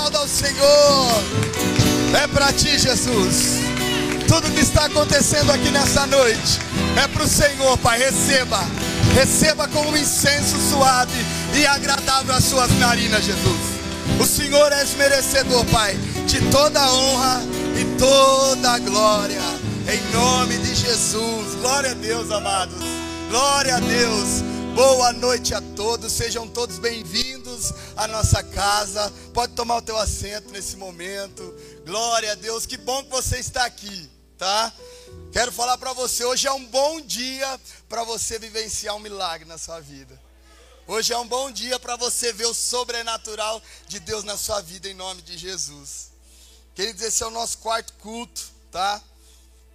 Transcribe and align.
aplauda 0.00 0.18
ao 0.18 0.28
Senhor. 0.28 1.22
É 2.22 2.26
para 2.28 2.52
ti, 2.52 2.78
Jesus. 2.78 3.60
Tudo 4.26 4.50
que 4.52 4.60
está 4.60 4.86
acontecendo 4.86 5.50
aqui 5.50 5.70
nessa 5.70 6.06
noite 6.06 6.58
é 7.02 7.06
para 7.06 7.22
o 7.22 7.28
Senhor, 7.28 7.76
Pai. 7.78 7.98
Receba, 7.98 8.60
receba 9.14 9.68
como 9.68 9.90
um 9.90 9.96
incenso 9.96 10.56
suave 10.70 11.18
e 11.54 11.66
agradável 11.66 12.34
as 12.34 12.44
suas 12.44 12.70
narinas, 12.78 13.24
Jesus. 13.24 13.80
O 14.18 14.24
Senhor 14.24 14.72
é 14.72 14.84
merecedor, 14.96 15.64
Pai, 15.66 15.96
de 16.26 16.40
toda 16.50 16.80
a 16.80 16.92
honra 16.92 17.42
e 17.78 17.98
toda 17.98 18.72
a 18.72 18.78
glória. 18.78 19.42
Em 19.88 20.16
nome 20.16 20.56
de 20.58 20.74
Jesus. 20.74 21.56
Glória 21.60 21.90
a 21.90 21.94
Deus, 21.94 22.30
amados. 22.30 22.76
Glória 23.28 23.76
a 23.76 23.80
Deus. 23.80 24.42
Boa 24.74 25.12
noite 25.12 25.52
a 25.52 25.60
todos, 25.74 26.12
sejam 26.12 26.46
todos 26.46 26.78
bem-vindos 26.78 27.29
à 28.00 28.08
nossa 28.08 28.42
casa. 28.42 29.12
Pode 29.34 29.54
tomar 29.54 29.76
o 29.76 29.82
teu 29.82 29.98
assento 29.98 30.50
nesse 30.50 30.74
momento. 30.76 31.54
Glória 31.84 32.32
a 32.32 32.34
Deus, 32.34 32.64
que 32.64 32.78
bom 32.78 33.04
que 33.04 33.10
você 33.10 33.38
está 33.38 33.66
aqui, 33.66 34.10
tá? 34.38 34.72
Quero 35.30 35.52
falar 35.52 35.76
para 35.76 35.92
você, 35.92 36.24
hoje 36.24 36.46
é 36.46 36.52
um 36.52 36.64
bom 36.66 37.00
dia 37.02 37.60
para 37.90 38.02
você 38.02 38.38
vivenciar 38.38 38.96
um 38.96 39.00
milagre 39.00 39.46
na 39.46 39.58
sua 39.58 39.80
vida. 39.80 40.18
Hoje 40.86 41.12
é 41.12 41.18
um 41.18 41.28
bom 41.28 41.50
dia 41.50 41.78
para 41.78 41.94
você 41.96 42.32
ver 42.32 42.46
o 42.46 42.54
sobrenatural 42.54 43.62
de 43.86 44.00
Deus 44.00 44.24
na 44.24 44.38
sua 44.38 44.62
vida 44.62 44.88
em 44.88 44.94
nome 44.94 45.20
de 45.20 45.36
Jesus. 45.36 46.10
Queridos, 46.74 47.02
esse 47.02 47.22
é 47.22 47.26
o 47.26 47.30
nosso 47.30 47.58
quarto 47.58 47.92
culto, 47.94 48.40
tá? 48.72 49.00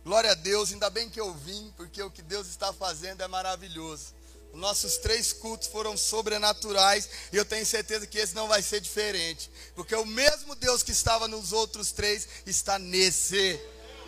Glória 0.03 0.31
a 0.31 0.35
Deus, 0.35 0.73
ainda 0.73 0.89
bem 0.89 1.09
que 1.11 1.21
eu 1.21 1.31
vim, 1.31 1.71
porque 1.77 2.01
o 2.01 2.09
que 2.09 2.23
Deus 2.23 2.47
está 2.47 2.73
fazendo 2.73 3.21
é 3.21 3.27
maravilhoso. 3.27 4.14
Nossos 4.55 4.97
três 4.97 5.33
cultos 5.33 5.67
foram 5.67 5.97
sobrenaturais 5.97 7.09
e 7.31 7.37
eu 7.37 7.43
tenho 7.43 7.65
certeza 7.65 8.07
que 8.07 8.17
esse 8.17 8.33
não 8.33 8.47
vai 8.47 8.61
ser 8.61 8.79
diferente, 8.79 9.51
porque 9.75 9.93
o 9.95 10.05
mesmo 10.05 10.55
Deus 10.55 10.81
que 10.81 10.91
estava 10.91 11.27
nos 11.27 11.51
outros 11.51 11.91
três 11.91 12.27
está 12.45 12.79
nesse. 12.79 13.59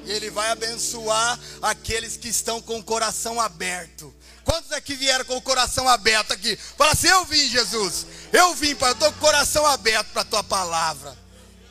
E 0.06 0.12
ele 0.12 0.30
vai 0.30 0.50
abençoar 0.52 1.40
aqueles 1.62 2.16
que 2.16 2.28
estão 2.28 2.62
com 2.62 2.78
o 2.78 2.84
coração 2.84 3.42
aberto. 3.42 4.14
Quantos 4.44 4.72
aqui 4.72 4.96
vieram 4.96 5.26
com 5.26 5.36
o 5.36 5.42
coração 5.42 5.90
aberto 5.90 6.32
aqui? 6.32 6.56
Fala 6.56 6.92
assim: 6.92 7.08
Eu 7.08 7.26
vim, 7.26 7.50
Jesus. 7.50 8.06
Eu 8.32 8.54
vim, 8.54 8.76
Pai. 8.76 8.92
Eu 8.92 8.94
estou 8.94 9.12
com 9.12 9.18
o 9.18 9.22
coração 9.22 9.66
aberto 9.66 10.12
para 10.12 10.22
a 10.22 10.26
tua 10.26 10.44
palavra. 10.44 11.18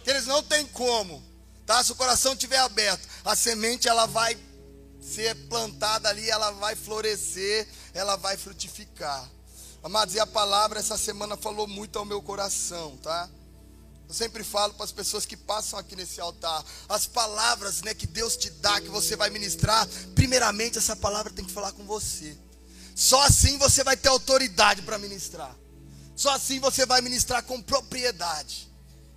Eles 0.04 0.26
não 0.26 0.42
tem 0.42 0.66
como, 0.66 1.24
tá? 1.64 1.82
Se 1.82 1.92
o 1.92 1.96
coração 1.96 2.32
estiver 2.32 2.58
aberto, 2.58 3.08
a 3.24 3.34
semente 3.34 3.88
ela 3.88 4.06
vai 4.06 4.36
ser 5.00 5.34
plantada 5.48 6.08
ali, 6.08 6.28
ela 6.28 6.50
vai 6.50 6.74
florescer, 6.74 7.66
ela 7.96 8.16
vai 8.16 8.36
frutificar. 8.36 9.28
Amados, 9.82 10.14
e 10.14 10.20
a 10.20 10.26
palavra 10.26 10.78
essa 10.78 10.98
semana 10.98 11.36
falou 11.36 11.66
muito 11.66 11.98
ao 11.98 12.04
meu 12.04 12.20
coração, 12.20 12.96
tá? 12.98 13.28
Eu 14.08 14.14
sempre 14.14 14.44
falo 14.44 14.74
para 14.74 14.84
as 14.84 14.92
pessoas 14.92 15.26
que 15.26 15.36
passam 15.36 15.78
aqui 15.78 15.96
nesse 15.96 16.20
altar, 16.20 16.64
as 16.88 17.06
palavras, 17.06 17.82
né, 17.82 17.94
que 17.94 18.06
Deus 18.06 18.36
te 18.36 18.50
dá, 18.50 18.80
que 18.80 18.88
você 18.88 19.16
vai 19.16 19.30
ministrar, 19.30 19.86
primeiramente 20.14 20.78
essa 20.78 20.94
palavra 20.94 21.32
tem 21.32 21.44
que 21.44 21.52
falar 21.52 21.72
com 21.72 21.84
você. 21.84 22.36
Só 22.94 23.20
assim 23.22 23.58
você 23.58 23.82
vai 23.82 23.96
ter 23.96 24.08
autoridade 24.08 24.82
para 24.82 24.98
ministrar. 24.98 25.54
Só 26.14 26.30
assim 26.30 26.60
você 26.60 26.86
vai 26.86 27.00
ministrar 27.00 27.42
com 27.42 27.60
propriedade. 27.60 28.70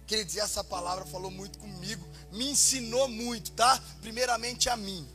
Queridos, 0.08 0.36
e 0.36 0.40
essa 0.40 0.64
palavra 0.64 1.06
falou 1.06 1.30
muito 1.30 1.60
comigo, 1.60 2.06
me 2.32 2.50
ensinou 2.50 3.08
muito, 3.08 3.52
tá? 3.52 3.82
Primeiramente 4.02 4.70
a 4.70 4.76
mim 4.76 5.08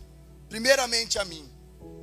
primeiramente 0.54 1.18
a 1.18 1.24
mim. 1.24 1.50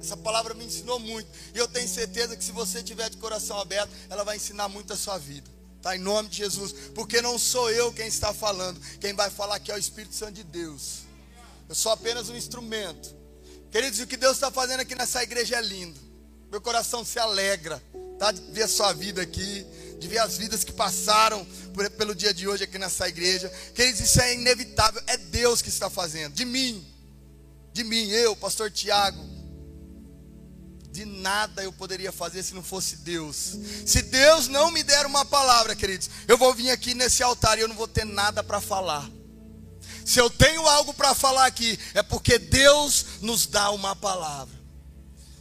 Essa 0.02 0.18
palavra 0.18 0.54
me 0.54 0.66
ensinou 0.66 1.00
muito. 1.00 1.30
E 1.54 1.58
eu 1.58 1.68
tenho 1.68 1.88
certeza 1.88 2.36
que 2.36 2.44
se 2.44 2.52
você 2.52 2.82
tiver 2.82 3.10
de 3.10 3.18
coração 3.18 3.60
aberto, 3.60 3.92
ela 4.10 4.24
vai 4.24 4.38
ensinar 4.38 4.68
muito 4.68 4.92
a 4.94 4.98
sua 4.98 5.18
vida. 5.18 5.50
Tá? 5.82 5.96
Em 5.96 6.00
nome 6.00 6.30
de 6.30 6.38
Jesus. 6.38 6.74
Porque 6.96 7.22
não 7.22 7.38
sou 7.38 7.70
eu 7.70 7.94
quem 7.94 8.08
está 8.08 8.34
falando. 8.34 8.80
Quem 9.00 9.14
vai 9.14 9.30
falar 9.30 9.56
aqui 9.56 9.72
é 9.72 9.76
o 9.76 9.78
Espírito 9.78 10.16
Santo 10.16 10.34
de 10.34 10.44
Deus. 10.44 11.02
Eu 11.70 11.76
sou 11.76 11.92
apenas 11.92 12.30
um 12.30 12.36
instrumento. 12.36 13.16
Queridos, 13.72 14.00
o 14.00 14.08
que 14.08 14.18
Deus 14.18 14.34
está 14.34 14.52
fazendo 14.52 14.82
aqui 14.82 14.96
nessa 14.96 15.22
igreja 15.24 15.58
é 15.58 15.62
lindo. 15.62 16.00
Meu 16.52 16.60
coração 16.60 17.06
se 17.06 17.18
alegra, 17.18 17.82
tá? 18.20 18.32
De 18.32 18.42
ver 18.52 18.64
a 18.64 18.68
sua 18.68 18.92
vida 18.92 19.22
aqui, 19.22 19.66
de 19.98 20.08
ver 20.08 20.18
as 20.18 20.38
vidas 20.38 20.66
que 20.66 20.74
passaram 20.74 21.46
por, 21.74 21.90
pelo 21.92 22.14
dia 22.14 22.34
de 22.34 22.48
hoje 22.48 22.64
aqui 22.66 22.78
nessa 22.78 23.08
igreja. 23.08 23.48
Queridos, 23.74 24.02
isso 24.02 24.20
é 24.20 24.34
inevitável. 24.34 25.02
É 25.08 25.16
Deus 25.16 25.62
que 25.62 25.70
está 25.70 25.90
fazendo. 25.90 26.34
De 26.34 26.44
mim, 26.44 26.86
de 27.72 27.84
mim, 27.86 28.10
eu, 28.10 28.36
pastor 28.36 28.70
Tiago, 28.70 29.41
de 30.92 31.06
nada 31.06 31.64
eu 31.64 31.72
poderia 31.72 32.12
fazer 32.12 32.44
se 32.44 32.54
não 32.54 32.62
fosse 32.62 32.98
Deus. 32.98 33.58
Se 33.86 34.02
Deus 34.02 34.48
não 34.48 34.70
me 34.72 34.84
der 34.84 35.06
uma 35.06 35.24
palavra, 35.24 35.76
queridos, 35.76 36.10
eu 36.28 36.38
vou 36.38 36.54
vir 36.54 36.70
aqui 36.70 36.94
nesse 36.94 37.24
altar 37.24 37.58
e 37.58 37.62
eu 37.62 37.68
não 37.68 37.76
vou 37.76 37.88
ter 37.88 38.06
nada 38.06 38.44
para 38.44 38.60
falar. 38.60 39.10
Se 40.06 40.20
eu 40.20 40.30
tenho 40.30 40.68
algo 40.68 40.94
para 40.94 41.16
falar 41.16 41.46
aqui, 41.46 41.80
é 41.94 42.04
porque 42.04 42.38
Deus 42.38 43.06
nos 43.22 43.46
dá 43.46 43.72
uma 43.72 43.96
palavra. 43.96 44.60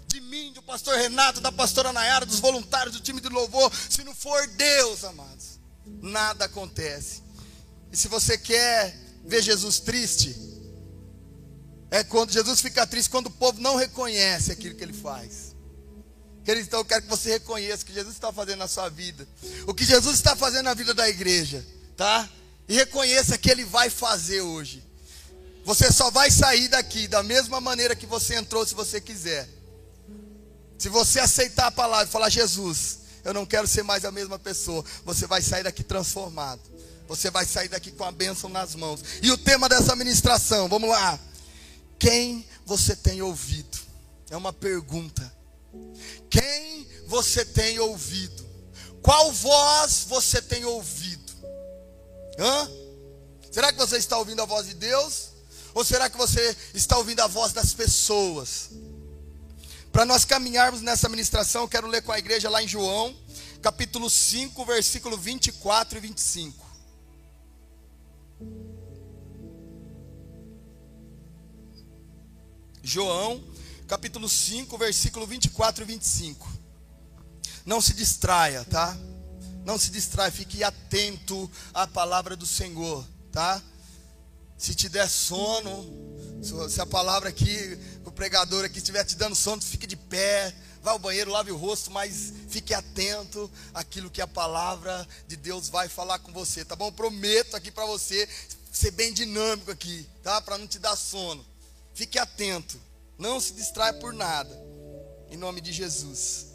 De 0.06 0.20
mim, 0.20 0.52
do 0.52 0.62
pastor 0.62 0.96
Renato, 0.96 1.40
da 1.40 1.50
pastora 1.50 1.92
Nayara, 1.92 2.26
dos 2.26 2.40
voluntários 2.40 2.94
do 2.94 3.00
time 3.00 3.20
de 3.20 3.28
louvor, 3.28 3.72
se 3.88 4.04
não 4.04 4.14
for 4.14 4.46
Deus, 4.48 5.04
amados, 5.04 5.58
nada 5.84 6.44
acontece. 6.44 7.22
E 7.92 7.96
se 7.96 8.06
você 8.06 8.38
quer 8.38 8.96
ver 9.24 9.42
Jesus 9.42 9.80
triste, 9.80 10.49
é 11.90 12.04
quando 12.04 12.32
Jesus 12.32 12.60
fica 12.60 12.86
triste 12.86 13.10
quando 13.10 13.26
o 13.26 13.30
povo 13.30 13.60
não 13.60 13.76
reconhece 13.76 14.52
aquilo 14.52 14.74
que 14.74 14.84
ele 14.84 14.92
faz. 14.92 15.56
Querido, 16.44 16.66
então 16.66 16.80
eu 16.80 16.84
quero 16.84 17.02
que 17.02 17.08
você 17.08 17.30
reconheça 17.30 17.82
o 17.82 17.86
que 17.86 17.92
Jesus 17.92 18.14
está 18.14 18.32
fazendo 18.32 18.58
na 18.58 18.68
sua 18.68 18.88
vida. 18.88 19.28
O 19.66 19.74
que 19.74 19.84
Jesus 19.84 20.16
está 20.16 20.34
fazendo 20.36 20.64
na 20.64 20.74
vida 20.74 20.94
da 20.94 21.08
igreja, 21.08 21.66
tá? 21.96 22.28
E 22.68 22.74
reconheça 22.74 23.36
que 23.36 23.50
ele 23.50 23.64
vai 23.64 23.90
fazer 23.90 24.40
hoje. 24.40 24.84
Você 25.64 25.92
só 25.92 26.10
vai 26.10 26.30
sair 26.30 26.68
daqui 26.68 27.06
da 27.06 27.22
mesma 27.22 27.60
maneira 27.60 27.94
que 27.94 28.06
você 28.06 28.36
entrou 28.36 28.64
se 28.66 28.74
você 28.74 29.00
quiser. 29.00 29.48
Se 30.78 30.88
você 30.88 31.20
aceitar 31.20 31.66
a 31.66 31.70
palavra 31.70 32.06
e 32.06 32.10
falar, 32.10 32.30
Jesus, 32.30 33.00
eu 33.22 33.34
não 33.34 33.44
quero 33.44 33.66
ser 33.66 33.82
mais 33.82 34.04
a 34.04 34.10
mesma 34.10 34.38
pessoa, 34.38 34.84
você 35.04 35.26
vai 35.26 35.42
sair 35.42 35.64
daqui 35.64 35.82
transformado. 35.84 36.62
Você 37.06 37.30
vai 37.30 37.44
sair 37.44 37.68
daqui 37.68 37.90
com 37.90 38.04
a 38.04 38.12
bênção 38.12 38.48
nas 38.48 38.74
mãos. 38.74 39.02
E 39.20 39.30
o 39.30 39.36
tema 39.36 39.68
dessa 39.68 39.94
ministração, 39.96 40.68
vamos 40.68 40.88
lá. 40.88 41.18
Quem 42.00 42.46
você 42.64 42.96
tem 42.96 43.20
ouvido? 43.20 43.78
É 44.30 44.36
uma 44.36 44.54
pergunta. 44.54 45.32
Quem 46.30 46.88
você 47.06 47.44
tem 47.44 47.78
ouvido? 47.78 48.48
Qual 49.02 49.30
voz 49.30 50.06
você 50.08 50.40
tem 50.40 50.64
ouvido? 50.64 51.32
Hã? 52.38 52.70
Será 53.52 53.70
que 53.70 53.78
você 53.78 53.98
está 53.98 54.16
ouvindo 54.16 54.40
a 54.40 54.46
voz 54.46 54.66
de 54.66 54.74
Deus? 54.74 55.28
Ou 55.74 55.84
será 55.84 56.08
que 56.08 56.16
você 56.16 56.56
está 56.72 56.96
ouvindo 56.96 57.20
a 57.20 57.26
voz 57.26 57.52
das 57.52 57.74
pessoas? 57.74 58.70
Para 59.92 60.06
nós 60.06 60.24
caminharmos 60.24 60.80
nessa 60.80 61.08
ministração, 61.08 61.68
quero 61.68 61.86
ler 61.86 62.02
com 62.02 62.12
a 62.12 62.18
igreja 62.18 62.48
lá 62.48 62.62
em 62.62 62.68
João, 62.68 63.14
capítulo 63.60 64.08
5, 64.08 64.64
versículo 64.64 65.18
24 65.18 65.98
e 65.98 66.00
25. 66.00 66.66
João, 72.82 73.42
capítulo 73.86 74.28
5, 74.28 74.76
versículo 74.78 75.26
24 75.26 75.84
e 75.84 75.86
25. 75.86 76.48
Não 77.66 77.80
se 77.80 77.92
distraia, 77.92 78.64
tá? 78.64 78.96
Não 79.64 79.78
se 79.78 79.90
distraia, 79.90 80.32
fique 80.32 80.64
atento 80.64 81.50
à 81.74 81.86
palavra 81.86 82.34
do 82.34 82.46
Senhor, 82.46 83.06
tá? 83.30 83.62
Se 84.56 84.74
te 84.74 84.88
der 84.88 85.08
sono, 85.08 85.86
se 86.68 86.80
a 86.80 86.86
palavra 86.86 87.28
aqui, 87.28 87.78
o 88.04 88.10
pregador 88.10 88.64
aqui 88.64 88.78
estiver 88.78 89.04
te 89.04 89.16
dando 89.16 89.34
sono, 89.34 89.60
fique 89.60 89.86
de 89.86 89.96
pé, 89.96 90.54
vá 90.82 90.92
ao 90.92 90.98
banheiro, 90.98 91.30
lave 91.30 91.52
o 91.52 91.56
rosto, 91.56 91.90
mas 91.90 92.32
fique 92.48 92.72
atento 92.72 93.50
àquilo 93.74 94.10
que 94.10 94.22
a 94.22 94.26
palavra 94.26 95.06
de 95.28 95.36
Deus 95.36 95.68
vai 95.68 95.88
falar 95.88 96.18
com 96.18 96.32
você, 96.32 96.64
tá 96.64 96.74
bom? 96.74 96.90
Prometo 96.90 97.56
aqui 97.56 97.70
para 97.70 97.84
você 97.84 98.26
ser 98.72 98.90
bem 98.92 99.12
dinâmico 99.12 99.70
aqui, 99.70 100.08
tá? 100.22 100.40
Para 100.40 100.56
não 100.56 100.66
te 100.66 100.78
dar 100.78 100.96
sono. 100.96 101.44
Fique 102.00 102.18
atento, 102.18 102.80
não 103.18 103.38
se 103.38 103.52
distraia 103.52 103.92
por 103.92 104.14
nada, 104.14 104.58
em 105.30 105.36
nome 105.36 105.60
de 105.60 105.70
Jesus. 105.70 106.46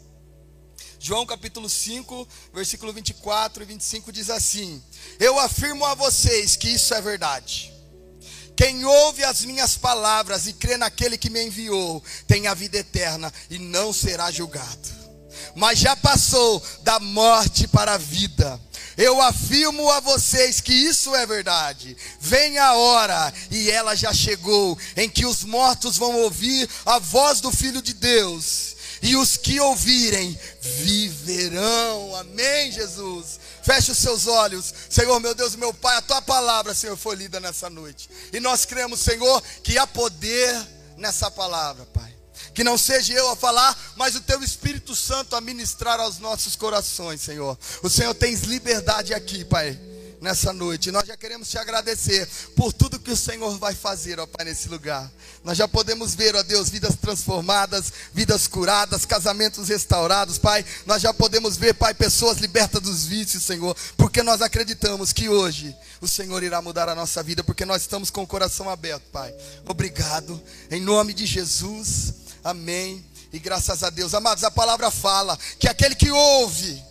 João 0.98 1.24
capítulo 1.24 1.70
5, 1.70 2.26
versículo 2.52 2.92
24 2.92 3.62
e 3.62 3.66
25 3.66 4.10
diz 4.10 4.28
assim: 4.28 4.82
Eu 5.20 5.38
afirmo 5.38 5.84
a 5.84 5.94
vocês 5.94 6.56
que 6.56 6.68
isso 6.68 6.92
é 6.92 7.00
verdade. 7.00 7.72
Quem 8.56 8.84
ouve 8.84 9.22
as 9.22 9.44
minhas 9.44 9.76
palavras 9.76 10.48
e 10.48 10.52
crê 10.52 10.76
naquele 10.76 11.16
que 11.16 11.30
me 11.30 11.46
enviou, 11.46 12.02
tem 12.26 12.48
a 12.48 12.54
vida 12.54 12.78
eterna 12.78 13.32
e 13.48 13.56
não 13.56 13.92
será 13.92 14.32
julgado, 14.32 14.88
mas 15.54 15.78
já 15.78 15.94
passou 15.94 16.60
da 16.82 16.98
morte 16.98 17.68
para 17.68 17.94
a 17.94 17.98
vida. 17.98 18.60
Eu 18.96 19.20
afirmo 19.20 19.90
a 19.90 20.00
vocês 20.00 20.60
que 20.60 20.72
isso 20.72 21.14
é 21.14 21.26
verdade. 21.26 21.96
Vem 22.18 22.58
a 22.58 22.74
hora, 22.74 23.32
e 23.50 23.70
ela 23.70 23.94
já 23.94 24.12
chegou, 24.12 24.78
em 24.96 25.08
que 25.08 25.26
os 25.26 25.44
mortos 25.44 25.98
vão 25.98 26.22
ouvir 26.22 26.68
a 26.84 26.98
voz 26.98 27.40
do 27.40 27.52
Filho 27.52 27.82
de 27.82 27.92
Deus, 27.92 28.74
e 29.02 29.14
os 29.16 29.36
que 29.36 29.60
ouvirem 29.60 30.38
viverão. 30.62 32.16
Amém, 32.16 32.72
Jesus. 32.72 33.38
Feche 33.62 33.90
os 33.90 33.98
seus 33.98 34.26
olhos. 34.26 34.72
Senhor, 34.88 35.20
meu 35.20 35.34
Deus, 35.34 35.54
meu 35.56 35.74
Pai, 35.74 35.96
a 35.96 36.02
tua 36.02 36.22
palavra, 36.22 36.72
Senhor, 36.72 36.96
foi 36.96 37.16
lida 37.16 37.38
nessa 37.38 37.68
noite. 37.68 38.08
E 38.32 38.40
nós 38.40 38.64
cremos, 38.64 39.00
Senhor, 39.00 39.42
que 39.62 39.76
há 39.76 39.86
poder 39.86 40.56
nessa 40.96 41.30
palavra, 41.30 41.84
Pai. 41.92 42.15
Que 42.54 42.64
não 42.64 42.78
seja 42.78 43.12
eu 43.12 43.30
a 43.30 43.36
falar, 43.36 43.76
mas 43.96 44.14
o 44.14 44.20
teu 44.20 44.42
Espírito 44.42 44.94
Santo 44.94 45.36
a 45.36 45.40
ministrar 45.40 46.00
aos 46.00 46.18
nossos 46.18 46.56
corações, 46.56 47.20
Senhor. 47.20 47.58
O 47.82 47.90
Senhor 47.90 48.14
tens 48.14 48.42
liberdade 48.42 49.14
aqui, 49.14 49.44
Pai 49.44 49.78
nessa 50.20 50.52
noite. 50.52 50.90
Nós 50.90 51.06
já 51.06 51.16
queremos 51.16 51.48
te 51.48 51.58
agradecer 51.58 52.26
por 52.54 52.72
tudo 52.72 52.98
que 52.98 53.10
o 53.10 53.16
Senhor 53.16 53.56
vai 53.58 53.74
fazer, 53.74 54.18
ó 54.18 54.26
Pai, 54.26 54.44
nesse 54.44 54.68
lugar. 54.68 55.10
Nós 55.44 55.56
já 55.56 55.68
podemos 55.68 56.14
ver, 56.14 56.34
ó 56.34 56.42
Deus, 56.42 56.68
vidas 56.68 56.96
transformadas, 56.96 57.92
vidas 58.12 58.46
curadas, 58.46 59.04
casamentos 59.04 59.68
restaurados, 59.68 60.38
Pai. 60.38 60.64
Nós 60.84 61.02
já 61.02 61.12
podemos 61.12 61.56
ver, 61.56 61.74
Pai, 61.74 61.94
pessoas 61.94 62.38
libertas 62.38 62.82
dos 62.82 63.04
vícios, 63.04 63.42
Senhor, 63.42 63.76
porque 63.96 64.22
nós 64.22 64.42
acreditamos 64.42 65.12
que 65.12 65.28
hoje 65.28 65.74
o 66.00 66.08
Senhor 66.08 66.42
irá 66.42 66.60
mudar 66.60 66.88
a 66.88 66.94
nossa 66.94 67.22
vida, 67.22 67.44
porque 67.44 67.64
nós 67.64 67.82
estamos 67.82 68.10
com 68.10 68.22
o 68.22 68.26
coração 68.26 68.68
aberto, 68.68 69.04
Pai. 69.12 69.34
Obrigado, 69.66 70.42
em 70.70 70.80
nome 70.80 71.14
de 71.14 71.26
Jesus, 71.26 72.25
amém. 72.50 73.04
E 73.32 73.38
graças 73.38 73.82
a 73.82 73.90
Deus, 73.90 74.14
amados, 74.14 74.44
a 74.44 74.50
palavra 74.50 74.90
fala 74.90 75.38
que 75.58 75.68
aquele 75.68 75.94
que 75.94 76.10
ouve, 76.10 76.82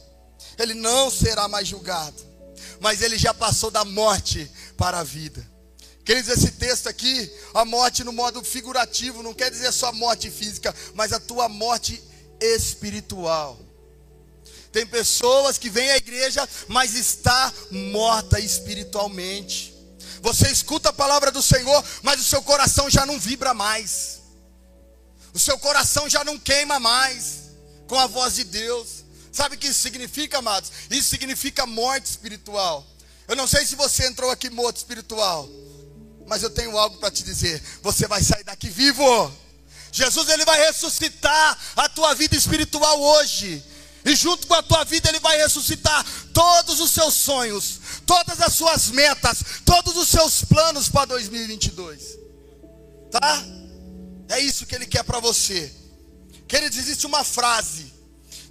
ele 0.58 0.74
não 0.74 1.10
será 1.10 1.48
mais 1.48 1.68
julgado 1.68 2.36
mas 2.80 3.02
ele 3.02 3.18
já 3.18 3.34
passou 3.34 3.72
da 3.72 3.84
morte 3.86 4.50
para 4.78 5.00
a 5.00 5.04
vida. 5.04 5.46
Queridos, 6.04 6.30
esse 6.30 6.52
texto 6.52 6.88
aqui, 6.88 7.32
a 7.54 7.66
morte 7.66 8.04
no 8.04 8.14
modo 8.14 8.44
figurativo, 8.44 9.24
não 9.24 9.34
quer 9.34 9.50
dizer 9.50 9.72
só 9.72 9.92
morte 9.92 10.30
física, 10.30 10.74
mas 10.94 11.12
a 11.12 11.20
tua 11.20 11.50
morte 11.50 12.02
espiritual. 12.40 13.60
Tem 14.72 14.86
pessoas 14.86 15.58
que 15.58 15.70
vêm 15.70 15.90
à 15.90 15.98
igreja, 15.98 16.48
mas 16.68 16.94
está 16.94 17.52
morta 17.72 18.40
espiritualmente. 18.40 19.74
Você 20.22 20.50
escuta 20.52 20.90
a 20.90 20.94
palavra 20.94 21.32
do 21.32 21.42
Senhor, 21.42 21.84
mas 22.04 22.20
o 22.20 22.24
seu 22.24 22.42
coração 22.42 22.90
já 22.90 23.06
não 23.06 23.20
vibra 23.20 23.54
mais. 23.54 24.22
O 25.36 25.40
seu 25.40 25.60
coração 25.60 26.10
já 26.10 26.24
não 26.24 26.40
queima 26.40 26.80
mais 26.80 27.52
com 27.88 28.00
a 28.00 28.08
voz 28.08 28.36
de 28.36 28.46
Deus. 28.46 29.04
Sabe 29.34 29.56
o 29.56 29.60
que 29.60 29.68
isso 29.68 29.82
significa, 29.82 30.38
amados? 30.38 30.72
Isso 30.90 31.10
significa 31.10 31.66
morte 31.66 32.06
espiritual. 32.06 32.88
Eu 33.28 33.36
não 33.36 33.46
sei 33.46 33.66
se 33.66 33.76
você 33.76 34.08
entrou 34.08 34.32
aqui 34.32 34.50
morto 34.50 34.78
espiritual, 34.78 35.50
mas 36.26 36.42
eu 36.42 36.50
tenho 36.50 36.78
algo 36.78 36.98
para 37.00 37.12
te 37.12 37.22
dizer. 37.22 37.62
Você 37.82 38.08
vai 38.08 38.24
sair 38.24 38.46
daqui 38.46 38.70
vivo. 38.70 39.30
Jesus 39.92 40.30
ele 40.30 40.46
vai 40.46 40.58
ressuscitar 40.68 41.60
a 41.76 41.90
tua 41.90 42.14
vida 42.16 42.34
espiritual 42.34 42.98
hoje. 43.02 43.62
E 44.06 44.16
junto 44.16 44.48
com 44.48 44.54
a 44.54 44.64
tua 44.64 44.86
vida 44.86 45.10
ele 45.10 45.20
vai 45.20 45.36
ressuscitar 45.36 46.06
todos 46.34 46.80
os 46.80 46.92
seus 46.92 47.14
sonhos, 47.14 47.82
todas 48.06 48.40
as 48.40 48.54
suas 48.54 48.88
metas, 48.88 49.40
todos 49.66 49.98
os 49.98 50.08
seus 50.08 50.46
planos 50.46 50.88
para 50.88 51.08
2022. 51.08 52.20
Tá? 53.12 53.55
É 54.30 54.40
isso 54.40 54.66
que 54.66 54.76
ele 54.76 54.86
quer 54.86 55.04
para 55.04 55.20
você. 55.20 55.72
Queridos, 56.48 56.78
existe 56.78 57.06
uma 57.06 57.24
frase 57.24 57.94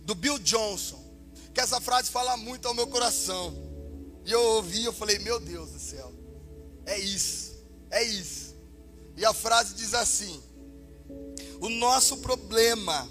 do 0.01 0.15
Bill 0.15 0.39
Johnson, 0.39 1.03
que 1.53 1.61
essa 1.61 1.81
frase 1.81 2.11
fala 2.11 2.37
muito 2.37 2.67
ao 2.67 2.75
meu 2.75 2.87
coração. 2.87 3.55
E 4.25 4.33
eu 4.33 4.41
ouvi, 4.41 4.85
eu 4.85 4.93
falei, 4.93 5.19
meu 5.19 5.39
Deus 5.39 5.71
do 5.71 5.79
céu, 5.79 6.13
é 6.87 6.99
isso, 6.99 7.53
é 7.91 8.03
isso. 8.03 8.55
E 9.17 9.25
a 9.25 9.33
frase 9.33 9.75
diz 9.75 9.95
assim: 9.95 10.43
o 11.61 11.69
nosso 11.69 12.19
problema 12.19 13.09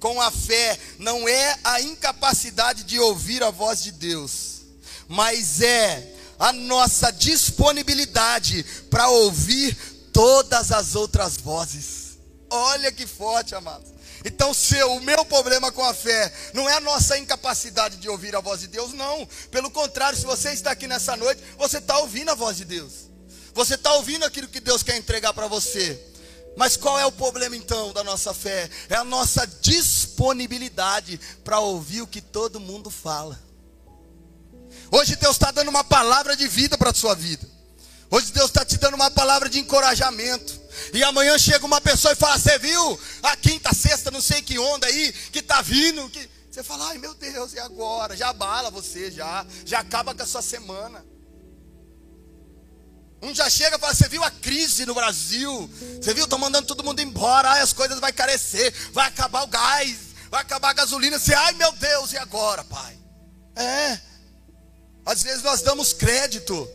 com 0.00 0.20
a 0.20 0.30
fé 0.30 0.78
não 0.98 1.28
é 1.28 1.58
a 1.62 1.80
incapacidade 1.80 2.84
de 2.84 2.98
ouvir 2.98 3.42
a 3.42 3.50
voz 3.50 3.82
de 3.82 3.92
Deus, 3.92 4.62
mas 5.08 5.60
é 5.60 6.12
a 6.38 6.52
nossa 6.52 7.12
disponibilidade 7.12 8.64
para 8.90 9.08
ouvir 9.08 9.76
todas 10.12 10.70
as 10.72 10.94
outras 10.94 11.36
vozes. 11.36 12.18
Olha 12.50 12.92
que 12.92 13.06
forte, 13.06 13.54
amados. 13.54 13.90
Então, 14.24 14.54
seu, 14.54 14.92
o 14.92 15.00
meu 15.00 15.24
problema 15.24 15.72
com 15.72 15.82
a 15.84 15.94
fé 15.94 16.32
não 16.52 16.68
é 16.68 16.74
a 16.74 16.80
nossa 16.80 17.18
incapacidade 17.18 17.96
de 17.96 18.08
ouvir 18.08 18.36
a 18.36 18.40
voz 18.40 18.60
de 18.60 18.68
Deus, 18.68 18.92
não. 18.92 19.26
Pelo 19.50 19.70
contrário, 19.70 20.18
se 20.18 20.24
você 20.24 20.52
está 20.52 20.70
aqui 20.70 20.86
nessa 20.86 21.16
noite, 21.16 21.42
você 21.58 21.78
está 21.78 21.98
ouvindo 21.98 22.30
a 22.30 22.34
voz 22.34 22.56
de 22.56 22.64
Deus. 22.64 23.10
Você 23.54 23.74
está 23.74 23.92
ouvindo 23.94 24.24
aquilo 24.24 24.48
que 24.48 24.60
Deus 24.60 24.82
quer 24.82 24.96
entregar 24.96 25.32
para 25.34 25.48
você. 25.48 26.00
Mas 26.56 26.76
qual 26.76 26.98
é 26.98 27.06
o 27.06 27.12
problema 27.12 27.56
então 27.56 27.92
da 27.92 28.04
nossa 28.04 28.32
fé? 28.34 28.70
É 28.88 28.94
a 28.94 29.04
nossa 29.04 29.46
disponibilidade 29.46 31.18
para 31.42 31.58
ouvir 31.58 32.02
o 32.02 32.06
que 32.06 32.20
todo 32.20 32.60
mundo 32.60 32.90
fala. 32.90 33.40
Hoje 34.90 35.16
Deus 35.16 35.36
está 35.36 35.50
dando 35.50 35.68
uma 35.68 35.82
palavra 35.82 36.36
de 36.36 36.46
vida 36.46 36.76
para 36.76 36.90
a 36.90 36.94
sua 36.94 37.14
vida. 37.14 37.48
Hoje 38.12 38.30
Deus 38.30 38.50
está 38.50 38.62
te 38.62 38.76
dando 38.76 38.92
uma 38.92 39.10
palavra 39.10 39.48
de 39.48 39.58
encorajamento. 39.58 40.60
E 40.92 41.02
amanhã 41.02 41.38
chega 41.38 41.64
uma 41.64 41.80
pessoa 41.80 42.12
e 42.12 42.14
fala: 42.16 42.38
Você 42.38 42.58
viu 42.58 43.00
a 43.22 43.34
quinta, 43.36 43.72
sexta, 43.72 44.10
não 44.10 44.20
sei 44.20 44.42
que 44.42 44.58
onda 44.58 44.86
aí, 44.86 45.10
que 45.32 45.38
está 45.38 45.62
vindo. 45.62 46.10
Que... 46.10 46.28
Você 46.50 46.62
fala: 46.62 46.88
Ai 46.88 46.98
meu 46.98 47.14
Deus, 47.14 47.54
e 47.54 47.58
agora? 47.58 48.14
Já 48.14 48.28
abala 48.28 48.70
você, 48.70 49.10
já. 49.10 49.46
Já 49.64 49.78
acaba 49.78 50.14
com 50.14 50.22
a 50.22 50.26
sua 50.26 50.42
semana. 50.42 51.02
Um 53.22 53.34
já 53.34 53.48
chega 53.48 53.76
e 53.76 53.80
fala: 53.80 53.94
Você 53.94 54.06
viu 54.08 54.22
a 54.22 54.30
crise 54.30 54.84
no 54.84 54.92
Brasil? 54.94 55.70
Você 55.98 56.12
viu? 56.12 56.24
Estão 56.24 56.38
mandando 56.38 56.66
todo 56.66 56.84
mundo 56.84 57.00
embora. 57.00 57.52
Ai, 57.52 57.62
as 57.62 57.72
coisas 57.72 57.98
vão 57.98 58.12
carecer. 58.12 58.74
Vai 58.92 59.08
acabar 59.08 59.42
o 59.42 59.46
gás. 59.46 59.96
Vai 60.30 60.42
acabar 60.42 60.68
a 60.68 60.74
gasolina. 60.74 61.18
Você, 61.18 61.32
ai 61.32 61.54
meu 61.54 61.72
Deus, 61.72 62.12
e 62.12 62.18
agora, 62.18 62.62
pai? 62.62 62.94
É. 63.56 63.98
Às 65.06 65.22
vezes 65.22 65.42
nós 65.42 65.62
damos 65.62 65.94
crédito 65.94 66.68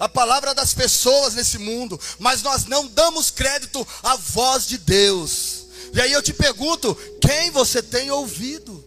a 0.00 0.08
palavra 0.08 0.54
das 0.54 0.72
pessoas 0.72 1.34
nesse 1.34 1.58
mundo, 1.58 2.00
mas 2.18 2.40
nós 2.40 2.64
não 2.64 2.86
damos 2.86 3.30
crédito 3.30 3.86
à 4.02 4.16
voz 4.16 4.66
de 4.66 4.78
Deus. 4.78 5.66
E 5.92 6.00
aí 6.00 6.10
eu 6.10 6.22
te 6.22 6.32
pergunto: 6.32 6.96
quem 7.20 7.50
você 7.50 7.82
tem 7.82 8.10
ouvido? 8.10 8.82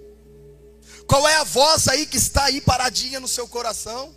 Qual 1.06 1.28
é 1.28 1.36
a 1.36 1.44
voz 1.44 1.88
aí 1.88 2.08
que 2.08 2.18
está 2.18 2.46
aí 2.46 2.60
paradinha 2.60 3.20
no 3.20 3.28
seu 3.28 3.48
coração? 3.48 4.16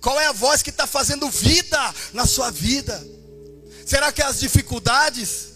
Qual 0.00 0.18
é 0.18 0.26
a 0.26 0.32
voz 0.32 0.62
que 0.62 0.70
está 0.70 0.86
fazendo 0.86 1.28
vida 1.28 1.94
na 2.14 2.26
sua 2.26 2.50
vida? 2.50 3.06
Será 3.84 4.10
que 4.10 4.22
é 4.22 4.24
as 4.24 4.40
dificuldades? 4.40 5.48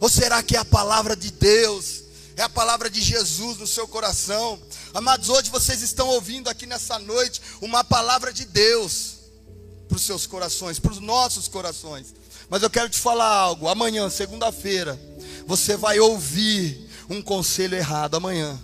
Ou 0.00 0.08
será 0.08 0.42
que 0.42 0.56
é 0.56 0.58
a 0.58 0.64
palavra 0.64 1.14
de 1.14 1.30
Deus? 1.30 2.04
É 2.36 2.42
a 2.42 2.48
palavra 2.48 2.88
de 2.88 3.02
Jesus 3.02 3.58
no 3.58 3.66
seu 3.66 3.86
coração? 3.86 4.60
Amados, 4.94 5.28
hoje 5.28 5.50
vocês 5.50 5.82
estão 5.82 6.08
ouvindo 6.08 6.48
aqui 6.48 6.64
nessa 6.64 6.98
noite 6.98 7.42
uma 7.60 7.84
palavra 7.84 8.32
de 8.32 8.44
Deus 8.46 9.15
para 9.88 9.96
os 9.96 10.02
seus 10.02 10.26
corações, 10.26 10.78
para 10.78 10.92
os 10.92 11.00
nossos 11.00 11.48
corações. 11.48 12.14
Mas 12.48 12.62
eu 12.62 12.70
quero 12.70 12.88
te 12.88 12.98
falar 12.98 13.28
algo. 13.28 13.68
Amanhã, 13.68 14.08
segunda-feira, 14.08 14.98
você 15.46 15.76
vai 15.76 15.98
ouvir 15.98 16.88
um 17.08 17.22
conselho 17.22 17.76
errado. 17.76 18.16
Amanhã. 18.16 18.58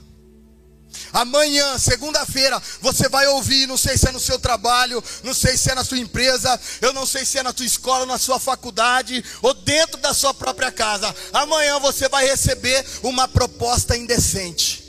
Amanhã, 1.13 1.79
segunda-feira, 1.79 2.61
você 2.81 3.09
vai 3.09 3.27
ouvir, 3.27 3.67
não 3.67 3.77
sei 3.77 3.97
se 3.97 4.09
é 4.09 4.13
no 4.13 4.21
seu 4.21 4.39
trabalho, 4.39 5.03
não 5.23 5.35
sei 5.35 5.57
se 5.57 5.71
é 5.71 5.75
na 5.75 5.85
sua 5.85 5.99
empresa, 5.99 6.59
eu 6.81 6.93
não 6.93 7.07
sei 7.07 7.25
se 7.25 7.39
é 7.39 7.43
na 7.43 7.53
sua 7.53 7.67
escola, 7.67 8.07
na 8.07 8.19
sua 8.19 8.39
faculdade 8.39 9.25
ou 9.41 9.55
dentro 9.55 9.99
da 9.99 10.15
sua 10.15 10.35
própria 10.35 10.71
casa. 10.71 11.15
Amanhã 11.33 11.79
você 11.79 12.09
vai 12.09 12.27
receber 12.27 12.85
uma 13.03 13.27
proposta 13.27 13.97
indecente. 13.97 14.83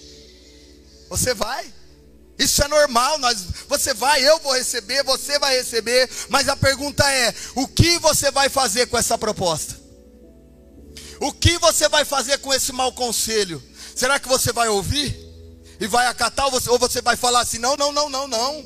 Você 1.09 1.33
vai? 1.33 1.73
Isso 2.37 2.63
é 2.63 2.67
normal, 2.67 3.19
nós, 3.19 3.45
você 3.67 3.93
vai, 3.93 4.27
eu 4.27 4.39
vou 4.39 4.53
receber, 4.53 5.03
você 5.03 5.37
vai 5.37 5.55
receber, 5.55 6.09
mas 6.29 6.49
a 6.49 6.55
pergunta 6.55 7.09
é: 7.11 7.33
o 7.55 7.67
que 7.67 7.99
você 7.99 8.31
vai 8.31 8.49
fazer 8.49 8.87
com 8.87 8.97
essa 8.97 9.17
proposta? 9.17 9.79
O 11.19 11.31
que 11.31 11.57
você 11.59 11.87
vai 11.87 12.03
fazer 12.03 12.39
com 12.39 12.53
esse 12.53 12.71
mau 12.73 12.91
conselho? 12.91 13.61
Será 13.95 14.19
que 14.19 14.27
você 14.27 14.51
vai 14.51 14.67
ouvir 14.67 15.15
e 15.79 15.87
vai 15.87 16.07
acatar, 16.07 16.45
ou 16.45 16.51
você, 16.51 16.69
ou 16.69 16.79
você 16.79 17.01
vai 17.01 17.15
falar 17.15 17.41
assim: 17.41 17.59
não, 17.59 17.77
não, 17.77 17.91
não, 17.91 18.09
não, 18.09 18.27
não, 18.27 18.65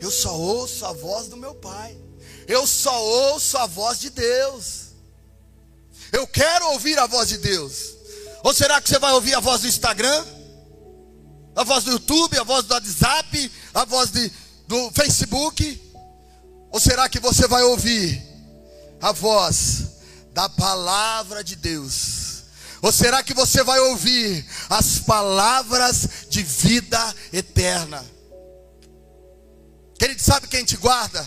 eu 0.00 0.10
só 0.10 0.36
ouço 0.36 0.86
a 0.86 0.92
voz 0.92 1.26
do 1.26 1.36
meu 1.36 1.54
pai, 1.56 1.96
eu 2.46 2.66
só 2.66 3.02
ouço 3.04 3.58
a 3.58 3.66
voz 3.66 3.98
de 3.98 4.10
Deus, 4.10 4.92
eu 6.12 6.26
quero 6.26 6.70
ouvir 6.70 6.98
a 6.98 7.06
voz 7.06 7.28
de 7.28 7.38
Deus, 7.38 7.94
ou 8.44 8.54
será 8.54 8.80
que 8.80 8.88
você 8.88 8.98
vai 9.00 9.12
ouvir 9.12 9.34
a 9.34 9.40
voz 9.40 9.62
do 9.62 9.66
Instagram? 9.66 10.24
A 11.54 11.64
voz 11.64 11.84
do 11.84 11.92
YouTube, 11.92 12.38
a 12.38 12.44
voz 12.44 12.64
do 12.64 12.74
WhatsApp, 12.74 13.52
a 13.74 13.84
voz 13.84 14.10
de, 14.10 14.30
do 14.66 14.90
Facebook? 14.92 15.80
Ou 16.70 16.80
será 16.80 17.08
que 17.08 17.20
você 17.20 17.46
vai 17.46 17.62
ouvir 17.62 18.22
a 19.00 19.12
voz 19.12 19.88
da 20.32 20.48
palavra 20.48 21.44
de 21.44 21.56
Deus? 21.56 22.44
Ou 22.80 22.90
será 22.90 23.22
que 23.22 23.34
você 23.34 23.62
vai 23.62 23.78
ouvir 23.78 24.44
as 24.68 24.98
palavras 24.98 26.08
de 26.28 26.42
vida 26.42 27.14
eterna? 27.32 28.04
Querido, 29.98 30.20
sabe 30.20 30.48
quem 30.48 30.64
te 30.64 30.76
guarda? 30.76 31.24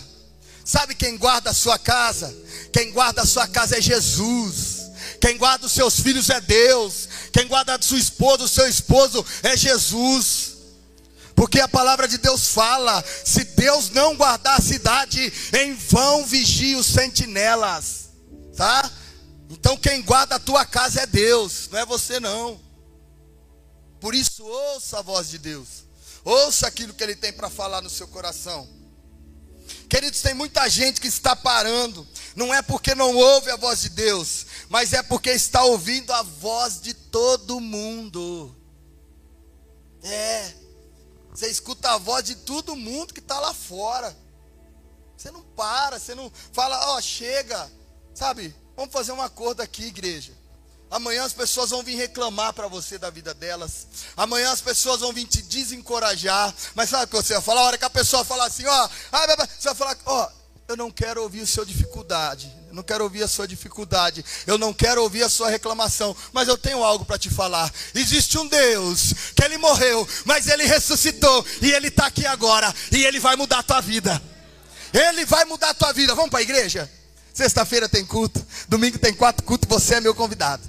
Sabe 0.65 0.95
quem 0.95 1.15
guarda 1.15 1.51
a 1.51 1.53
sua 1.53 1.77
casa? 1.79 2.35
Quem 2.73 2.91
guarda 2.91 3.21
a 3.21 3.25
sua 3.25 3.47
casa 3.47 3.77
é 3.77 3.81
Jesus. 3.81 4.85
Quem 5.21 5.37
guarda 5.37 5.67
os 5.67 5.71
seus 5.71 5.99
filhos 5.99 6.29
é 6.29 6.41
Deus. 6.41 7.07
Quem 7.35 7.49
guarda 7.49 7.77
sua 7.81 7.99
esposa, 7.99 8.45
o 8.45 8.47
seu 8.47 8.65
esposo 8.65 9.25
é 9.43 9.57
Jesus. 9.57 10.53
Porque 11.35 11.59
a 11.59 11.67
palavra 11.67 12.07
de 12.07 12.17
Deus 12.17 12.47
fala: 12.47 13.03
se 13.25 13.43
Deus 13.43 13.89
não 13.89 14.15
guardar 14.15 14.57
a 14.57 14.61
cidade, 14.61 15.33
em 15.51 15.73
vão 15.73 16.25
vigia 16.25 16.77
os 16.77 16.85
sentinelas, 16.85 18.07
tá? 18.55 18.89
Então 19.49 19.75
quem 19.75 20.01
guarda 20.01 20.35
a 20.35 20.39
tua 20.39 20.65
casa 20.65 21.01
é 21.01 21.05
Deus, 21.05 21.67
não 21.69 21.77
é 21.77 21.85
você 21.85 22.21
não. 22.21 22.57
Por 23.99 24.15
isso 24.15 24.41
ouça 24.45 24.99
a 24.99 25.01
voz 25.01 25.29
de 25.29 25.37
Deus. 25.37 25.67
Ouça 26.23 26.67
aquilo 26.67 26.93
que 26.93 27.03
ele 27.03 27.17
tem 27.17 27.33
para 27.33 27.49
falar 27.49 27.81
no 27.81 27.89
seu 27.89 28.07
coração. 28.07 28.65
Queridos, 29.89 30.21
tem 30.21 30.33
muita 30.33 30.69
gente 30.69 31.01
que 31.01 31.07
está 31.07 31.35
parando. 31.35 32.07
Não 32.35 32.53
é 32.53 32.61
porque 32.61 32.95
não 32.95 33.15
ouve 33.15 33.51
a 33.51 33.55
voz 33.55 33.81
de 33.81 33.89
Deus, 33.89 34.45
mas 34.69 34.93
é 34.93 35.03
porque 35.03 35.31
está 35.31 35.63
ouvindo 35.63 36.11
a 36.11 36.21
voz 36.21 36.81
de 36.81 36.93
todo 36.93 37.59
mundo. 37.59 38.55
É. 40.03 40.53
Você 41.31 41.49
escuta 41.49 41.91
a 41.91 41.97
voz 41.97 42.23
de 42.23 42.35
todo 42.35 42.75
mundo 42.75 43.13
que 43.13 43.19
está 43.19 43.39
lá 43.39 43.53
fora. 43.53 44.15
Você 45.17 45.31
não 45.31 45.41
para, 45.41 45.99
você 45.99 46.15
não 46.15 46.31
fala, 46.53 46.91
ó, 46.91 46.97
oh, 46.97 47.01
chega. 47.01 47.71
Sabe? 48.13 48.55
Vamos 48.75 48.93
fazer 48.93 49.11
um 49.11 49.21
acordo 49.21 49.61
aqui, 49.61 49.85
igreja. 49.85 50.33
Amanhã 50.89 51.23
as 51.23 51.33
pessoas 51.33 51.71
vão 51.71 51.83
vir 51.83 51.95
reclamar 51.95 52.53
para 52.53 52.67
você 52.67 52.97
da 52.97 53.09
vida 53.09 53.33
delas. 53.33 53.87
Amanhã 54.15 54.51
as 54.51 54.61
pessoas 54.61 55.01
vão 55.01 55.11
vir 55.11 55.25
te 55.25 55.41
desencorajar. 55.41 56.53
Mas 56.73 56.89
sabe 56.89 57.05
o 57.05 57.07
que 57.07 57.15
você 57.15 57.33
vai 57.33 57.41
falar? 57.41 57.61
A 57.61 57.63
hora 57.65 57.77
que 57.77 57.85
a 57.85 57.89
pessoa 57.89 58.23
falar 58.23 58.45
assim, 58.45 58.65
ó, 58.65 58.87
você 58.87 59.67
vai 59.69 59.75
falar, 59.75 59.97
ó, 60.05 60.31
eu 60.67 60.77
não 60.77 60.91
quero 60.91 61.21
ouvir 61.21 61.41
a 61.41 61.47
sua 61.47 61.65
dificuldade. 61.65 62.54
Não 62.75 62.83
quero 62.83 63.05
ouvir 63.05 63.23
a 63.23 63.27
sua 63.27 63.47
dificuldade. 63.47 64.23
Eu 64.45 64.57
não 64.57 64.73
quero 64.73 65.01
ouvir 65.01 65.23
a 65.23 65.29
sua 65.29 65.49
reclamação. 65.49 66.13
Mas 66.33 66.49
eu 66.49 66.57
tenho 66.57 66.83
algo 66.83 67.05
para 67.05 67.17
te 67.17 67.29
falar. 67.29 67.73
Existe 67.93 68.37
um 68.37 68.45
Deus 68.45 69.13
que 69.33 69.45
ele 69.45 69.57
morreu, 69.57 70.05
mas 70.25 70.47
ele 70.47 70.65
ressuscitou 70.65 71.45
e 71.61 71.71
ele 71.71 71.87
está 71.87 72.07
aqui 72.07 72.25
agora 72.25 72.73
e 72.91 73.05
ele 73.05 73.17
vai 73.17 73.37
mudar 73.37 73.59
a 73.59 73.63
tua 73.63 73.79
vida. 73.79 74.21
Ele 74.93 75.23
vai 75.23 75.45
mudar 75.45 75.69
a 75.69 75.73
tua 75.73 75.93
vida. 75.93 76.13
Vamos 76.13 76.29
para 76.29 76.39
a 76.39 76.41
igreja? 76.41 76.91
Sexta-feira 77.33 77.87
tem 77.87 78.05
culto, 78.05 78.45
domingo 78.67 78.99
tem 78.99 79.13
quatro 79.13 79.45
cultos, 79.45 79.69
você 79.69 79.95
é 79.95 80.01
meu 80.01 80.13
convidado. 80.13 80.63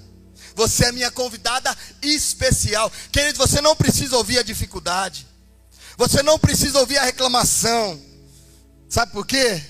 Você 0.55 0.87
é 0.87 0.93
minha 0.93 1.11
convidada 1.11 1.77
especial. 2.01 2.91
Querido, 3.11 3.37
você 3.37 3.61
não 3.61 3.75
precisa 3.75 4.17
ouvir 4.17 4.39
a 4.39 4.45
dificuldade. 4.45 5.27
Você 5.97 6.23
não 6.23 6.39
precisa 6.39 6.79
ouvir 6.79 6.99
a 6.99 7.05
reclamação. 7.05 8.01
Sabe 8.89 9.11
por 9.11 9.27
quê? 9.27 9.61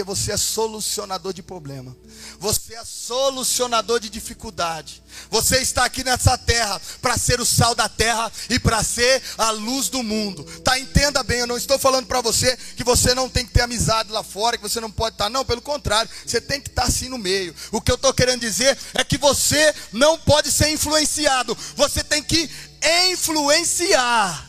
Porque 0.00 0.16
você 0.16 0.32
é 0.32 0.36
solucionador 0.38 1.34
de 1.34 1.42
problema. 1.42 1.94
Você 2.38 2.74
é 2.74 2.82
solucionador 2.86 4.00
de 4.00 4.08
dificuldade. 4.08 5.02
Você 5.30 5.58
está 5.58 5.84
aqui 5.84 6.02
nessa 6.02 6.38
terra 6.38 6.80
para 7.02 7.18
ser 7.18 7.38
o 7.38 7.44
sal 7.44 7.74
da 7.74 7.86
terra 7.86 8.32
e 8.48 8.58
para 8.58 8.82
ser 8.82 9.22
a 9.36 9.50
luz 9.50 9.90
do 9.90 10.02
mundo. 10.02 10.42
Tá? 10.62 10.78
Entenda 10.78 11.22
bem, 11.22 11.40
eu 11.40 11.46
não 11.46 11.58
estou 11.58 11.78
falando 11.78 12.06
para 12.06 12.22
você 12.22 12.56
que 12.76 12.82
você 12.82 13.14
não 13.14 13.28
tem 13.28 13.44
que 13.44 13.52
ter 13.52 13.60
amizade 13.60 14.10
lá 14.10 14.22
fora, 14.22 14.56
que 14.56 14.62
você 14.62 14.80
não 14.80 14.90
pode 14.90 15.16
estar. 15.16 15.28
Não, 15.28 15.44
pelo 15.44 15.60
contrário, 15.60 16.10
você 16.24 16.40
tem 16.40 16.62
que 16.62 16.70
estar 16.70 16.84
assim 16.84 17.10
no 17.10 17.18
meio. 17.18 17.54
O 17.70 17.78
que 17.78 17.92
eu 17.92 17.96
estou 17.96 18.14
querendo 18.14 18.40
dizer 18.40 18.78
é 18.94 19.04
que 19.04 19.18
você 19.18 19.74
não 19.92 20.16
pode 20.18 20.50
ser 20.50 20.70
influenciado. 20.70 21.54
Você 21.76 22.02
tem 22.02 22.22
que 22.22 22.48
influenciar. 23.12 24.48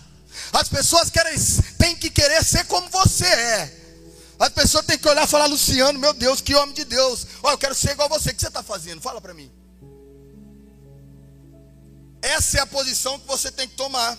As 0.53 0.69
pessoas 0.69 1.09
querem, 1.09 1.37
têm 1.77 1.95
que 1.97 2.09
querer 2.09 2.41
ser 2.41 2.65
como 2.67 2.87
você 2.89 3.25
é. 3.25 3.80
As 4.41 4.49
pessoas 4.49 4.83
têm 4.87 4.97
que 4.97 5.07
olhar 5.07 5.25
e 5.25 5.27
falar, 5.27 5.45
Luciano, 5.45 5.99
meu 5.99 6.13
Deus, 6.13 6.41
que 6.41 6.55
homem 6.55 6.73
de 6.73 6.83
Deus. 6.83 7.27
Olha, 7.43 7.53
eu 7.53 7.57
quero 7.59 7.75
ser 7.75 7.91
igual 7.91 8.11
a 8.11 8.17
você. 8.17 8.31
O 8.31 8.33
que 8.33 8.41
você 8.41 8.47
está 8.47 8.63
fazendo? 8.63 8.99
Fala 8.99 9.21
para 9.21 9.35
mim. 9.35 9.51
Essa 12.23 12.57
é 12.57 12.61
a 12.61 12.65
posição 12.65 13.19
que 13.19 13.27
você 13.27 13.51
tem 13.51 13.67
que 13.67 13.75
tomar. 13.75 14.17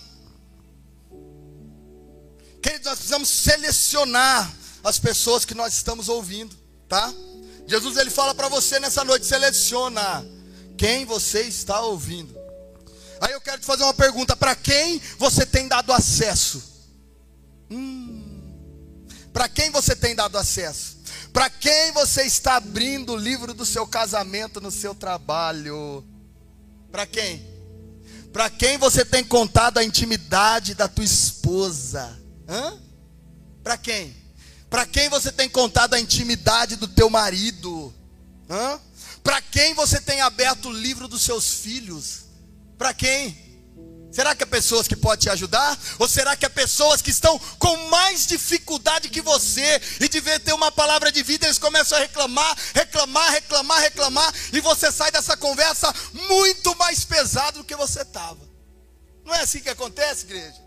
Queridos, 2.61 2.85
nós 2.85 2.99
precisamos 2.99 3.27
selecionar 3.27 4.49
as 4.81 4.97
pessoas 4.97 5.43
que 5.43 5.53
nós 5.53 5.73
estamos 5.73 6.07
ouvindo, 6.07 6.55
tá? 6.87 7.13
Jesus 7.67 7.97
ele 7.97 8.09
fala 8.09 8.33
para 8.33 8.47
você 8.47 8.79
nessa 8.79 9.03
noite, 9.03 9.25
seleciona 9.25 10.25
quem 10.77 11.03
você 11.03 11.41
está 11.41 11.81
ouvindo. 11.81 12.33
Aí 13.19 13.33
eu 13.33 13.41
quero 13.41 13.59
te 13.59 13.65
fazer 13.65 13.83
uma 13.83 13.93
pergunta: 13.93 14.37
para 14.37 14.55
quem 14.55 15.01
você 15.17 15.45
tem 15.45 15.67
dado 15.67 15.91
acesso? 15.91 16.63
Hum. 17.69 18.02
Para 19.33 19.49
quem 19.49 19.71
você 19.71 19.95
tem 19.95 20.15
dado 20.15 20.37
acesso? 20.37 20.97
Para 21.33 21.49
quem 21.49 21.91
você 21.91 22.21
está 22.23 22.57
abrindo 22.57 23.13
o 23.13 23.17
livro 23.17 23.53
do 23.53 23.65
seu 23.65 23.87
casamento 23.87 24.61
no 24.61 24.69
seu 24.69 24.93
trabalho? 24.93 26.05
Para 26.91 27.07
quem? 27.07 27.43
Para 28.31 28.49
quem 28.49 28.77
você 28.77 29.03
tem 29.03 29.23
contado 29.23 29.79
a 29.79 29.83
intimidade 29.83 30.75
da 30.75 30.87
tua 30.87 31.03
esposa? 31.03 32.19
Para 33.63 33.77
quem? 33.77 34.15
Para 34.69 34.85
quem 34.85 35.09
você 35.09 35.31
tem 35.31 35.49
contado 35.49 35.95
a 35.95 35.99
intimidade 35.99 36.75
do 36.75 36.87
teu 36.87 37.09
marido? 37.09 37.93
Para 39.23 39.41
quem 39.41 39.73
você 39.73 39.99
tem 39.99 40.21
aberto 40.21 40.69
o 40.69 40.71
livro 40.71 41.07
dos 41.07 41.23
seus 41.23 41.55
filhos? 41.55 42.25
Para 42.77 42.93
quem? 42.93 43.42
Será 44.13 44.35
que 44.35 44.43
é 44.43 44.45
pessoas 44.45 44.87
que 44.87 44.95
podem 44.95 45.21
te 45.21 45.29
ajudar? 45.31 45.75
Ou 45.97 46.07
será 46.07 46.35
que 46.35 46.45
é 46.45 46.49
pessoas 46.49 47.01
que 47.01 47.09
estão 47.09 47.39
com 47.57 47.75
mais 47.89 48.27
dificuldade 48.27 49.09
que 49.09 49.21
você 49.21 49.81
e 49.99 50.07
de 50.07 50.19
ver 50.19 50.39
ter 50.39 50.53
uma 50.53 50.71
palavra 50.71 51.11
de 51.11 51.23
vida, 51.23 51.47
eles 51.47 51.57
começam 51.57 51.97
a 51.97 52.01
reclamar, 52.01 52.55
reclamar, 52.75 53.31
reclamar, 53.31 53.81
reclamar, 53.81 54.33
e 54.53 54.61
você 54.61 54.91
sai 54.91 55.11
dessa 55.11 55.35
conversa 55.35 55.91
muito 56.29 56.75
mais 56.77 57.03
pesado 57.03 57.57
do 57.57 57.63
que 57.63 57.75
você 57.75 58.03
estava. 58.03 58.39
Não 59.25 59.33
é 59.33 59.39
assim 59.39 59.61
que 59.61 59.69
acontece, 59.69 60.25
igreja? 60.25 60.61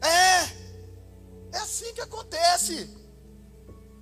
É, 0.00 1.56
é 1.56 1.58
assim 1.58 1.92
que 1.94 2.00
acontece. 2.00 2.88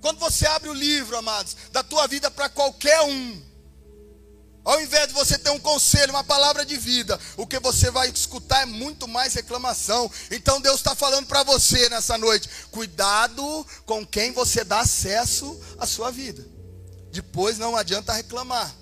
Quando 0.01 0.19
você 0.19 0.45
abre 0.45 0.69
o 0.69 0.73
livro, 0.73 1.17
amados, 1.17 1.57
da 1.71 1.81
tua 1.81 2.05
vida 2.07 2.29
para 2.29 2.47
qualquer 2.47 3.01
um, 3.01 3.52
ao 4.63 4.79
invés 4.79 5.07
de 5.07 5.13
você 5.13 5.37
ter 5.37 5.49
um 5.49 5.59
conselho, 5.59 6.13
uma 6.13 6.23
palavra 6.23 6.65
de 6.65 6.77
vida, 6.77 7.19
o 7.35 7.45
que 7.45 7.59
você 7.59 7.91
vai 7.91 8.09
escutar 8.09 8.61
é 8.61 8.65
muito 8.65 9.07
mais 9.07 9.33
reclamação. 9.33 10.09
Então 10.31 10.61
Deus 10.61 10.77
está 10.77 10.95
falando 10.95 11.27
para 11.27 11.43
você 11.43 11.89
nessa 11.89 12.17
noite: 12.17 12.49
cuidado 12.71 13.67
com 13.85 14.05
quem 14.05 14.31
você 14.31 14.63
dá 14.63 14.79
acesso 14.79 15.59
à 15.77 15.85
sua 15.85 16.11
vida. 16.11 16.45
Depois 17.11 17.57
não 17.57 17.75
adianta 17.75 18.13
reclamar. 18.13 18.73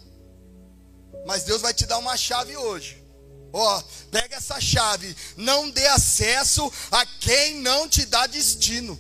Mas 1.25 1.43
Deus 1.43 1.61
vai 1.61 1.73
te 1.73 1.85
dar 1.85 1.97
uma 1.97 2.15
chave 2.15 2.55
hoje. 2.55 3.03
Ó, 3.51 3.79
oh, 3.79 3.83
pega 4.09 4.37
essa 4.37 4.61
chave. 4.61 5.15
Não 5.35 5.69
dê 5.69 5.87
acesso 5.87 6.71
a 6.91 7.05
quem 7.05 7.59
não 7.59 7.89
te 7.89 8.05
dá 8.05 8.27
destino. 8.27 8.99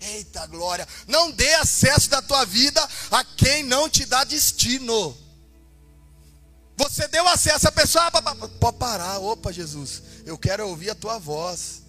Eita 0.00 0.46
glória! 0.46 0.86
Não 1.06 1.30
dê 1.30 1.54
acesso 1.54 2.10
da 2.10 2.20
tua 2.20 2.44
vida 2.44 2.86
a 3.10 3.24
quem 3.24 3.62
não 3.62 3.88
te 3.88 4.04
dá 4.04 4.24
destino. 4.24 5.23
Você 6.76 7.06
deu 7.08 7.26
acesso 7.28 7.68
à 7.68 7.72
pessoa, 7.72 8.06
ah, 8.06 8.34
pode 8.60 8.76
parar, 8.78 9.18
opa 9.18 9.52
Jesus, 9.52 10.02
eu 10.26 10.36
quero 10.36 10.68
ouvir 10.68 10.90
a 10.90 10.94
tua 10.94 11.18
voz. 11.18 11.82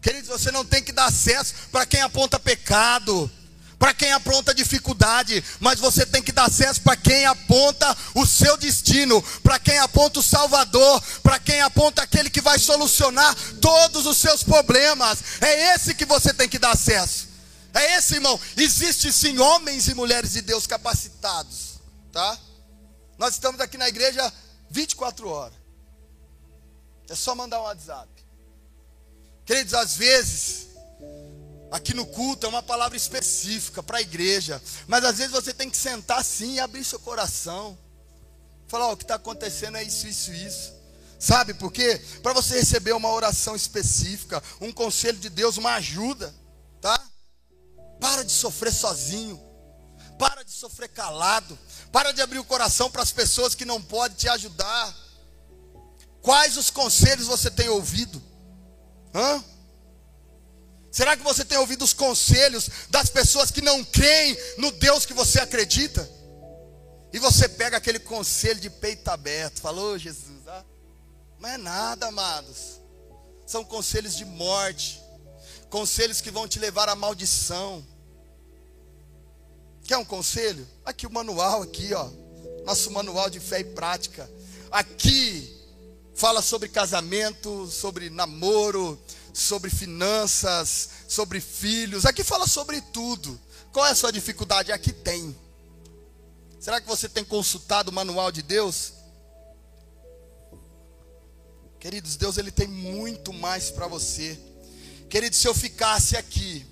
Queridos, 0.00 0.28
você 0.28 0.50
não 0.50 0.64
tem 0.64 0.82
que 0.82 0.92
dar 0.92 1.06
acesso 1.06 1.52
para 1.70 1.84
quem 1.84 2.00
aponta 2.00 2.38
pecado, 2.38 3.30
para 3.78 3.92
quem 3.92 4.12
aponta 4.12 4.54
dificuldade, 4.54 5.44
mas 5.60 5.78
você 5.78 6.06
tem 6.06 6.22
que 6.22 6.32
dar 6.32 6.46
acesso 6.46 6.80
para 6.80 6.96
quem 6.96 7.26
aponta 7.26 7.96
o 8.14 8.24
seu 8.24 8.56
destino, 8.56 9.20
para 9.42 9.58
quem 9.58 9.78
aponta 9.78 10.20
o 10.20 10.22
Salvador, 10.22 11.02
para 11.22 11.38
quem 11.38 11.60
aponta 11.60 12.02
aquele 12.02 12.30
que 12.30 12.40
vai 12.40 12.58
solucionar 12.58 13.34
todos 13.60 14.06
os 14.06 14.16
seus 14.16 14.42
problemas. 14.42 15.18
É 15.40 15.74
esse 15.74 15.94
que 15.94 16.06
você 16.06 16.32
tem 16.32 16.48
que 16.48 16.58
dar 16.58 16.70
acesso. 16.70 17.28
É 17.74 17.98
esse, 17.98 18.14
irmão. 18.14 18.40
Existe 18.56 19.12
sim 19.12 19.38
homens 19.38 19.88
e 19.88 19.94
mulheres 19.94 20.32
de 20.32 20.40
Deus 20.40 20.66
capacitados, 20.66 21.80
tá? 22.10 22.38
Nós 23.18 23.34
estamos 23.34 23.60
aqui 23.60 23.78
na 23.78 23.88
igreja 23.88 24.32
24 24.70 25.28
horas. 25.28 25.56
É 27.08 27.14
só 27.14 27.34
mandar 27.34 27.60
um 27.60 27.64
WhatsApp. 27.64 28.08
Queridos, 29.44 29.74
às 29.74 29.96
vezes, 29.96 30.68
aqui 31.70 31.94
no 31.94 32.04
culto 32.06 32.46
é 32.46 32.48
uma 32.48 32.62
palavra 32.62 32.96
específica 32.96 33.82
para 33.82 33.98
a 33.98 34.02
igreja. 34.02 34.60
Mas 34.86 35.04
às 35.04 35.18
vezes 35.18 35.32
você 35.32 35.54
tem 35.54 35.70
que 35.70 35.76
sentar 35.76 36.18
assim 36.18 36.54
e 36.54 36.60
abrir 36.60 36.84
seu 36.84 36.98
coração. 36.98 37.78
Falar, 38.66 38.88
oh, 38.88 38.92
o 38.92 38.96
que 38.96 39.04
está 39.04 39.14
acontecendo 39.14 39.76
é 39.76 39.84
isso, 39.84 40.08
isso, 40.08 40.32
isso. 40.32 40.74
Sabe 41.18 41.54
por 41.54 41.72
quê? 41.72 42.00
Para 42.22 42.32
você 42.32 42.56
receber 42.56 42.92
uma 42.92 43.10
oração 43.10 43.54
específica, 43.54 44.42
um 44.60 44.72
conselho 44.72 45.18
de 45.18 45.30
Deus, 45.30 45.56
uma 45.56 45.74
ajuda, 45.74 46.34
tá? 46.80 47.00
Para 48.00 48.24
de 48.24 48.32
sofrer 48.32 48.72
sozinho. 48.72 49.40
Para 50.18 50.42
de 50.44 50.50
sofrer 50.50 50.88
calado. 50.88 51.58
Para 51.92 52.12
de 52.12 52.20
abrir 52.20 52.38
o 52.38 52.44
coração 52.44 52.90
para 52.90 53.02
as 53.02 53.12
pessoas 53.12 53.54
que 53.54 53.64
não 53.64 53.80
podem 53.80 54.16
te 54.16 54.28
ajudar. 54.28 54.94
Quais 56.20 56.56
os 56.56 56.70
conselhos 56.70 57.26
você 57.26 57.50
tem 57.50 57.68
ouvido? 57.68 58.22
Hã? 59.14 59.44
Será 60.90 61.16
que 61.16 61.22
você 61.22 61.44
tem 61.44 61.58
ouvido 61.58 61.84
os 61.84 61.92
conselhos 61.92 62.70
das 62.88 63.10
pessoas 63.10 63.50
que 63.50 63.60
não 63.60 63.84
creem 63.84 64.36
no 64.58 64.70
Deus 64.72 65.04
que 65.04 65.12
você 65.12 65.40
acredita? 65.40 66.08
E 67.12 67.18
você 67.18 67.48
pega 67.48 67.76
aquele 67.76 67.98
conselho 67.98 68.60
de 68.60 68.68
peito 68.68 69.08
aberto, 69.08 69.60
falou, 69.60 69.94
oh, 69.94 69.98
Jesus, 69.98 70.46
ah, 70.48 70.64
não 71.38 71.48
é 71.48 71.56
nada, 71.56 72.08
amados. 72.08 72.80
São 73.46 73.64
conselhos 73.64 74.16
de 74.16 74.24
morte, 74.24 75.00
conselhos 75.70 76.20
que 76.20 76.30
vão 76.30 76.48
te 76.48 76.58
levar 76.58 76.88
à 76.88 76.94
maldição. 76.94 77.86
Quer 79.86 79.96
um 79.98 80.04
conselho? 80.04 80.66
Aqui 80.84 81.06
o 81.06 81.12
manual 81.12 81.62
aqui, 81.62 81.94
ó. 81.94 82.10
Nosso 82.64 82.90
manual 82.90 83.30
de 83.30 83.38
fé 83.38 83.60
e 83.60 83.64
prática. 83.64 84.28
Aqui 84.70 85.54
fala 86.14 86.42
sobre 86.42 86.68
casamento, 86.68 87.68
sobre 87.68 88.10
namoro, 88.10 89.00
sobre 89.32 89.70
finanças, 89.70 90.90
sobre 91.06 91.40
filhos. 91.40 92.04
Aqui 92.04 92.24
fala 92.24 92.48
sobre 92.48 92.80
tudo. 92.80 93.40
Qual 93.72 93.86
é 93.86 93.90
a 93.90 93.94
sua 93.94 94.10
dificuldade? 94.10 94.72
Aqui 94.72 94.92
tem. 94.92 95.36
Será 96.58 96.80
que 96.80 96.88
você 96.88 97.08
tem 97.08 97.24
consultado 97.24 97.90
o 97.90 97.94
manual 97.94 98.32
de 98.32 98.42
Deus? 98.42 98.92
Queridos, 101.78 102.16
Deus 102.16 102.38
ele 102.38 102.50
tem 102.50 102.66
muito 102.66 103.32
mais 103.32 103.70
para 103.70 103.86
você. 103.86 104.36
Queridos, 105.08 105.38
se 105.38 105.46
eu 105.46 105.54
ficasse 105.54 106.16
aqui 106.16 106.66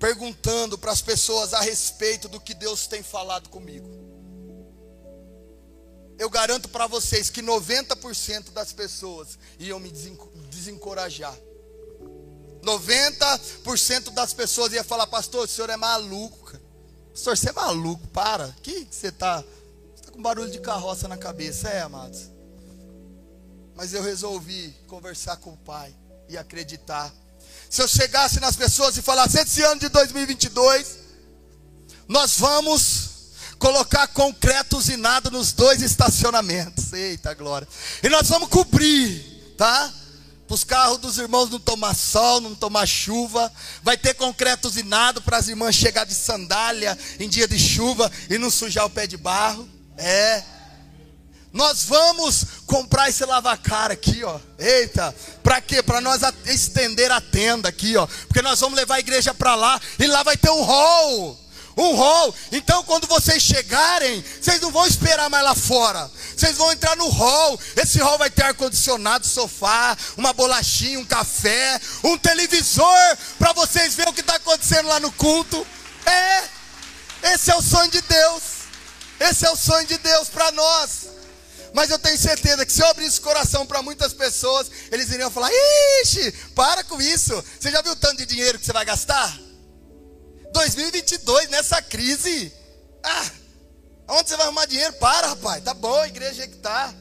perguntando 0.00 0.76
para 0.76 0.90
as 0.90 1.02
pessoas 1.02 1.54
a 1.54 1.60
respeito 1.60 2.28
do 2.28 2.40
que 2.40 2.54
Deus 2.54 2.88
tem 2.88 3.02
falado 3.02 3.50
comigo, 3.50 3.88
eu 6.18 6.28
garanto 6.28 6.68
para 6.68 6.86
vocês 6.86 7.30
que 7.30 7.42
90% 7.42 8.50
das 8.50 8.72
pessoas 8.72 9.38
iam 9.58 9.78
me 9.78 9.90
desencorajar. 10.50 11.34
90% 12.62 14.10
das 14.10 14.34
pessoas 14.34 14.72
iam 14.72 14.84
falar, 14.84 15.06
pastor, 15.06 15.44
o 15.44 15.48
senhor 15.48 15.70
é 15.70 15.76
maluco, 15.76 16.38
cara. 16.44 16.62
Pastor, 17.10 17.36
você 17.36 17.48
é 17.48 17.52
maluco, 17.52 18.06
para. 18.08 18.54
Que 18.62 18.86
você 18.90 19.08
está? 19.08 19.42
Está 19.94 20.12
com 20.12 20.20
barulho 20.20 20.50
de 20.50 20.60
carroça 20.60 21.08
na 21.08 21.16
cabeça, 21.16 21.68
é, 21.70 21.80
amados? 21.80 22.30
Mas 23.74 23.94
eu 23.94 24.02
resolvi 24.02 24.76
conversar 24.86 25.38
com 25.38 25.54
o 25.54 25.56
Pai 25.56 25.94
e 26.28 26.36
acreditar. 26.36 27.10
Se 27.70 27.80
eu 27.80 27.86
chegasse 27.86 28.40
nas 28.40 28.56
pessoas 28.56 28.96
e 28.96 29.02
falasse, 29.02 29.38
esse 29.38 29.62
ano 29.62 29.80
de 29.80 29.88
2022, 29.88 30.98
nós 32.08 32.36
vamos 32.36 33.10
colocar 33.60 34.08
concreto 34.08 34.76
usinado 34.76 35.30
nos 35.30 35.52
dois 35.52 35.80
estacionamentos. 35.80 36.92
Eita 36.92 37.32
glória. 37.32 37.68
E 38.02 38.08
nós 38.08 38.28
vamos 38.28 38.48
cobrir, 38.48 39.54
tá? 39.56 39.94
Para 40.48 40.54
os 40.56 40.64
carros 40.64 40.98
dos 40.98 41.16
irmãos 41.16 41.48
não 41.48 41.60
tomar 41.60 41.94
sol, 41.94 42.40
não 42.40 42.56
tomar 42.56 42.88
chuva. 42.88 43.52
Vai 43.84 43.96
ter 43.96 44.14
concreto 44.14 44.66
usinado 44.66 45.22
para 45.22 45.36
as 45.36 45.46
irmãs 45.46 45.76
chegar 45.76 46.04
de 46.04 46.14
sandália 46.14 46.98
em 47.20 47.28
dia 47.28 47.46
de 47.46 47.56
chuva 47.56 48.10
e 48.28 48.36
não 48.36 48.50
sujar 48.50 48.84
o 48.84 48.90
pé 48.90 49.06
de 49.06 49.16
barro. 49.16 49.68
É. 49.96 50.42
Nós 51.52 51.84
vamos 51.84 52.44
comprar 52.66 53.08
esse 53.08 53.24
lavacar 53.24 53.90
aqui, 53.90 54.22
ó. 54.22 54.38
Eita, 54.58 55.14
para 55.42 55.60
quê? 55.60 55.82
Para 55.82 56.00
nós 56.00 56.20
estender 56.46 57.10
a 57.10 57.20
tenda 57.20 57.68
aqui, 57.68 57.96
ó. 57.96 58.06
Porque 58.06 58.42
nós 58.42 58.60
vamos 58.60 58.76
levar 58.76 58.96
a 58.96 59.00
igreja 59.00 59.34
para 59.34 59.54
lá 59.54 59.80
e 59.98 60.06
lá 60.06 60.22
vai 60.22 60.36
ter 60.36 60.50
um 60.50 60.62
hall 60.62 61.40
um 61.76 61.94
hall. 61.96 62.34
Então, 62.52 62.82
quando 62.84 63.06
vocês 63.06 63.42
chegarem, 63.42 64.24
vocês 64.40 64.60
não 64.60 64.70
vão 64.70 64.86
esperar 64.86 65.30
mais 65.30 65.44
lá 65.44 65.54
fora. 65.54 66.10
Vocês 66.36 66.56
vão 66.56 66.70
entrar 66.72 66.96
no 66.96 67.08
hall. 67.08 67.58
Esse 67.76 67.98
hall 67.98 68.18
vai 68.18 68.30
ter 68.30 68.44
ar-condicionado, 68.44 69.26
sofá, 69.26 69.96
uma 70.16 70.32
bolachinha, 70.32 70.98
um 70.98 71.04
café, 71.04 71.80
um 72.04 72.18
televisor, 72.18 73.16
para 73.38 73.52
vocês 73.52 73.94
verem 73.94 74.12
o 74.12 74.14
que 74.14 74.20
está 74.20 74.36
acontecendo 74.36 74.88
lá 74.88 75.00
no 75.00 75.12
culto. 75.12 75.66
É, 76.04 77.32
esse 77.32 77.50
é 77.50 77.56
o 77.56 77.62
sonho 77.62 77.90
de 77.90 78.00
Deus. 78.02 78.42
Esse 79.18 79.46
é 79.46 79.50
o 79.50 79.56
sonho 79.56 79.86
de 79.86 79.98
Deus 79.98 80.28
para 80.28 80.50
nós. 80.52 81.19
Mas 81.72 81.90
eu 81.90 81.98
tenho 81.98 82.18
certeza 82.18 82.66
que 82.66 82.72
se 82.72 82.82
eu 82.82 82.86
abrisse 82.88 83.18
o 83.18 83.22
coração 83.22 83.66
para 83.66 83.82
muitas 83.82 84.12
pessoas, 84.12 84.70
eles 84.90 85.10
iriam 85.10 85.30
falar: 85.30 85.50
Ixi, 86.02 86.32
para 86.54 86.82
com 86.84 87.00
isso. 87.00 87.44
Você 87.58 87.70
já 87.70 87.80
viu 87.82 87.92
o 87.92 87.96
tanto 87.96 88.16
de 88.16 88.26
dinheiro 88.26 88.58
que 88.58 88.66
você 88.66 88.72
vai 88.72 88.84
gastar? 88.84 89.38
2022, 90.52 91.48
nessa 91.50 91.80
crise. 91.80 92.52
Ah, 93.02 93.30
onde 94.08 94.28
você 94.28 94.36
vai 94.36 94.46
arrumar 94.46 94.66
dinheiro? 94.66 94.92
Para, 94.94 95.28
rapaz. 95.28 95.62
Tá 95.62 95.74
bom, 95.74 96.00
a 96.00 96.08
igreja 96.08 96.44
é 96.44 96.46
que 96.48 96.56
tá. 96.56 96.94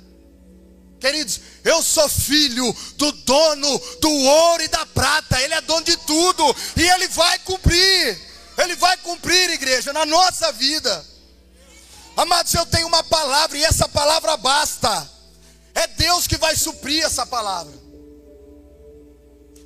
Queridos, 1.00 1.40
eu 1.64 1.82
sou 1.82 2.10
filho 2.10 2.76
do 2.98 3.12
dono 3.12 3.80
do 4.02 4.12
ouro 4.12 4.64
e 4.64 4.68
da 4.68 4.86
prata. 4.86 5.42
Ele 5.42 5.54
é 5.54 5.62
dono 5.62 5.84
de 5.84 5.96
tudo. 5.98 6.56
E 6.76 6.88
ele 6.88 7.08
vai 7.08 7.40
cumprir. 7.40 8.20
Ele 8.58 8.76
vai 8.76 8.98
cumprir, 8.98 9.50
igreja, 9.52 9.94
na 9.94 10.06
nossa 10.06 10.52
vida. 10.52 11.06
Amados, 12.20 12.54
eu 12.54 12.66
tenho 12.66 12.86
uma 12.86 13.02
palavra 13.02 13.58
e 13.58 13.64
essa 13.64 13.88
palavra 13.88 14.36
basta. 14.36 15.10
É 15.74 15.88
Deus 15.88 16.28
que 16.28 16.36
vai 16.36 16.54
suprir 16.54 17.02
essa 17.02 17.26
palavra. 17.26 17.74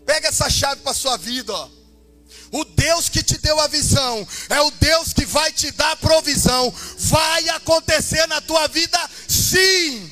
Pega 0.05 0.27
essa 0.27 0.47
chave 0.51 0.81
para 0.81 0.93
sua 0.93 1.17
vida, 1.17 1.51
ó. 1.51 1.67
O 2.51 2.63
Deus 2.63 3.09
que 3.09 3.23
te 3.23 3.39
deu 3.39 3.59
a 3.59 3.67
visão 3.67 4.27
é 4.49 4.61
o 4.61 4.69
Deus 4.69 5.13
que 5.13 5.25
vai 5.25 5.51
te 5.51 5.71
dar 5.71 5.93
a 5.93 5.95
provisão. 5.95 6.71
Vai 6.99 7.49
acontecer 7.49 8.27
na 8.27 8.39
tua 8.39 8.67
vida, 8.67 8.99
sim, 9.27 10.07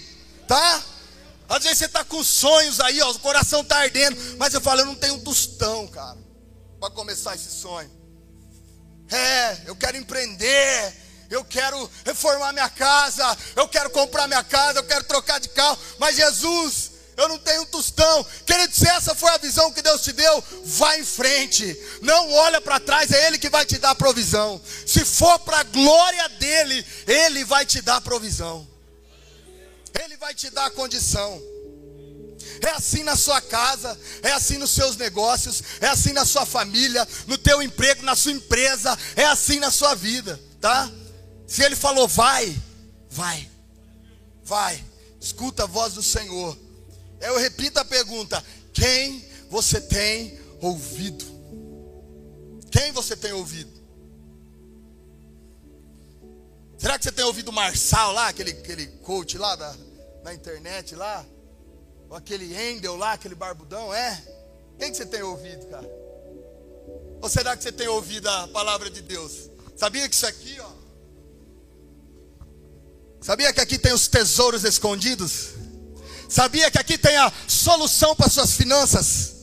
tá? 0.47 0.83
Às 1.47 1.61
vezes 1.61 1.77
você 1.77 1.85
está 1.85 2.03
com 2.03 2.23
sonhos 2.23 2.79
aí, 2.79 2.99
ó, 3.03 3.11
o 3.11 3.19
coração 3.19 3.61
está 3.61 3.81
ardendo, 3.81 4.17
mas 4.39 4.51
eu 4.51 4.61
falo, 4.61 4.81
eu 4.81 4.87
não 4.87 4.95
tenho 4.95 5.13
um 5.13 5.19
tostão, 5.19 5.85
cara, 5.89 6.17
para 6.79 6.89
começar 6.89 7.35
esse 7.35 7.51
sonho. 7.51 7.91
É, 9.11 9.61
eu 9.67 9.75
quero 9.75 9.95
empreender, 9.95 11.00
eu 11.31 11.45
quero 11.45 11.89
reformar 12.05 12.51
minha 12.51 12.69
casa, 12.69 13.37
eu 13.55 13.67
quero 13.67 13.89
comprar 13.89 14.27
minha 14.27 14.43
casa, 14.43 14.79
eu 14.79 14.83
quero 14.83 15.05
trocar 15.05 15.39
de 15.39 15.47
carro, 15.47 15.79
mas 15.97 16.17
Jesus, 16.17 16.91
eu 17.15 17.29
não 17.29 17.39
tenho 17.39 17.61
um 17.61 17.65
tostão. 17.65 18.25
Querido, 18.45 18.75
se 18.75 18.85
essa 18.87 19.15
foi 19.15 19.31
a 19.31 19.37
visão 19.37 19.71
que 19.71 19.81
Deus 19.81 20.01
te 20.01 20.11
deu, 20.11 20.43
vá 20.65 20.97
em 20.97 21.05
frente. 21.05 21.77
Não 22.01 22.33
olha 22.33 22.59
para 22.59 22.81
trás, 22.81 23.11
é 23.11 23.27
Ele 23.27 23.37
que 23.37 23.49
vai 23.49 23.65
te 23.65 23.77
dar 23.77 23.95
provisão. 23.95 24.61
Se 24.85 25.05
for 25.05 25.39
para 25.39 25.59
a 25.59 25.63
glória 25.63 26.27
dEle, 26.37 26.85
Ele 27.07 27.45
vai 27.45 27.65
te 27.65 27.81
dar 27.81 28.01
provisão. 28.01 28.67
Ele 30.03 30.17
vai 30.17 30.33
te 30.33 30.49
dar 30.49 30.65
a 30.65 30.71
condição. 30.71 31.41
É 32.61 32.71
assim 32.71 33.03
na 33.03 33.15
sua 33.15 33.39
casa, 33.39 33.97
é 34.21 34.31
assim 34.31 34.57
nos 34.57 34.71
seus 34.71 34.97
negócios, 34.97 35.63
é 35.79 35.87
assim 35.87 36.11
na 36.11 36.25
sua 36.25 36.45
família, 36.45 37.07
no 37.25 37.37
teu 37.37 37.61
emprego, 37.61 38.03
na 38.03 38.15
sua 38.15 38.33
empresa, 38.33 38.97
é 39.15 39.25
assim 39.25 39.59
na 39.59 39.71
sua 39.71 39.95
vida, 39.95 40.39
tá? 40.59 40.91
Se 41.51 41.61
ele 41.65 41.75
falou 41.75 42.07
vai, 42.07 42.57
vai. 43.09 43.45
Vai. 44.41 44.81
Escuta 45.19 45.63
a 45.63 45.67
voz 45.67 45.93
do 45.95 46.01
Senhor. 46.01 46.57
Eu 47.19 47.37
repito 47.37 47.77
a 47.77 47.83
pergunta: 47.83 48.41
quem 48.71 49.21
você 49.49 49.81
tem 49.81 50.39
ouvido? 50.61 51.25
Quem 52.71 52.93
você 52.93 53.17
tem 53.17 53.33
ouvido? 53.33 53.69
Será 56.77 56.97
que 56.97 57.03
você 57.03 57.11
tem 57.11 57.25
ouvido 57.25 57.49
o 57.49 57.53
Marçal 57.53 58.13
lá, 58.13 58.29
aquele, 58.29 58.51
aquele 58.51 58.87
coach 59.03 59.37
lá 59.37 59.53
da, 59.57 59.75
da 60.23 60.33
internet 60.33 60.95
lá? 60.95 61.25
Ou 62.09 62.15
aquele 62.15 62.55
Endel 62.55 62.95
lá, 62.95 63.11
aquele 63.11 63.35
barbudão, 63.35 63.93
é? 63.93 64.23
Quem 64.79 64.89
que 64.89 64.95
você 64.95 65.05
tem 65.05 65.21
ouvido, 65.21 65.67
cara? 65.67 65.89
Ou 67.21 67.27
será 67.27 67.57
que 67.57 67.63
você 67.63 67.73
tem 67.73 67.89
ouvido 67.89 68.29
a 68.29 68.47
palavra 68.47 68.89
de 68.89 69.01
Deus? 69.01 69.49
Sabia 69.75 70.07
que 70.07 70.15
isso 70.15 70.25
aqui, 70.25 70.57
ó. 70.61 70.80
Sabia 73.21 73.53
que 73.53 73.61
aqui 73.61 73.77
tem 73.77 73.93
os 73.93 74.07
tesouros 74.07 74.63
escondidos? 74.63 75.49
Sabia 76.27 76.71
que 76.71 76.79
aqui 76.79 76.97
tem 76.97 77.15
a 77.17 77.31
solução 77.47 78.15
para 78.15 78.29
suas 78.29 78.53
finanças? 78.53 79.35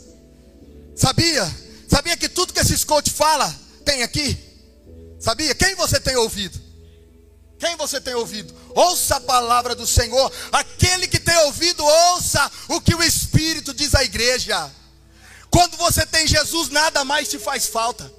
Sabia? 0.96 1.44
Sabia 1.88 2.16
que 2.16 2.28
tudo 2.28 2.52
que 2.52 2.58
esse 2.58 2.84
coach 2.84 3.10
fala 3.10 3.54
tem 3.84 4.02
aqui? 4.02 4.36
Sabia? 5.20 5.54
Quem 5.54 5.76
você 5.76 6.00
tem 6.00 6.16
ouvido? 6.16 6.58
Quem 7.58 7.76
você 7.76 8.00
tem 8.00 8.14
ouvido? 8.14 8.54
Ouça 8.70 9.16
a 9.16 9.20
palavra 9.20 9.74
do 9.74 9.86
Senhor. 9.86 10.32
Aquele 10.50 11.06
que 11.06 11.20
tem 11.20 11.36
ouvido, 11.44 11.84
ouça 11.84 12.50
o 12.68 12.80
que 12.80 12.94
o 12.94 13.02
Espírito 13.02 13.72
diz 13.72 13.94
à 13.94 14.02
igreja. 14.02 14.70
Quando 15.50 15.76
você 15.76 16.04
tem 16.04 16.26
Jesus, 16.26 16.68
nada 16.68 17.04
mais 17.04 17.28
te 17.28 17.38
faz 17.38 17.66
falta. 17.66 18.10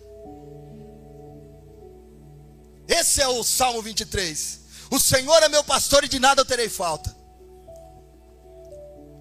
Esse 2.88 3.22
é 3.22 3.28
o 3.28 3.44
Salmo 3.44 3.82
23. 3.82 4.59
O 4.92 5.00
Senhor 5.00 5.42
é 5.44 5.50
meu 5.50 5.64
pastor 5.64 6.04
e 6.04 6.08
de 6.08 6.20
nada 6.20 6.42
eu 6.42 6.46
terei 6.46 6.70
falta. 6.70 7.16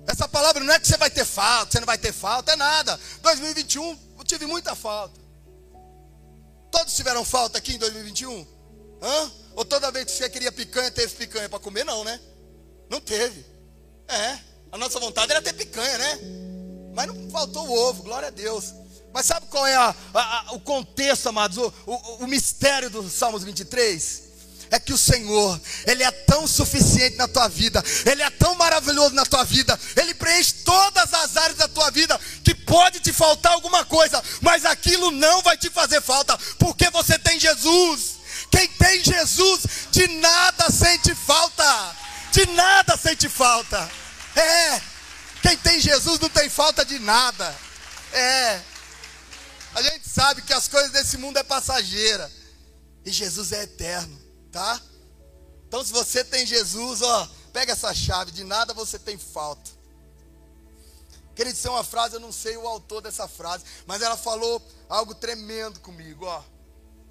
Essa 0.06 0.26
palavra 0.26 0.64
não 0.64 0.72
é 0.72 0.80
que 0.80 0.88
você 0.88 0.96
vai 0.96 1.10
ter 1.10 1.26
falta, 1.26 1.72
você 1.72 1.80
não 1.80 1.86
vai 1.86 1.98
ter 1.98 2.12
falta, 2.12 2.52
é 2.52 2.56
nada. 2.56 2.98
2021 3.20 3.98
eu 4.18 4.24
tive 4.24 4.46
muita 4.46 4.74
falta. 4.74 5.20
Todos 6.70 6.94
tiveram 6.94 7.24
falta 7.24 7.58
aqui 7.58 7.74
em 7.74 7.78
2021? 7.78 8.46
Hã? 9.02 9.32
Ou 9.54 9.64
toda 9.64 9.90
vez 9.90 10.06
que 10.06 10.12
você 10.12 10.30
queria 10.30 10.50
picanha, 10.50 10.90
teve 10.90 11.14
picanha 11.14 11.48
para 11.48 11.58
comer? 11.58 11.84
Não, 11.84 12.04
né? 12.04 12.18
Não 12.88 13.00
teve. 13.00 13.44
É, 14.06 14.38
a 14.72 14.78
nossa 14.78 14.98
vontade 14.98 15.30
era 15.30 15.42
ter 15.42 15.52
picanha, 15.52 15.98
né? 15.98 16.18
Mas 16.94 17.06
não 17.06 17.30
faltou 17.30 17.66
o 17.66 17.72
ovo, 17.72 18.02
glória 18.02 18.28
a 18.28 18.30
Deus. 18.30 18.72
Mas 19.12 19.26
sabe 19.26 19.46
qual 19.46 19.66
é 19.66 19.74
a, 19.74 19.94
a, 20.14 20.50
a, 20.50 20.52
o 20.52 20.60
contexto, 20.60 21.28
amados? 21.28 21.58
O, 21.58 21.72
o, 21.86 22.24
o 22.24 22.26
mistério 22.26 22.88
do 22.88 23.08
Salmos 23.08 23.44
23? 23.44 24.27
É 24.70 24.78
que 24.78 24.92
o 24.92 24.98
Senhor, 24.98 25.60
Ele 25.86 26.02
é 26.02 26.10
tão 26.10 26.46
suficiente 26.46 27.16
na 27.16 27.28
tua 27.28 27.48
vida, 27.48 27.82
Ele 28.04 28.22
é 28.22 28.30
tão 28.30 28.54
maravilhoso 28.54 29.14
na 29.14 29.24
tua 29.24 29.44
vida, 29.44 29.78
Ele 29.96 30.14
preenche 30.14 30.52
todas 30.64 31.12
as 31.14 31.36
áreas 31.36 31.58
da 31.58 31.68
tua 31.68 31.90
vida, 31.90 32.18
que 32.44 32.54
pode 32.54 33.00
te 33.00 33.12
faltar 33.12 33.52
alguma 33.52 33.84
coisa, 33.84 34.22
mas 34.40 34.64
aquilo 34.64 35.10
não 35.10 35.42
vai 35.42 35.56
te 35.56 35.70
fazer 35.70 36.00
falta, 36.00 36.36
porque 36.58 36.90
você 36.90 37.18
tem 37.18 37.38
Jesus. 37.38 38.18
Quem 38.50 38.68
tem 38.68 39.02
Jesus, 39.04 39.62
de 39.90 40.06
nada 40.08 40.70
sente 40.70 41.14
falta, 41.14 41.96
de 42.32 42.46
nada 42.46 42.96
sente 42.96 43.28
falta. 43.28 43.90
É, 44.34 44.80
quem 45.42 45.56
tem 45.56 45.80
Jesus 45.80 46.18
não 46.20 46.28
tem 46.28 46.48
falta 46.48 46.84
de 46.84 46.98
nada. 46.98 47.54
É, 48.12 48.60
a 49.74 49.82
gente 49.82 50.08
sabe 50.08 50.42
que 50.42 50.52
as 50.52 50.66
coisas 50.66 50.90
desse 50.90 51.18
mundo 51.18 51.36
é 51.38 51.42
passageira 51.42 52.30
e 53.04 53.10
Jesus 53.10 53.52
é 53.52 53.62
eterno 53.62 54.17
tá? 54.50 54.80
Então, 55.66 55.84
se 55.84 55.92
você 55.92 56.24
tem 56.24 56.46
Jesus, 56.46 57.02
ó, 57.02 57.28
pega 57.52 57.72
essa 57.72 57.94
chave, 57.94 58.32
de 58.32 58.44
nada 58.44 58.72
você 58.72 58.98
tem 58.98 59.18
falta. 59.18 59.70
Queria 61.34 61.52
dizer 61.52 61.68
uma 61.68 61.84
frase, 61.84 62.14
eu 62.14 62.20
não 62.20 62.32
sei 62.32 62.56
o 62.56 62.66
autor 62.66 63.00
dessa 63.00 63.28
frase, 63.28 63.64
mas 63.86 64.02
ela 64.02 64.16
falou 64.16 64.60
algo 64.88 65.14
tremendo 65.14 65.78
comigo, 65.80 66.24
ó. 66.24 66.42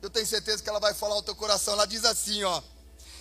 Eu 0.01 0.09
tenho 0.09 0.27
certeza 0.27 0.61
que 0.61 0.69
ela 0.69 0.79
vai 0.79 0.93
falar 0.93 1.15
ao 1.15 1.23
teu 1.23 1.35
coração. 1.35 1.73
Ela 1.73 1.87
diz 1.87 2.03
assim, 2.03 2.43
ó: 2.43 2.61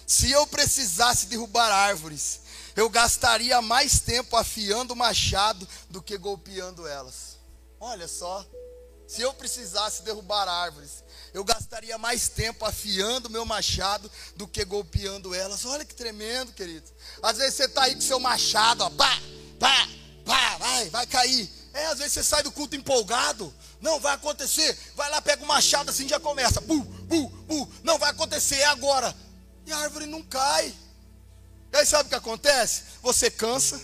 Se 0.06 0.30
eu 0.30 0.46
precisasse 0.46 1.26
derrubar 1.26 1.70
árvores, 1.70 2.40
eu 2.74 2.90
gastaria 2.90 3.62
mais 3.62 4.00
tempo 4.00 4.36
afiando 4.36 4.94
o 4.94 4.96
machado 4.96 5.66
do 5.88 6.02
que 6.02 6.18
golpeando 6.18 6.86
elas. 6.86 7.38
Olha 7.78 8.08
só. 8.08 8.44
Se 9.06 9.22
eu 9.22 9.32
precisasse 9.32 10.02
derrubar 10.02 10.48
árvores, 10.48 11.04
eu 11.36 11.44
gastaria 11.44 11.98
mais 11.98 12.30
tempo 12.30 12.64
afiando 12.64 13.28
meu 13.28 13.44
machado 13.44 14.10
do 14.36 14.48
que 14.48 14.64
golpeando 14.64 15.34
elas. 15.34 15.66
Olha 15.66 15.84
que 15.84 15.94
tremendo, 15.94 16.50
querido. 16.50 16.90
Às 17.22 17.36
vezes 17.36 17.56
você 17.56 17.64
está 17.66 17.82
aí 17.82 17.94
com 17.94 18.00
seu 18.00 18.18
machado, 18.18 18.82
ó, 18.82 18.88
pá, 18.88 19.20
pá, 19.60 19.86
pá, 20.24 20.56
vai, 20.56 20.88
vai 20.88 21.06
cair. 21.06 21.46
É, 21.74 21.88
às 21.88 21.98
vezes 21.98 22.14
você 22.14 22.22
sai 22.22 22.42
do 22.42 22.50
culto 22.50 22.74
empolgado. 22.74 23.52
Não 23.82 24.00
vai 24.00 24.14
acontecer. 24.14 24.78
Vai 24.94 25.10
lá, 25.10 25.20
pega 25.20 25.44
o 25.44 25.46
machado 25.46 25.90
assim 25.90 26.08
já 26.08 26.18
começa. 26.18 26.58
Bu, 26.62 26.80
bu, 26.80 27.28
bu. 27.28 27.70
Não 27.84 27.98
vai 27.98 28.12
acontecer, 28.12 28.56
é 28.56 28.64
agora. 28.64 29.14
E 29.66 29.72
a 29.72 29.76
árvore 29.76 30.06
não 30.06 30.22
cai. 30.22 30.74
E 31.70 31.76
aí 31.76 31.84
sabe 31.84 32.06
o 32.06 32.08
que 32.08 32.14
acontece? 32.14 32.84
Você 33.02 33.30
cansa, 33.30 33.78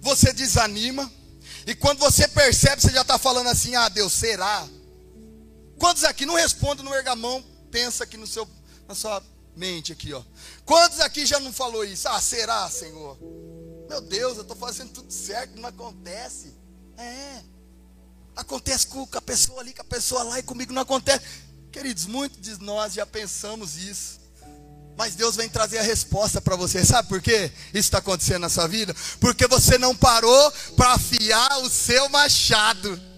você 0.00 0.32
desanima. 0.32 1.08
E 1.68 1.76
quando 1.76 2.00
você 2.00 2.26
percebe, 2.26 2.82
você 2.82 2.90
já 2.90 3.02
está 3.02 3.16
falando 3.16 3.48
assim: 3.48 3.76
ah, 3.76 3.88
Deus, 3.88 4.12
será? 4.12 4.68
Quantos 5.82 6.04
aqui 6.04 6.24
não 6.24 6.36
respondem 6.36 6.84
no 6.84 6.94
ergamão, 6.94 7.44
pensa 7.68 8.04
aqui 8.04 8.16
no 8.16 8.24
seu, 8.24 8.48
na 8.86 8.94
sua 8.94 9.20
mente 9.56 9.90
aqui, 9.90 10.12
ó. 10.12 10.22
Quantos 10.64 11.00
aqui 11.00 11.26
já 11.26 11.40
não 11.40 11.52
falou 11.52 11.84
isso? 11.84 12.08
Ah, 12.08 12.20
será, 12.20 12.70
Senhor? 12.70 13.18
Meu 13.88 14.00
Deus, 14.00 14.36
eu 14.36 14.42
estou 14.42 14.56
fazendo 14.56 14.92
tudo 14.92 15.12
certo, 15.12 15.58
não 15.58 15.68
acontece. 15.68 16.54
É. 16.96 17.42
Acontece 18.36 18.86
com 18.86 19.08
a 19.12 19.20
pessoa 19.20 19.60
ali, 19.60 19.74
com 19.74 19.82
a 19.82 19.84
pessoa 19.84 20.22
lá 20.22 20.38
e 20.38 20.44
comigo 20.44 20.72
não 20.72 20.82
acontece. 20.82 21.24
Queridos, 21.72 22.06
muitos 22.06 22.40
de 22.40 22.62
nós 22.62 22.92
já 22.92 23.04
pensamos 23.04 23.76
isso. 23.76 24.20
Mas 24.96 25.16
Deus 25.16 25.34
vem 25.34 25.48
trazer 25.48 25.78
a 25.78 25.82
resposta 25.82 26.40
para 26.40 26.54
você. 26.54 26.84
Sabe 26.84 27.08
por 27.08 27.20
quê 27.20 27.50
isso 27.70 27.88
está 27.88 27.98
acontecendo 27.98 28.42
na 28.42 28.48
sua 28.48 28.68
vida? 28.68 28.94
Porque 29.18 29.48
você 29.48 29.76
não 29.78 29.96
parou 29.96 30.52
para 30.76 30.92
afiar 30.92 31.58
o 31.58 31.68
seu 31.68 32.08
machado 32.08 33.11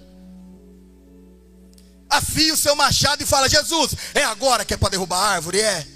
afia 2.09 2.55
o 2.55 2.57
seu 2.57 2.75
machado 2.77 3.23
e 3.23 3.27
fala: 3.27 3.49
Jesus, 3.49 3.95
é 4.15 4.25
agora 4.25 4.65
que 4.65 4.75
é 4.75 4.77
para 4.77 4.91
derrubar 4.91 5.19
a 5.19 5.29
árvore? 5.31 5.61
É. 5.61 5.87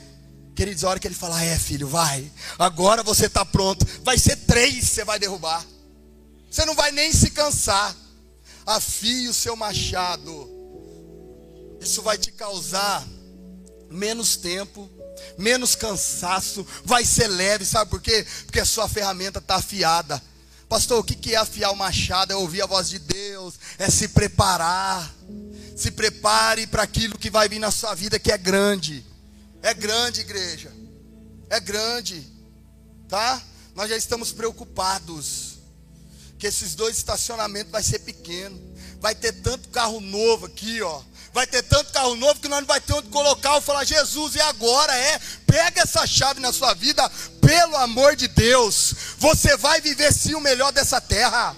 Queridos, 0.54 0.82
a 0.82 0.90
hora 0.90 0.98
que 0.98 1.06
ele 1.06 1.14
fala: 1.14 1.42
É, 1.42 1.58
filho, 1.58 1.86
vai. 1.88 2.30
Agora 2.58 3.02
você 3.02 3.26
está 3.26 3.44
pronto. 3.44 3.86
Vai 4.02 4.18
ser 4.18 4.36
três 4.36 4.84
você 4.84 5.04
vai 5.04 5.18
derrubar. 5.18 5.64
Você 6.50 6.64
não 6.64 6.74
vai 6.74 6.90
nem 6.90 7.12
se 7.12 7.30
cansar. 7.30 7.94
Afie 8.66 9.28
o 9.28 9.34
seu 9.34 9.54
machado. 9.56 10.48
Isso 11.80 12.02
vai 12.02 12.18
te 12.18 12.32
causar 12.32 13.06
menos 13.90 14.36
tempo, 14.36 14.90
menos 15.36 15.74
cansaço, 15.74 16.66
vai 16.84 17.04
ser 17.04 17.28
leve, 17.28 17.64
sabe 17.64 17.90
por 17.90 18.00
quê? 18.00 18.26
Porque 18.44 18.60
a 18.60 18.64
sua 18.66 18.88
ferramenta 18.88 19.38
está 19.38 19.56
afiada. 19.56 20.22
Pastor, 20.68 20.98
o 20.98 21.04
que 21.04 21.34
é 21.34 21.36
afiar 21.36 21.72
o 21.72 21.76
machado? 21.76 22.32
É 22.32 22.36
ouvir 22.36 22.62
a 22.62 22.66
voz 22.66 22.90
de 22.90 22.98
Deus, 22.98 23.54
é 23.78 23.88
se 23.88 24.08
preparar. 24.08 25.17
Se 25.78 25.92
prepare 25.92 26.66
para 26.66 26.82
aquilo 26.82 27.16
que 27.16 27.30
vai 27.30 27.48
vir 27.48 27.60
na 27.60 27.70
sua 27.70 27.94
vida 27.94 28.18
que 28.18 28.32
é 28.32 28.36
grande. 28.36 29.06
É 29.62 29.72
grande, 29.72 30.22
igreja. 30.22 30.72
É 31.48 31.60
grande. 31.60 32.26
Tá? 33.08 33.40
Nós 33.76 33.88
já 33.88 33.96
estamos 33.96 34.32
preocupados. 34.32 35.58
Que 36.36 36.48
esses 36.48 36.74
dois 36.74 36.96
estacionamentos 36.96 37.70
vai 37.70 37.80
ser 37.84 38.00
pequeno. 38.00 38.60
Vai 39.00 39.14
ter 39.14 39.32
tanto 39.34 39.68
carro 39.68 40.00
novo 40.00 40.46
aqui, 40.46 40.82
ó. 40.82 41.00
Vai 41.32 41.46
ter 41.46 41.62
tanto 41.62 41.92
carro 41.92 42.16
novo 42.16 42.40
que 42.40 42.48
nós 42.48 42.58
não 42.58 42.66
vai 42.66 42.80
ter 42.80 42.94
onde 42.94 43.08
colocar. 43.10 43.54
Eu 43.54 43.60
falar, 43.60 43.84
Jesus, 43.84 44.34
e 44.34 44.40
agora 44.40 44.92
é? 44.96 45.20
Pega 45.46 45.82
essa 45.82 46.04
chave 46.08 46.40
na 46.40 46.52
sua 46.52 46.74
vida, 46.74 47.08
pelo 47.40 47.76
amor 47.76 48.16
de 48.16 48.26
Deus. 48.26 48.94
Você 49.18 49.56
vai 49.56 49.80
viver 49.80 50.12
sim 50.12 50.34
o 50.34 50.40
melhor 50.40 50.72
dessa 50.72 51.00
terra. 51.00 51.54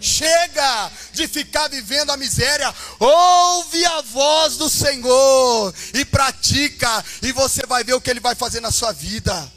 Chega 0.00 0.92
de 1.12 1.26
ficar 1.26 1.68
vivendo 1.68 2.10
a 2.10 2.16
miséria. 2.16 2.74
Ouve 2.98 3.84
a 3.84 4.00
voz 4.02 4.56
do 4.56 4.68
Senhor 4.68 5.74
e 5.94 6.04
pratica, 6.04 7.04
e 7.22 7.32
você 7.32 7.64
vai 7.66 7.82
ver 7.82 7.94
o 7.94 8.00
que 8.00 8.10
Ele 8.10 8.20
vai 8.20 8.34
fazer 8.34 8.60
na 8.60 8.70
sua 8.70 8.92
vida. 8.92 9.52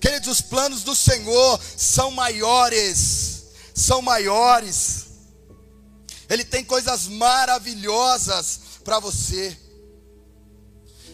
Queridos, 0.00 0.28
os 0.28 0.40
planos 0.40 0.82
do 0.82 0.94
Senhor 0.94 1.60
são 1.76 2.10
maiores, 2.10 3.44
são 3.74 4.00
maiores. 4.02 5.06
Ele 6.28 6.44
tem 6.44 6.64
coisas 6.64 7.06
maravilhosas 7.06 8.60
para 8.84 8.98
você. 8.98 9.56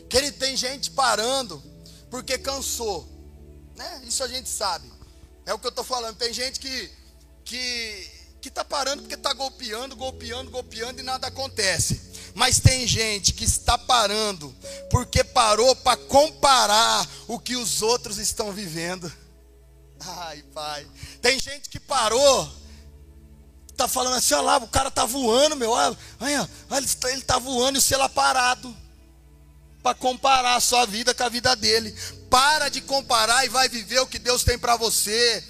Querido, 0.08 0.38
tem 0.38 0.56
gente 0.56 0.90
parando 0.90 1.62
porque 2.10 2.36
cansou, 2.36 3.08
né? 3.76 4.02
Isso 4.04 4.22
a 4.22 4.28
gente 4.28 4.48
sabe. 4.48 4.92
É 5.46 5.54
o 5.54 5.58
que 5.58 5.66
eu 5.66 5.70
estou 5.70 5.84
falando. 5.84 6.16
Tem 6.16 6.32
gente 6.32 6.60
que 6.60 6.90
que 7.52 8.22
que 8.40 8.48
está 8.48 8.64
parando 8.64 9.02
porque 9.02 9.14
está 9.14 9.32
golpeando, 9.32 9.94
golpeando, 9.94 10.50
golpeando 10.50 11.00
e 11.00 11.04
nada 11.04 11.28
acontece. 11.28 12.10
Mas 12.34 12.58
tem 12.58 12.88
gente 12.88 13.32
que 13.32 13.44
está 13.44 13.78
parando 13.78 14.52
porque 14.90 15.22
parou 15.22 15.76
para 15.76 15.96
comparar 15.96 17.08
o 17.28 17.38
que 17.38 17.54
os 17.54 17.82
outros 17.82 18.18
estão 18.18 18.50
vivendo. 18.50 19.10
Ai, 20.00 20.42
pai. 20.52 20.84
Tem 21.20 21.38
gente 21.38 21.68
que 21.68 21.78
parou, 21.78 22.52
está 23.68 23.86
falando 23.86 24.16
assim: 24.16 24.34
olha 24.34 24.42
lá, 24.42 24.56
o 24.56 24.66
cara 24.66 24.88
está 24.88 25.04
voando, 25.04 25.54
meu. 25.54 25.70
Olha, 25.70 25.96
olha 26.18 26.48
ele 26.78 27.20
está 27.20 27.38
voando 27.38 27.78
e 27.78 27.80
o 27.80 27.96
lá 27.96 28.08
parado. 28.08 28.76
Para 29.84 29.94
comparar 29.94 30.56
a 30.56 30.60
sua 30.60 30.84
vida 30.84 31.14
com 31.14 31.22
a 31.22 31.28
vida 31.28 31.54
dele. 31.54 31.94
Para 32.28 32.68
de 32.68 32.80
comparar 32.80 33.44
e 33.44 33.48
vai 33.48 33.68
viver 33.68 34.00
o 34.00 34.06
que 34.06 34.18
Deus 34.18 34.42
tem 34.42 34.58
para 34.58 34.76
você. 34.76 35.44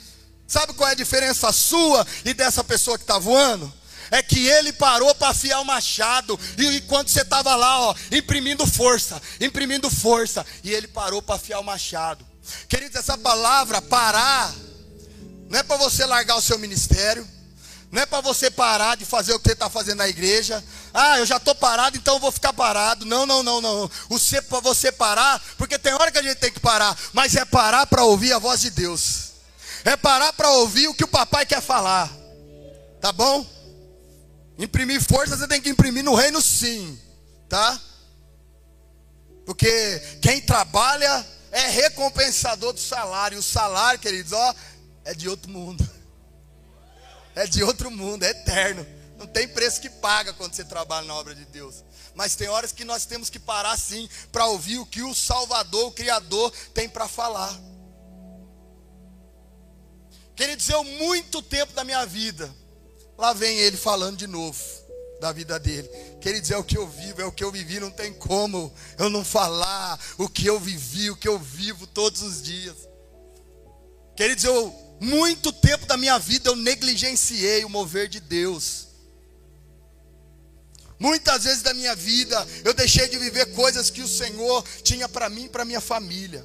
Sabe 0.53 0.75
qual 0.75 0.87
é 0.91 0.93
a 0.93 0.95
diferença 0.95 1.51
sua 1.51 2.07
e 2.27 2.35
dessa 2.35 2.63
pessoa 2.63 2.99
que 2.99 3.05
está 3.05 3.19
voando? 3.19 3.73
É 4.11 4.23
que 4.23 4.47
ele 4.47 4.71
parou 4.71 5.15
para 5.15 5.29
afiar 5.29 5.59
o 5.63 5.65
machado. 5.65 6.39
E 6.59 6.77
enquanto 6.77 7.09
você 7.09 7.23
estava 7.23 7.57
lá, 7.57 7.81
ó, 7.81 7.95
imprimindo 8.11 8.67
força, 8.67 9.19
imprimindo 9.41 9.89
força. 9.91 10.45
E 10.63 10.71
ele 10.71 10.87
parou 10.87 11.23
para 11.23 11.37
afiar 11.37 11.59
o 11.59 11.65
machado. 11.65 12.23
Queridos, 12.69 12.97
essa 12.97 13.17
palavra 13.17 13.81
parar, 13.81 14.55
não 15.49 15.59
é 15.59 15.63
para 15.63 15.79
você 15.79 16.05
largar 16.05 16.37
o 16.37 16.43
seu 16.43 16.59
ministério. 16.59 17.27
Não 17.91 18.03
é 18.03 18.05
para 18.05 18.21
você 18.21 18.51
parar 18.51 18.95
de 18.95 19.07
fazer 19.07 19.33
o 19.33 19.41
que 19.41 19.49
você 19.49 19.55
está 19.55 19.71
fazendo 19.71 19.99
na 19.99 20.09
igreja. 20.09 20.63
Ah, 20.93 21.19
eu 21.19 21.25
já 21.25 21.39
estou 21.39 21.55
parado, 21.55 21.97
então 21.97 22.17
eu 22.17 22.21
vou 22.21 22.31
ficar 22.31 22.53
parado. 22.53 23.07
Não, 23.07 23.25
não, 23.25 23.43
não, 23.43 23.59
não. 23.63 23.91
O 24.11 24.19
ser 24.19 24.43
para 24.43 24.61
você 24.61 24.93
parar, 24.93 25.43
porque 25.57 25.79
tem 25.79 25.95
hora 25.95 26.13
que 26.13 26.19
a 26.19 26.23
gente 26.23 26.37
tem 26.37 26.53
que 26.53 26.61
parar, 26.61 26.95
mas 27.15 27.37
é 27.37 27.45
parar 27.47 27.87
para 27.87 28.05
ouvir 28.05 28.35
a 28.35 28.39
voz 28.39 28.61
de 28.61 28.69
Deus 28.69 29.32
é 29.85 29.97
parar 29.97 30.33
para 30.33 30.51
ouvir 30.51 30.89
o 30.89 30.95
que 30.95 31.05
o 31.05 31.09
papai 31.09 31.45
quer 31.47 31.61
falar. 31.61 32.11
Tá 33.01 33.13
bom? 33.13 33.45
Imprimir 34.59 35.03
força 35.03 35.37
você 35.37 35.49
tem 35.49 35.61
que 35.61 35.71
imprimir 35.71 36.05
no 36.05 36.15
reino 36.15 36.41
sim, 36.41 36.99
tá? 37.49 37.81
Porque 39.45 40.01
quem 40.21 40.41
trabalha 40.41 41.27
é 41.51 41.69
recompensador 41.69 42.73
do 42.73 42.81
salário. 42.81 43.39
O 43.39 43.43
salário, 43.43 43.99
queridos, 43.99 44.33
ó, 44.33 44.55
é 45.05 45.15
de 45.15 45.29
outro 45.29 45.51
mundo. 45.51 45.89
É 47.35 47.47
de 47.47 47.65
outro 47.65 47.91
mundo, 47.91 48.25
é 48.25 48.29
eterno. 48.29 48.87
Não 49.17 49.27
tem 49.27 49.49
preço 49.49 49.81
que 49.81 49.89
paga 49.89 50.35
quando 50.35 50.53
você 50.53 50.67
trabalha 50.67 51.07
na 51.07 51.15
obra 51.15 51.35
de 51.35 51.47
Deus. 51.47 51.83
Mas 52.15 52.35
tem 52.35 52.47
horas 52.47 52.73
que 52.73 52.85
nós 52.85 53.07
temos 53.07 53.31
que 53.31 53.39
parar 53.39 53.79
sim 53.79 54.07
para 54.31 54.45
ouvir 54.49 54.77
o 54.77 54.85
que 54.85 55.03
o 55.03 55.15
Salvador, 55.15 55.87
o 55.87 55.93
Criador, 55.93 56.53
tem 56.75 56.91
para 56.91 57.09
falar. 57.09 57.59
Queridos, 60.37 60.69
eu 60.69 60.83
muito 60.83 61.43
tempo 61.43 61.73
da 61.73 61.85
minha 61.85 62.05
vida, 62.07 62.53
lá 63.19 63.33
vem 63.33 63.59
ele 63.59 63.77
falando 63.77 64.17
de 64.17 64.27
novo. 64.27 64.59
da 65.21 65.31
vida 65.31 65.57
dele. 65.57 65.89
Queridos, 66.21 66.51
é 66.51 66.57
o 66.57 66.65
que 66.65 66.77
eu 66.77 66.85
vivo, 66.89 67.23
é 67.23 67.25
o 67.25 67.31
que 67.31 67.45
eu 67.45 67.53
vivi, 67.53 67.79
não 67.79 67.93
tem 67.93 68.13
como 68.13 68.75
eu 68.99 69.09
não 69.09 69.25
falar 69.25 69.97
o 70.19 70.29
que 70.29 70.45
eu 70.45 70.59
vivi, 70.59 71.11
o 71.11 71.17
que 71.17 71.29
eu 71.29 71.39
vivo 71.39 71.87
todos 71.87 72.23
os 72.23 72.43
dias. 72.43 72.75
Queridos, 74.17 74.43
eu 74.43 74.75
muito 75.01 75.53
tempo 75.53 75.87
da 75.87 75.97
minha 75.97 76.19
vida 76.19 76.51
eu 76.51 76.57
negligenciei 76.57 77.65
o 77.65 77.69
mover 77.69 78.09
de 78.09 78.19
Deus. 78.19 78.89
Muitas 80.99 81.45
vezes 81.45 81.63
da 81.63 81.73
minha 81.73 81.95
vida 81.95 82.47
eu 82.65 82.75
deixei 82.75 83.09
de 83.09 83.17
viver 83.19 83.47
coisas 83.55 83.91
que 83.91 84.03
o 84.03 84.09
Senhor 84.09 84.65
tinha 84.83 85.09
para 85.09 85.29
mim 85.29 85.45
e 85.45 85.49
para 85.49 85.65
minha 85.65 85.81
família. 85.81 86.45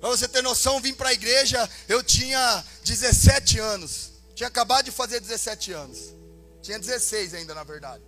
Para 0.00 0.10
você 0.10 0.28
ter 0.28 0.42
noção, 0.42 0.80
vim 0.80 0.94
para 0.94 1.08
a 1.08 1.12
igreja, 1.12 1.68
eu 1.88 2.02
tinha 2.02 2.64
17 2.84 3.58
anos. 3.58 4.12
Tinha 4.34 4.48
acabado 4.48 4.84
de 4.84 4.90
fazer 4.90 5.20
17 5.20 5.72
anos. 5.72 5.98
Tinha 6.62 6.78
16 6.78 7.34
ainda, 7.34 7.54
na 7.54 7.64
verdade. 7.64 8.04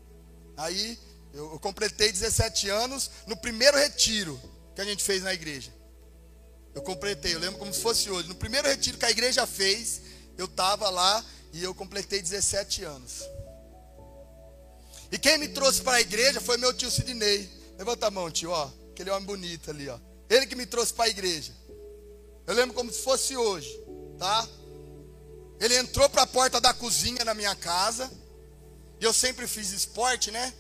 Aí 0.57 0.99
eu, 1.33 1.53
eu 1.53 1.59
completei 1.59 2.13
17 2.13 2.69
anos 2.69 3.11
no 3.27 3.37
primeiro 3.37 3.79
retiro 3.79 4.41
que 4.75 4.81
a 4.81 4.85
gente 4.85 5.03
fez 5.03 5.23
na 5.23 5.33
igreja. 5.33 5.73
Eu 6.75 6.83
completei, 6.83 7.35
eu 7.35 7.41
lembro 7.41 7.59
como 7.59 7.73
se 7.73 7.81
fosse 7.81 8.11
hoje. 8.11 8.29
No 8.29 8.35
primeiro 8.35 8.69
retiro 8.69 8.99
que 8.99 9.05
a 9.05 9.11
igreja 9.11 9.47
fez, 9.47 10.03
eu 10.37 10.45
estava 10.45 10.91
lá 10.91 11.25
e 11.53 11.63
eu 11.63 11.75
completei 11.75 12.21
17 12.21 12.85
anos. 12.85 13.23
E 15.11 15.19
quem 15.19 15.39
me 15.39 15.49
trouxe 15.49 15.81
para 15.81 15.97
a 15.97 16.01
igreja 16.01 16.41
foi 16.41 16.59
meu 16.59 16.73
tio 16.75 16.91
Sidney. 16.91 17.51
Levanta 17.79 18.07
a 18.07 18.11
mão, 18.11 18.31
tio, 18.31 18.51
ó. 18.51 18.71
Aquele 18.91 19.11
homem 19.11 19.25
bonito 19.25 19.71
ali, 19.71 19.89
ó. 19.89 19.99
Ele 20.29 20.47
que 20.47 20.55
me 20.55 20.67
trouxe 20.67 20.93
para 20.93 21.07
a 21.07 21.09
igreja. 21.09 21.53
Eu 22.49 22.55
lembro 22.55 22.75
como 22.75 22.91
se 22.91 23.03
fosse 23.03 23.37
hoje, 23.37 23.69
tá? 24.19 24.49
Ele 25.61 25.77
entrou 25.77 26.09
para 26.09 26.23
a 26.23 26.27
porta 26.27 26.59
da 26.59 26.73
cozinha 26.73 27.23
na 27.23 27.35
minha 27.35 27.55
casa. 27.55 28.11
E 28.99 29.05
eu 29.05 29.13
sempre 29.13 29.47
fiz 29.47 29.71
esporte, 29.71 30.31
né? 30.31 30.55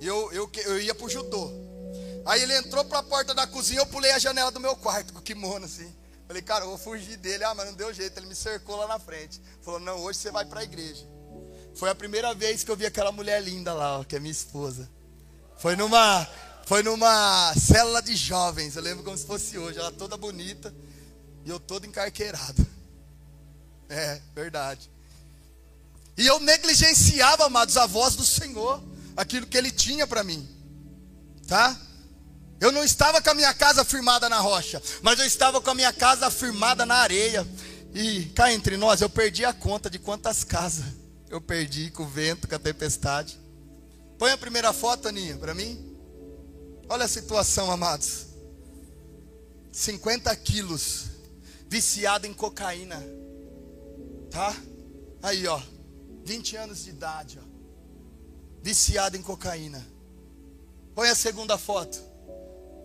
Eu, 0.00 0.32
eu, 0.32 0.50
eu 0.64 0.80
ia 0.80 0.92
pro 0.92 1.08
judô. 1.08 1.52
Aí 2.26 2.42
ele 2.42 2.56
entrou 2.56 2.84
para 2.84 2.98
a 2.98 3.02
porta 3.04 3.32
da 3.32 3.46
cozinha, 3.46 3.80
eu 3.80 3.86
pulei 3.86 4.10
a 4.10 4.18
janela 4.18 4.50
do 4.50 4.58
meu 4.58 4.74
quarto 4.74 5.12
com 5.12 5.20
o 5.20 5.22
kimono 5.22 5.66
assim. 5.66 5.94
Falei, 6.26 6.42
cara, 6.42 6.64
eu 6.64 6.70
vou 6.70 6.78
fugir 6.78 7.16
dele. 7.16 7.44
Ah, 7.44 7.54
mas 7.54 7.66
não 7.66 7.74
deu 7.74 7.94
jeito. 7.94 8.18
Ele 8.18 8.26
me 8.26 8.34
cercou 8.34 8.74
lá 8.74 8.88
na 8.88 8.98
frente. 8.98 9.40
Falou, 9.62 9.78
não, 9.78 9.98
hoje 10.00 10.18
você 10.18 10.32
vai 10.32 10.44
para 10.44 10.60
a 10.60 10.64
igreja. 10.64 11.08
Foi 11.76 11.88
a 11.90 11.94
primeira 11.94 12.34
vez 12.34 12.64
que 12.64 12.72
eu 12.72 12.76
vi 12.76 12.86
aquela 12.86 13.12
mulher 13.12 13.40
linda 13.40 13.72
lá, 13.72 14.00
ó, 14.00 14.04
que 14.04 14.16
é 14.16 14.18
minha 14.18 14.32
esposa. 14.32 14.90
Foi 15.58 15.76
numa, 15.76 16.26
foi 16.66 16.82
numa 16.82 17.54
célula 17.54 18.02
de 18.02 18.16
jovens, 18.16 18.74
eu 18.74 18.82
lembro 18.82 19.04
como 19.04 19.16
se 19.16 19.24
fosse 19.24 19.56
hoje, 19.56 19.78
ela 19.78 19.92
toda 19.92 20.16
bonita 20.16 20.74
e 21.44 21.50
eu 21.50 21.58
todo 21.58 21.86
encarqueirado. 21.86 22.66
É, 23.92 24.20
verdade. 24.36 24.88
E 26.16 26.24
eu 26.24 26.38
negligenciava, 26.38 27.46
amados, 27.46 27.76
a 27.76 27.86
voz 27.86 28.14
do 28.14 28.24
Senhor, 28.24 28.80
aquilo 29.16 29.48
que 29.48 29.58
Ele 29.58 29.72
tinha 29.72 30.06
para 30.06 30.22
mim, 30.22 30.48
tá? 31.48 31.76
Eu 32.60 32.70
não 32.70 32.84
estava 32.84 33.20
com 33.20 33.30
a 33.30 33.34
minha 33.34 33.52
casa 33.52 33.84
firmada 33.84 34.28
na 34.28 34.38
rocha, 34.38 34.80
mas 35.02 35.18
eu 35.18 35.26
estava 35.26 35.60
com 35.60 35.70
a 35.70 35.74
minha 35.74 35.92
casa 35.92 36.30
firmada 36.30 36.86
na 36.86 36.98
areia. 36.98 37.44
E 37.92 38.26
cá 38.26 38.52
entre 38.52 38.76
nós, 38.76 39.00
eu 39.00 39.10
perdi 39.10 39.44
a 39.44 39.52
conta 39.52 39.90
de 39.90 39.98
quantas 39.98 40.44
casas 40.44 41.00
eu 41.30 41.40
perdi 41.40 41.90
com 41.92 42.02
o 42.02 42.08
vento, 42.08 42.48
com 42.48 42.54
a 42.56 42.58
tempestade. 42.58 43.38
Põe 44.18 44.32
a 44.32 44.36
primeira 44.36 44.72
foto, 44.72 45.06
Aninha, 45.06 45.36
para 45.36 45.54
mim. 45.54 45.96
Olha 46.88 47.04
a 47.04 47.08
situação, 47.08 47.70
amados. 47.70 48.26
50 49.70 50.34
quilos, 50.36 51.04
viciado 51.70 52.26
em 52.26 52.34
cocaína. 52.34 53.00
Tá? 54.28 54.54
Aí, 55.22 55.46
ó. 55.46 55.60
20 56.24 56.56
anos 56.56 56.84
de 56.84 56.90
idade, 56.90 57.38
ó. 57.40 57.46
Viciado 58.60 59.16
em 59.16 59.22
cocaína. 59.22 59.86
Põe 60.94 61.08
a 61.08 61.14
segunda 61.14 61.56
foto. 61.56 61.98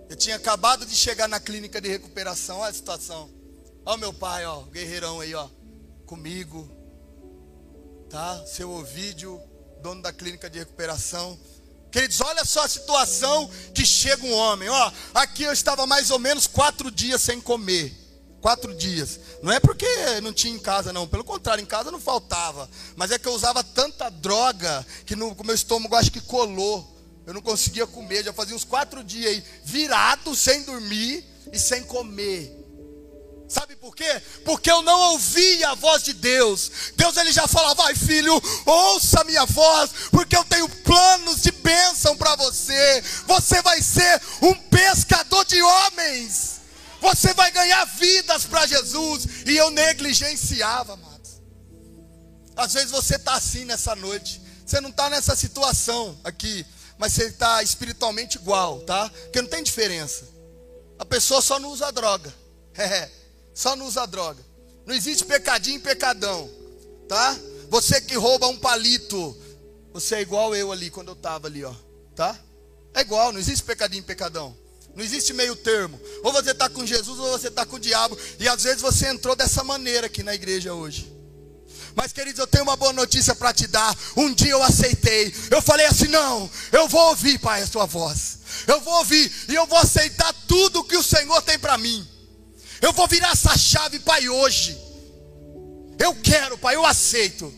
Eu 0.08 0.16
tinha 0.16 0.36
acabado 0.36 0.86
de 0.86 0.96
chegar 0.96 1.28
na 1.28 1.40
clínica 1.40 1.82
de 1.82 1.90
recuperação. 1.90 2.60
Olha 2.60 2.70
a 2.70 2.74
situação. 2.74 3.30
Olha 3.84 3.98
o 3.98 4.00
meu 4.00 4.14
pai, 4.14 4.46
ó, 4.46 4.62
guerreirão 4.62 5.20
aí, 5.20 5.34
ó. 5.34 5.50
Comigo, 6.06 6.70
tá? 8.10 8.46
Seu 8.46 8.70
Ovídio, 8.70 9.42
dono 9.82 10.04
da 10.04 10.14
clínica 10.14 10.48
de 10.48 10.60
recuperação. 10.60 11.38
Queridos, 11.92 12.22
olha 12.22 12.46
só 12.46 12.64
a 12.64 12.70
situação 12.70 13.50
que 13.74 13.86
chega 13.86 14.24
um 14.26 14.34
homem. 14.34 14.70
Ó, 14.70 14.92
aqui 15.16 15.44
eu 15.44 15.52
estava 15.54 15.88
mais 15.88 16.12
ou 16.12 16.20
menos 16.20 16.46
quatro 16.46 16.92
dias 16.92 17.22
sem 17.24 17.42
comer. 17.42 18.05
Quatro 18.46 18.76
dias. 18.76 19.20
Não 19.42 19.52
é 19.52 19.60
porque 19.60 19.88
não 20.22 20.32
tinha 20.32 20.54
em 20.54 20.60
casa, 20.60 20.94
não. 20.94 21.08
Pelo 21.08 21.24
contrário, 21.24 21.64
em 21.64 21.66
casa 21.66 21.90
não 21.90 22.00
faltava. 22.00 22.70
Mas 22.96 23.10
é 23.10 23.18
que 23.18 23.28
eu 23.28 23.34
usava 23.34 23.64
tanta 23.64 24.08
droga 24.08 24.86
que 25.04 25.16
no 25.16 25.36
meu 25.44 25.56
estômago 25.56 25.96
acho 25.96 26.12
que 26.12 26.22
colou. 26.22 26.88
Eu 27.26 27.34
não 27.34 27.42
conseguia 27.42 27.88
comer. 27.88 28.24
Já 28.24 28.32
fazia 28.32 28.56
uns 28.56 28.64
quatro 28.64 29.04
dias 29.04 29.32
aí, 29.32 29.44
virado, 29.64 30.36
sem 30.36 30.62
dormir 30.62 31.26
e 31.52 31.58
sem 31.58 31.82
comer. 31.86 32.56
Sabe 33.50 33.76
por 33.78 33.96
quê? 33.96 34.22
Porque 34.44 34.70
eu 34.70 34.84
não 34.84 35.14
ouvia 35.14 35.72
a 35.72 35.74
voz 35.74 36.04
de 36.04 36.14
Deus. 36.14 36.72
Deus 36.96 37.18
ele 37.18 37.32
já 37.32 37.48
falava: 37.48 37.82
vai 37.82 37.96
filho, 37.96 38.40
ouça 38.64 39.22
a 39.22 39.24
minha 39.24 39.46
voz, 39.48 39.90
porque 40.12 40.38
eu 40.38 40.44
tenho 40.44 40.70
planos 40.70 41.42
de 41.42 41.50
bênção 41.50 42.16
para 42.16 42.36
você. 42.36 43.04
Você 43.26 43.60
vai 43.64 43.82
ser 43.82 44.22
um 44.44 44.54
pescador 44.54 45.44
de 45.46 45.60
homens. 45.60 46.55
Você 47.06 47.34
vai 47.34 47.52
ganhar 47.52 47.86
vidas 47.86 48.46
para 48.46 48.66
Jesus. 48.66 49.28
E 49.46 49.56
eu 49.56 49.70
negligenciava, 49.70 50.94
amados. 50.94 51.42
Às 52.56 52.74
vezes 52.74 52.92
você 52.92 53.16
está 53.16 53.36
assim 53.36 53.66
nessa 53.66 53.96
noite. 53.96 54.42
Você 54.66 54.82
não 54.82 54.90
está 54.90 55.10
nessa 55.10 55.36
situação 55.36 56.20
aqui, 56.24 56.66
mas 56.98 57.14
você 57.14 57.26
está 57.26 57.62
espiritualmente 57.62 58.38
igual, 58.38 58.82
tá? 58.82 59.10
Porque 59.10 59.42
não 59.42 59.50
tem 59.50 59.62
diferença. 59.62 60.28
A 60.98 61.06
pessoa 61.06 61.42
só 61.42 61.60
não 61.60 61.70
usa 61.70 61.92
droga. 61.92 62.34
É 62.78 63.10
só 63.56 63.74
não 63.76 63.88
usa 63.88 64.06
droga. 64.06 64.46
Não 64.86 64.94
existe 64.94 65.24
pecadinho 65.24 65.78
e 65.78 65.82
pecadão, 65.82 66.48
tá? 67.08 67.36
Você 67.70 68.02
que 68.02 68.16
rouba 68.16 68.48
um 68.48 68.58
palito, 68.58 69.36
você 69.94 70.16
é 70.16 70.22
igual 70.22 70.54
eu 70.54 70.72
ali 70.72 70.92
quando 70.92 71.08
eu 71.08 71.14
estava 71.14 71.48
ali, 71.48 71.64
ó, 71.64 71.74
tá? 72.14 72.38
É 72.94 73.00
igual, 73.02 73.32
não 73.32 73.40
existe 73.40 73.64
pecadinho 73.64 74.02
e 74.02 74.06
pecadão. 74.06 74.56
Não 74.96 75.04
existe 75.04 75.34
meio 75.34 75.56
termo. 75.56 76.00
Ou 76.24 76.32
você 76.32 76.52
está 76.52 76.70
com 76.70 76.86
Jesus 76.86 77.20
ou 77.20 77.32
você 77.32 77.50
está 77.50 77.66
com 77.66 77.76
o 77.76 77.80
diabo. 77.80 78.18
E 78.40 78.48
às 78.48 78.64
vezes 78.64 78.82
você 78.82 79.08
entrou 79.08 79.36
dessa 79.36 79.64
maneira 79.64 80.08
aqui 80.08 80.24
na 80.24 80.34
igreja 80.34 80.74
hoje. 80.74 81.14
Mas, 81.96 82.12
queridos, 82.12 82.40
eu 82.40 82.48
tenho 82.48 82.64
uma 82.64 82.76
boa 82.76 82.92
notícia 82.94 83.36
para 83.36 83.54
te 83.54 83.68
dar. 83.68 83.98
Um 84.16 84.34
dia 84.34 84.52
eu 84.52 84.64
aceitei. 84.64 85.34
Eu 85.52 85.62
falei 85.62 85.86
assim: 85.86 86.08
não, 86.08 86.50
eu 86.72 86.88
vou 86.88 87.10
ouvir, 87.10 87.40
Pai, 87.40 87.62
a 87.62 87.68
sua 87.68 87.86
voz. 87.86 88.40
Eu 88.68 88.80
vou 88.82 88.94
ouvir 88.96 89.32
e 89.50 89.56
eu 89.56 89.66
vou 89.66 89.78
aceitar 89.78 90.34
tudo 90.48 90.84
que 90.84 90.96
o 90.96 91.04
Senhor 91.04 91.42
tem 91.42 91.60
para 91.60 91.78
mim. 91.78 92.06
Eu 92.82 92.94
vou 92.94 93.08
virar 93.08 93.32
essa 93.32 93.58
chave, 93.58 94.00
Pai, 94.00 94.30
hoje. 94.30 94.78
Eu 95.98 96.14
quero, 96.16 96.58
Pai, 96.58 96.76
eu 96.76 96.86
aceito. 96.86 97.54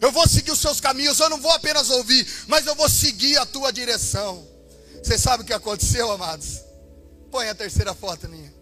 Eu 0.00 0.12
vou 0.12 0.28
seguir 0.28 0.52
os 0.52 0.58
seus 0.58 0.80
caminhos. 0.80 1.18
Eu 1.18 1.30
não 1.30 1.40
vou 1.40 1.50
apenas 1.50 1.90
ouvir, 1.90 2.26
mas 2.46 2.66
eu 2.66 2.74
vou 2.74 2.88
seguir 2.88 3.36
a 3.38 3.46
tua 3.46 3.72
direção. 3.72 4.46
Você 5.02 5.18
sabe 5.18 5.42
o 5.42 5.46
que 5.46 5.52
aconteceu, 5.52 6.10
amados? 6.10 6.67
Põe 7.30 7.48
a 7.48 7.54
terceira 7.54 7.94
foto 7.94 8.28
minha. 8.28 8.52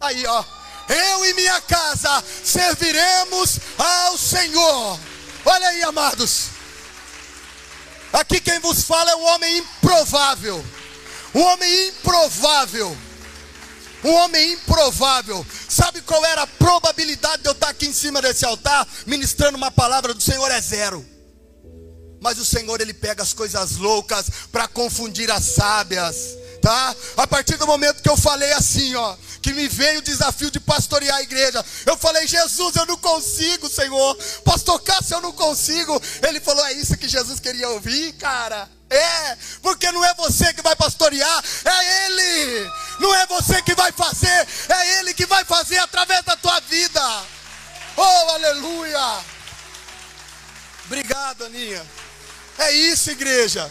Aí, 0.00 0.24
ó. 0.26 0.44
Eu 0.88 1.24
e 1.24 1.34
minha 1.34 1.60
casa 1.62 2.22
serviremos 2.44 3.58
ao 3.76 4.16
Senhor. 4.16 5.00
Olha 5.44 5.68
aí, 5.68 5.82
amados. 5.82 6.48
Aqui 8.12 8.40
quem 8.40 8.60
vos 8.60 8.84
fala 8.84 9.10
é 9.10 9.16
um 9.16 9.24
homem 9.24 9.58
improvável. 9.58 10.64
Um 11.34 11.42
homem 11.42 11.88
improvável 11.88 12.96
um 14.06 14.14
homem 14.14 14.52
improvável. 14.52 15.44
Sabe 15.68 16.00
qual 16.00 16.24
era 16.24 16.42
a 16.42 16.46
probabilidade 16.46 17.42
de 17.42 17.48
eu 17.48 17.52
estar 17.52 17.68
aqui 17.68 17.86
em 17.86 17.92
cima 17.92 18.22
desse 18.22 18.44
altar, 18.44 18.86
ministrando 19.06 19.56
uma 19.56 19.70
palavra 19.70 20.14
do 20.14 20.22
Senhor? 20.22 20.50
É 20.50 20.60
zero. 20.60 21.04
Mas 22.20 22.38
o 22.38 22.44
Senhor, 22.44 22.80
Ele 22.80 22.94
pega 22.94 23.22
as 23.22 23.32
coisas 23.32 23.76
loucas 23.76 24.26
para 24.50 24.68
confundir 24.68 25.30
as 25.30 25.44
sábias. 25.44 26.16
Tá? 26.66 26.96
A 27.18 27.28
partir 27.28 27.56
do 27.58 27.64
momento 27.64 28.02
que 28.02 28.08
eu 28.08 28.16
falei 28.16 28.50
assim, 28.54 28.92
ó, 28.96 29.16
que 29.40 29.52
me 29.52 29.68
veio 29.68 30.00
o 30.00 30.02
desafio 30.02 30.50
de 30.50 30.58
pastorear 30.58 31.18
a 31.18 31.22
igreja, 31.22 31.64
eu 31.86 31.96
falei, 31.96 32.26
Jesus, 32.26 32.74
eu 32.74 32.84
não 32.86 32.96
consigo, 32.96 33.68
Senhor. 33.68 34.18
Pastor 34.44 34.82
Cássio, 34.82 35.14
eu 35.14 35.20
não 35.20 35.30
consigo. 35.30 36.02
Ele 36.26 36.40
falou, 36.40 36.66
é 36.66 36.72
isso 36.72 36.96
que 36.96 37.08
Jesus 37.08 37.38
queria 37.38 37.68
ouvir, 37.68 38.14
cara. 38.14 38.68
É, 38.90 39.36
porque 39.62 39.92
não 39.92 40.04
é 40.04 40.12
você 40.14 40.52
que 40.52 40.60
vai 40.60 40.74
pastorear, 40.74 41.44
é 41.64 42.06
Ele. 42.06 42.68
Não 42.98 43.14
é 43.14 43.26
você 43.26 43.62
que 43.62 43.76
vai 43.76 43.92
fazer, 43.92 44.48
é 44.68 44.98
Ele 44.98 45.14
que 45.14 45.24
vai 45.24 45.44
fazer 45.44 45.78
através 45.78 46.24
da 46.24 46.36
tua 46.36 46.58
vida. 46.62 47.22
Oh, 47.96 48.30
aleluia. 48.30 49.20
Obrigado, 50.86 51.44
Aninha. 51.44 51.86
É 52.58 52.72
isso, 52.72 53.08
igreja. 53.12 53.68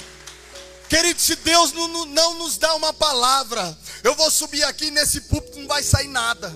Querido, 0.90 1.20
se 1.20 1.36
Deus 1.38 1.72
não, 1.72 2.06
não, 2.06 2.34
nos 2.36 2.58
dá 2.58 2.74
uma 2.76 2.94
palavra, 2.94 3.78
eu 4.04 4.16
vou 4.16 4.30
subir 4.30 4.64
aqui 4.64 4.92
nesse 4.92 5.22
púlpito, 5.22 5.60
não 5.60 5.68
vai 5.68 5.82
sair 5.82 6.08
nada. 6.08 6.50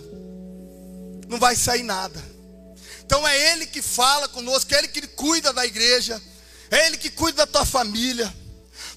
Não 1.27 1.39
vai 1.39 1.55
sair 1.55 1.83
nada. 1.83 2.23
Então 3.05 3.27
é 3.27 3.51
Ele 3.51 3.65
que 3.65 3.81
fala 3.81 4.27
conosco, 4.27 4.73
é 4.73 4.77
Ele 4.77 4.87
que 4.87 5.05
cuida 5.07 5.51
da 5.51 5.65
igreja. 5.65 6.21
É 6.69 6.85
Ele 6.85 6.97
que 6.97 7.09
cuida 7.09 7.45
da 7.45 7.51
tua 7.51 7.65
família. 7.65 8.31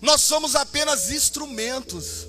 Nós 0.03 0.21
somos 0.21 0.55
apenas 0.55 1.11
instrumentos. 1.11 2.27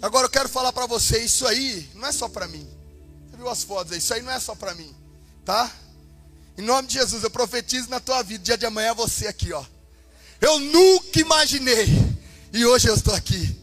Agora 0.00 0.26
eu 0.26 0.30
quero 0.30 0.48
falar 0.48 0.72
para 0.72 0.86
você, 0.86 1.18
isso 1.18 1.46
aí 1.46 1.88
não 1.94 2.06
é 2.06 2.12
só 2.12 2.28
para 2.28 2.46
mim. 2.46 2.68
Você 3.28 3.36
viu 3.36 3.48
as 3.48 3.64
fotos 3.64 3.92
aí? 3.92 3.98
Isso 3.98 4.14
aí 4.14 4.22
não 4.22 4.30
é 4.30 4.38
só 4.38 4.54
para 4.54 4.74
mim, 4.74 4.94
tá? 5.44 5.72
Em 6.56 6.62
nome 6.62 6.86
de 6.86 6.94
Jesus, 6.94 7.24
eu 7.24 7.30
profetizo 7.30 7.88
na 7.90 7.98
tua 7.98 8.22
vida, 8.22 8.44
dia 8.44 8.58
de 8.58 8.66
amanhã 8.66 8.90
é 8.90 8.94
você 8.94 9.26
aqui, 9.26 9.52
ó. 9.52 9.64
Eu 10.40 10.58
nunca 10.58 11.20
imaginei, 11.20 11.86
e 12.52 12.64
hoje 12.64 12.88
eu 12.88 12.94
estou 12.94 13.14
aqui. 13.14 13.56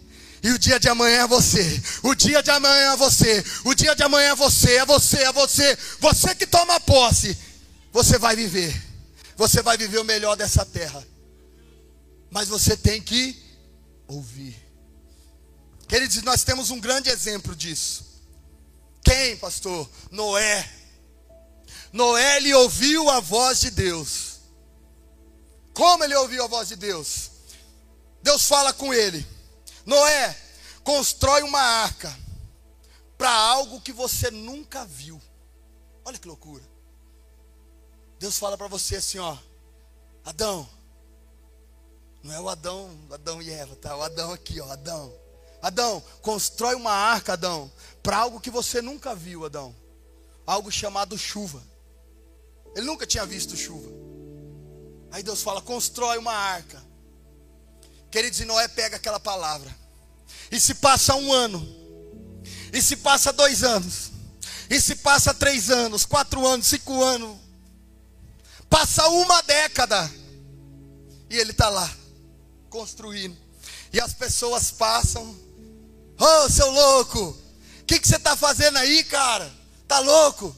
E 0.43 0.51
o 0.51 0.59
dia 0.59 0.79
de 0.79 0.88
amanhã 0.88 1.23
é 1.23 1.27
você. 1.27 1.81
O 2.03 2.13
dia 2.13 2.43
de 2.43 2.51
amanhã 2.51 2.93
é 2.93 2.95
você. 2.95 3.43
O 3.63 3.73
dia 3.73 3.95
de 3.95 4.03
amanhã 4.03 4.29
é 4.29 4.35
você, 4.35 4.75
é 4.75 4.85
você, 4.85 5.17
é 5.23 5.31
você. 5.31 5.77
Você 5.99 6.35
que 6.35 6.45
toma 6.45 6.79
posse. 6.79 7.35
Você 7.91 8.19
vai 8.19 8.35
viver. 8.35 8.79
Você 9.35 9.63
vai 9.63 9.75
viver 9.75 9.97
o 9.97 10.03
melhor 10.03 10.35
dessa 10.35 10.63
terra. 10.63 11.03
Mas 12.29 12.47
você 12.47 12.77
tem 12.77 13.01
que 13.01 13.35
ouvir. 14.07 14.55
Queridos, 15.88 16.21
nós 16.21 16.43
temos 16.43 16.69
um 16.69 16.79
grande 16.79 17.09
exemplo 17.09 17.55
disso. 17.55 18.05
Quem, 19.03 19.38
pastor? 19.38 19.89
Noé. 20.11 20.69
Noé 21.91 22.38
ele 22.38 22.53
ouviu 22.53 23.09
a 23.09 23.19
voz 23.19 23.61
de 23.61 23.71
Deus. 23.71 24.24
Como 25.75 26.05
ele 26.05 26.15
ouviu 26.15 26.43
a 26.43 26.47
voz 26.47 26.69
de 26.69 26.77
Deus? 26.77 27.31
Deus 28.23 28.47
fala 28.47 28.73
com 28.73 28.93
ele: 28.93 29.27
Noé, 29.85 30.35
constrói 30.83 31.43
uma 31.43 31.59
arca 31.59 32.17
para 33.17 33.31
algo 33.31 33.81
que 33.81 33.91
você 33.91 34.31
nunca 34.31 34.85
viu. 34.85 35.21
Olha 36.05 36.17
que 36.17 36.27
loucura. 36.27 36.63
Deus 38.17 38.39
fala 38.39 38.57
para 38.57 38.67
você 38.67 38.95
assim, 38.95 39.19
ó, 39.19 39.38
Adão. 40.23 40.67
Não 42.23 42.33
é 42.33 42.39
o 42.39 42.49
Adão, 42.49 42.97
Adão 43.11 43.41
e 43.41 43.51
Eva, 43.51 43.75
tá? 43.75 43.95
O 43.97 44.01
Adão 44.01 44.31
aqui, 44.31 44.59
ó, 44.61 44.71
Adão. 44.71 45.13
Adão, 45.61 46.01
constrói 46.21 46.75
uma 46.75 46.91
arca, 46.91 47.33
Adão, 47.33 47.71
para 48.01 48.17
algo 48.17 48.39
que 48.39 48.49
você 48.49 48.81
nunca 48.81 49.13
viu, 49.13 49.45
Adão. 49.45 49.75
Algo 50.47 50.71
chamado 50.71 51.17
chuva. 51.17 51.61
Ele 52.75 52.85
nunca 52.85 53.05
tinha 53.05 53.25
visto 53.25 53.57
chuva. 53.57 54.05
Aí 55.15 55.23
Deus 55.23 55.41
fala: 55.41 55.62
constrói 55.62 56.17
uma 56.17 56.34
arca. 56.34 56.84
Queridos, 58.12 58.41
e 58.41 58.43
Noé 58.43 58.67
pega 58.67 58.97
aquela 58.97 59.17
palavra. 59.17 59.73
E 60.51 60.60
se 60.60 60.75
passa 60.75 61.15
um 61.15 61.32
ano. 61.32 61.65
E 62.73 62.82
se 62.82 62.97
passa 62.97 63.32
dois 63.32 63.63
anos. 63.63 64.12
E 64.69 64.78
se 64.82 64.97
passa 64.97 65.34
três 65.34 65.69
anos, 65.69 66.06
quatro 66.06 66.45
anos, 66.45 66.67
cinco 66.67 67.01
anos. 67.01 67.38
Passa 68.69 69.08
uma 69.08 69.41
década. 69.43 70.12
E 71.30 71.38
ele 71.38 71.51
está 71.51 71.69
lá, 71.69 71.89
construindo. 72.69 73.38
E 73.93 74.01
as 74.01 74.13
pessoas 74.13 74.69
passam 74.69 75.34
Ô, 76.19 76.25
oh, 76.25 76.49
seu 76.49 76.69
louco, 76.71 77.19
o 77.21 77.86
que, 77.86 77.99
que 77.99 78.08
você 78.08 78.17
está 78.17 78.36
fazendo 78.36 78.78
aí, 78.78 79.01
cara? 79.06 79.49
Tá 79.88 79.99
louco? 79.99 80.54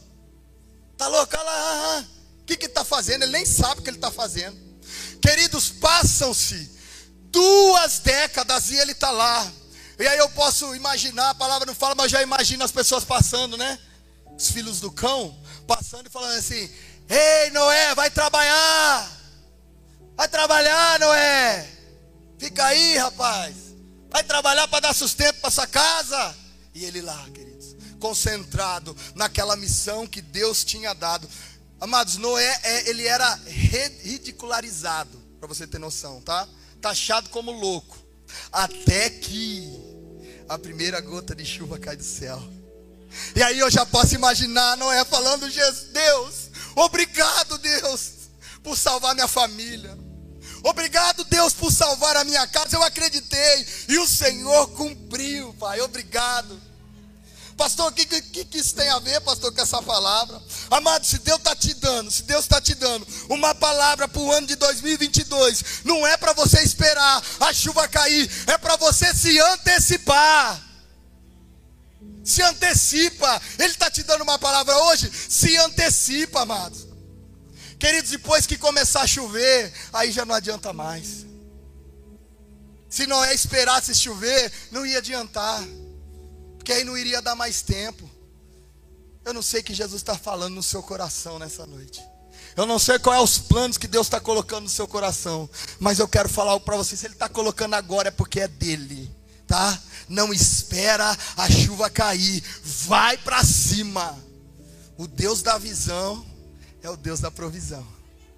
Tá 0.98 1.08
louco? 1.08 1.36
Olha 1.36 1.44
lá, 1.44 2.00
o 2.00 2.17
que 2.48 2.56
que 2.56 2.66
está 2.66 2.86
fazendo? 2.86 3.24
Ele 3.24 3.34
nem 3.34 3.46
sabe 3.46 3.82
o 3.82 3.84
que 3.84 3.90
ele 3.90 3.98
está 3.98 4.10
fazendo. 4.10 4.58
Queridos, 5.22 5.70
passam-se 5.70 6.72
duas 7.30 8.00
décadas 8.00 8.72
e 8.72 8.78
ele 8.78 8.94
está 8.94 9.12
lá. 9.12 9.52
E 10.00 10.08
aí 10.08 10.18
eu 10.18 10.30
posso 10.30 10.74
imaginar, 10.74 11.32
a 11.32 11.36
palavra 11.36 11.66
não 11.66 11.76
fala, 11.76 11.94
mas 11.94 12.10
já 12.10 12.22
imagino 12.22 12.64
as 12.64 12.72
pessoas 12.72 13.04
passando, 13.04 13.58
né? 13.58 13.78
Os 14.38 14.50
filhos 14.50 14.80
do 14.80 14.92
cão 14.92 15.38
passando 15.68 16.08
e 16.08 16.10
falando 16.10 16.38
assim: 16.38 16.72
Ei, 17.10 17.50
Noé, 17.52 17.94
vai 17.94 18.10
trabalhar. 18.10 19.12
Vai 20.16 20.28
trabalhar, 20.28 21.00
Noé. 21.00 21.70
Fica 22.40 22.66
aí, 22.66 22.98
rapaz. 22.98 23.56
Vai 24.10 24.24
trabalhar 24.24 24.68
para 24.68 24.80
dar 24.80 24.94
sustento 24.94 25.40
para 25.42 25.50
essa 25.50 25.68
casa. 25.68 26.36
E 26.74 26.86
ele 26.86 27.02
lá, 27.02 27.26
queridos, 27.34 27.76
concentrado 28.00 28.96
naquela 29.16 29.56
missão 29.56 30.08
que 30.08 30.22
Deus 30.22 30.64
tinha 30.64 30.94
dado. 30.94 31.28
Amados, 31.80 32.18
Noé, 32.18 32.60
é, 32.64 32.90
ele 32.90 33.06
era 33.06 33.40
ridicularizado, 33.46 35.18
para 35.40 35.48
você 35.48 35.68
ter 35.68 35.78
noção, 35.78 36.22
tá? 36.22 36.48
Taxado 36.82 37.30
como 37.30 37.52
louco. 37.52 37.98
Até 38.52 39.10
que 39.10 39.72
a 40.50 40.58
primeira 40.58 41.00
gota 41.00 41.36
de 41.36 41.46
chuva 41.46 41.78
cai 41.78 41.96
do 41.96 42.04
céu. 42.04 42.42
E 43.36 43.44
aí 43.44 43.60
eu 43.60 43.70
já 43.70 43.86
posso 43.86 44.16
imaginar 44.16 44.76
Noé 44.78 45.06
falando: 45.06 45.48
Deus, 45.50 46.50
obrigado, 46.76 47.58
Deus, 47.58 48.12
por 48.64 48.78
salvar 48.78 49.14
minha 49.14 49.28
família. 49.28 49.98
Obrigado, 50.64 51.24
Deus, 51.26 51.54
por 51.54 51.72
salvar 51.72 52.18
a 52.18 52.24
minha 52.24 52.46
casa. 52.48 52.76
Eu 52.76 52.84
acreditei 52.84 53.66
e 53.88 53.98
o 54.00 54.08
Senhor 54.08 54.68
cumpriu, 54.70 55.54
Pai. 55.54 55.80
Obrigado. 55.82 56.60
Pastor, 57.58 57.88
o 57.88 57.92
que, 57.92 58.06
que, 58.06 58.46
que, 58.46 58.58
isso 58.60 58.76
tem 58.76 58.88
a 58.88 59.00
ver, 59.00 59.20
pastor, 59.22 59.52
com 59.52 59.60
essa 59.60 59.82
palavra? 59.82 60.40
Amado, 60.70 61.04
se 61.08 61.18
Deus 61.18 61.40
está 61.40 61.56
te 61.56 61.74
dando, 61.74 62.12
se 62.12 62.22
Deus 62.22 62.44
está 62.44 62.62
te 62.62 62.76
dando 62.76 63.06
uma 63.28 63.56
palavra 63.56 64.08
para 64.08 64.22
o 64.22 64.32
ano 64.32 64.46
de 64.46 64.56
2022, 64.56 65.64
não 65.84 66.06
é 66.06 66.16
para 66.18 66.34
você 66.34 66.62
esperar 66.62 67.24
a 67.40 67.52
chuva 67.52 67.88
cair, 67.88 68.30
é 68.46 68.60
para 68.60 68.76
você 68.76 69.12
se 69.12 69.40
antecipar. 69.40 70.64
Se 72.24 72.44
antecipa, 72.44 73.42
Ele 73.58 73.72
está 73.72 73.90
te 73.90 74.04
dando 74.04 74.22
uma 74.22 74.38
palavra 74.38 74.78
hoje, 74.84 75.12
se 75.28 75.58
antecipa, 75.58 76.42
amados. 76.42 76.86
Queridos, 77.80 78.12
depois 78.12 78.46
que 78.46 78.58
começar 78.58 79.02
a 79.02 79.08
chover, 79.08 79.74
aí 79.92 80.12
já 80.12 80.26
não 80.26 80.36
adianta 80.36 80.72
mais. 80.74 81.26
Se 82.88 83.08
Noé 83.08 83.34
esperasse 83.34 83.96
chover, 83.96 84.52
não 84.72 84.86
ia 84.86 85.00
adiantar, 85.00 85.64
porque 86.68 86.80
aí 86.80 86.84
não 86.84 86.98
iria 86.98 87.22
dar 87.22 87.34
mais 87.34 87.62
tempo. 87.62 88.12
Eu 89.24 89.34
não 89.34 89.42
sei 89.42 89.62
o 89.62 89.64
que 89.64 89.74
Jesus 89.74 90.02
está 90.02 90.18
falando 90.18 90.56
no 90.56 90.62
seu 90.62 90.84
coração 90.84 91.40
nessa 91.40 91.66
noite. 91.66 92.04
Eu 92.58 92.66
não 92.66 92.78
sei 92.78 93.00
qual 93.00 93.16
é 93.16 93.22
os 93.22 93.38
planos 93.38 93.78
que 93.78 93.88
Deus 93.88 94.08
está 94.08 94.20
colocando 94.20 94.64
no 94.64 94.70
seu 94.70 94.86
coração, 94.86 95.50
mas 95.80 95.98
eu 95.98 96.10
quero 96.10 96.28
falar 96.28 96.60
para 96.60 96.76
você. 96.76 96.98
Se 96.98 97.06
Ele 97.06 97.14
está 97.14 97.30
colocando 97.30 97.76
agora 97.76 98.10
é 98.10 98.12
porque 98.12 98.42
é 98.42 98.50
dele, 98.50 99.10
tá? 99.48 99.82
Não 100.10 100.34
espera 100.34 101.18
a 101.38 101.50
chuva 101.50 101.90
cair, 101.90 102.44
vai 102.62 103.18
para 103.18 103.46
cima. 103.46 104.22
O 104.98 105.08
Deus 105.08 105.42
da 105.42 105.58
visão 105.58 106.26
é 106.84 106.90
o 106.90 106.98
Deus 106.98 107.22
da 107.22 107.32
provisão. 107.32 107.88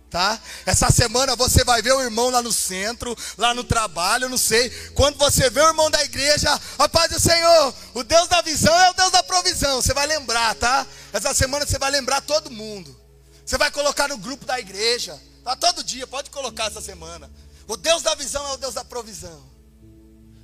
Tá? 0.10 0.42
Essa 0.66 0.90
semana 0.90 1.36
você 1.36 1.64
vai 1.64 1.84
ver 1.84 1.94
o 1.94 2.02
irmão 2.02 2.32
lá 2.32 2.42
no 2.42 2.52
centro, 2.52 3.16
lá 3.38 3.54
no 3.54 3.64
trabalho, 3.64 4.28
não 4.28 4.40
sei. 4.40 4.70
Quando 4.96 5.18
você 5.18 5.52
vê 5.52 5.62
o 5.62 5.68
irmão 5.68 5.92
da 5.92 6.04
igreja, 6.04 6.60
a 6.80 6.90
paz 6.90 7.12
do 7.12 7.20
Senhor, 7.20 7.76
o 7.94 8.04
Deus 8.04 8.28
da 8.28 8.42
visão 8.42 8.76
é 8.76 8.90
o 8.90 8.94
Deus 8.96 9.12
da 9.12 9.22
provisão. 9.22 9.82
Você 9.82 9.94
vai 9.94 10.08
lembrar, 10.08 10.56
tá? 10.56 10.88
Essa 11.14 11.34
semana 11.36 11.66
você 11.66 11.78
vai 11.78 11.92
lembrar 11.92 12.22
todo 12.22 12.50
mundo. 12.50 13.00
Você 13.46 13.58
vai 13.58 13.70
colocar 13.70 14.08
no 14.08 14.18
grupo 14.18 14.46
da 14.46 14.60
igreja, 14.60 15.20
tá? 15.44 15.56
Todo 15.56 15.84
dia, 15.84 16.08
pode 16.08 16.32
colocar 16.32 16.66
essa 16.66 16.82
semana. 16.82 17.30
O 17.68 17.78
Deus 17.78 18.02
da 18.02 18.16
visão 18.16 18.48
é 18.48 18.54
o 18.54 18.58
Deus 18.58 18.74
da 18.74 18.84
provisão. 18.84 19.48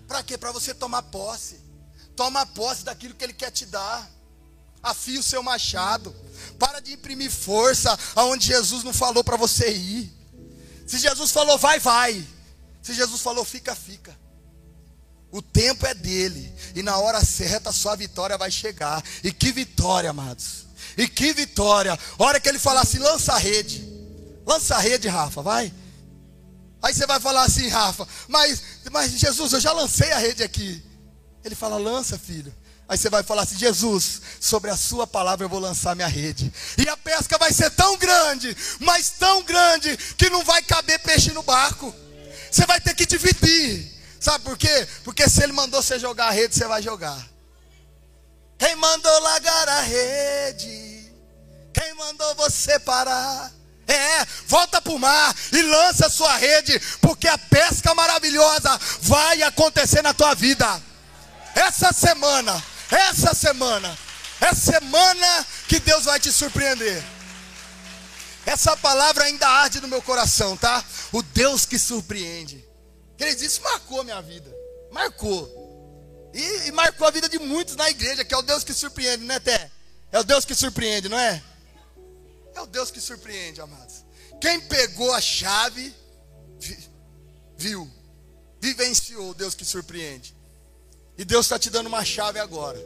Para 0.08 0.21
quê? 0.21 0.38
Para 0.38 0.51
você 0.51 0.75
tomar 0.75 1.01
posse. 1.04 1.60
Toma 2.15 2.45
posse 2.45 2.84
daquilo 2.84 3.15
que 3.15 3.23
Ele 3.23 3.34
quer 3.34 3.49
te 3.49 3.65
dar 3.65 4.08
afie 4.86 5.17
o 5.17 5.23
seu 5.23 5.41
machado. 5.41 6.15
Para 6.59 6.79
de 6.79 6.93
imprimir 6.93 7.31
força 7.31 7.97
aonde 8.15 8.47
Jesus 8.47 8.83
não 8.83 8.93
falou 8.93 9.23
para 9.23 9.37
você 9.37 9.71
ir. 9.71 10.11
Se 10.87 10.97
Jesus 10.99 11.31
falou 11.31 11.57
vai, 11.57 11.79
vai. 11.79 12.25
Se 12.81 12.93
Jesus 12.93 13.21
falou 13.21 13.43
fica, 13.43 13.75
fica. 13.75 14.15
O 15.31 15.41
tempo 15.41 15.85
é 15.85 15.93
dele 15.93 16.53
e 16.75 16.81
na 16.81 16.97
hora 16.97 17.23
certa 17.25 17.69
a 17.69 17.73
sua 17.73 17.95
vitória 17.95 18.37
vai 18.37 18.51
chegar. 18.51 19.03
E 19.23 19.31
que 19.31 19.51
vitória, 19.51 20.09
amados. 20.09 20.65
E 20.97 21.07
que 21.07 21.33
vitória. 21.33 21.97
Hora 22.17 22.39
que 22.39 22.47
ele 22.47 22.59
falar 22.59 22.81
assim, 22.81 22.99
lança 22.99 23.33
a 23.33 23.37
rede. 23.37 23.85
Lança 24.45 24.75
a 24.75 24.79
rede, 24.79 25.07
Rafa, 25.07 25.41
vai. 25.41 25.73
Aí 26.81 26.93
você 26.93 27.07
vai 27.07 27.19
falar 27.19 27.43
assim, 27.43 27.67
Rafa, 27.67 28.07
mas, 28.27 28.61
mas 28.91 29.11
Jesus, 29.13 29.53
eu 29.53 29.59
já 29.59 29.71
lancei 29.71 30.11
a 30.11 30.19
rede 30.19 30.43
aqui. 30.43 30.83
Ele 31.43 31.55
fala, 31.55 31.77
lança, 31.77 32.17
filho. 32.17 32.53
Aí 32.87 32.97
você 32.97 33.09
vai 33.09 33.23
falar 33.23 33.43
assim: 33.43 33.57
Jesus, 33.57 34.21
sobre 34.39 34.69
a 34.69 34.77
Sua 34.77 35.07
palavra 35.07 35.45
eu 35.45 35.49
vou 35.49 35.59
lançar 35.59 35.95
minha 35.95 36.07
rede. 36.07 36.51
E 36.77 36.88
a 36.88 36.95
pesca 36.95 37.38
vai 37.38 37.51
ser 37.51 37.71
tão 37.71 37.97
grande, 37.97 38.55
mas 38.79 39.09
tão 39.09 39.43
grande, 39.43 39.97
que 40.17 40.29
não 40.29 40.43
vai 40.43 40.61
caber 40.61 40.99
peixe 40.99 41.31
no 41.31 41.41
barco. 41.41 41.93
Você 42.51 42.65
vai 42.65 42.79
ter 42.79 42.93
que 42.93 43.05
dividir. 43.05 43.93
Sabe 44.19 44.43
por 44.43 44.57
quê? 44.57 44.88
Porque 45.03 45.27
se 45.29 45.43
Ele 45.43 45.51
mandou 45.51 45.81
você 45.81 45.99
jogar 45.99 46.27
a 46.27 46.31
rede, 46.31 46.55
você 46.55 46.65
vai 46.67 46.81
jogar. 46.81 47.21
Quem 48.57 48.75
mandou 48.75 49.19
largar 49.21 49.69
a 49.69 49.81
rede? 49.81 51.11
Quem 51.73 51.93
mandou 51.95 52.36
você 52.36 52.79
parar? 52.79 53.51
É, 53.88 54.25
volta 54.47 54.81
para 54.81 54.93
o 54.93 54.99
mar 54.99 55.36
e 55.51 55.61
lança 55.61 56.07
a 56.07 56.09
sua 56.09 56.36
rede, 56.38 56.79
porque 57.01 57.27
a 57.27 57.38
pesca 57.38 57.93
maravilhosa 57.93 58.79
vai 59.01 59.43
acontecer 59.43 60.01
na 60.01 60.13
tua 60.13 60.33
vida. 60.33 60.81
Essa 61.53 61.93
semana 61.93 62.63
essa 62.91 63.33
semana, 63.33 63.97
é 64.41 64.53
semana 64.53 65.47
que 65.67 65.79
Deus 65.79 66.05
vai 66.05 66.19
te 66.19 66.31
surpreender. 66.31 67.03
Essa 68.45 68.77
palavra 68.77 69.25
ainda 69.25 69.47
arde 69.47 69.81
no 69.81 69.88
meu 69.88 70.01
coração, 70.01 70.55
tá? 70.55 70.83
O 71.11 71.23
Deus 71.23 71.65
que 71.65 71.79
surpreende. 71.79 72.63
Queridos, 73.17 73.41
isso 73.41 73.61
marcou 73.63 74.01
a 74.01 74.03
minha 74.03 74.21
vida. 74.21 74.53
Marcou. 74.91 76.31
E, 76.33 76.67
e, 76.67 76.71
marcou 76.71 77.07
a 77.07 77.11
vida 77.11 77.27
de 77.27 77.39
muitos 77.39 77.75
na 77.75 77.89
igreja, 77.89 78.23
que 78.23 78.33
é 78.33 78.38
o 78.38 78.41
Deus 78.41 78.63
que 78.63 78.73
surpreende, 78.73 79.23
né, 79.23 79.39
Té? 79.39 79.71
É 80.11 80.19
o 80.19 80.23
Deus 80.23 80.45
que 80.45 80.53
surpreende, 80.53 81.09
não 81.09 81.17
é? 81.17 81.41
É 82.53 82.61
o 82.61 82.67
Deus 82.67 82.91
que 82.91 83.01
surpreende, 83.01 83.61
amados. 83.61 84.05
Quem 84.39 84.59
pegou 84.59 85.13
a 85.13 85.21
chave, 85.21 85.95
viu, 87.57 87.89
vivenciou 88.61 89.31
o 89.31 89.33
Deus 89.33 89.55
que 89.55 89.65
surpreende. 89.65 90.36
E 91.18 91.24
Deus 91.24 91.45
está 91.45 91.57
te 91.57 91.70
dando 91.70 91.88
uma 91.88 92.03
chave 92.03 92.39
agora. 92.39 92.80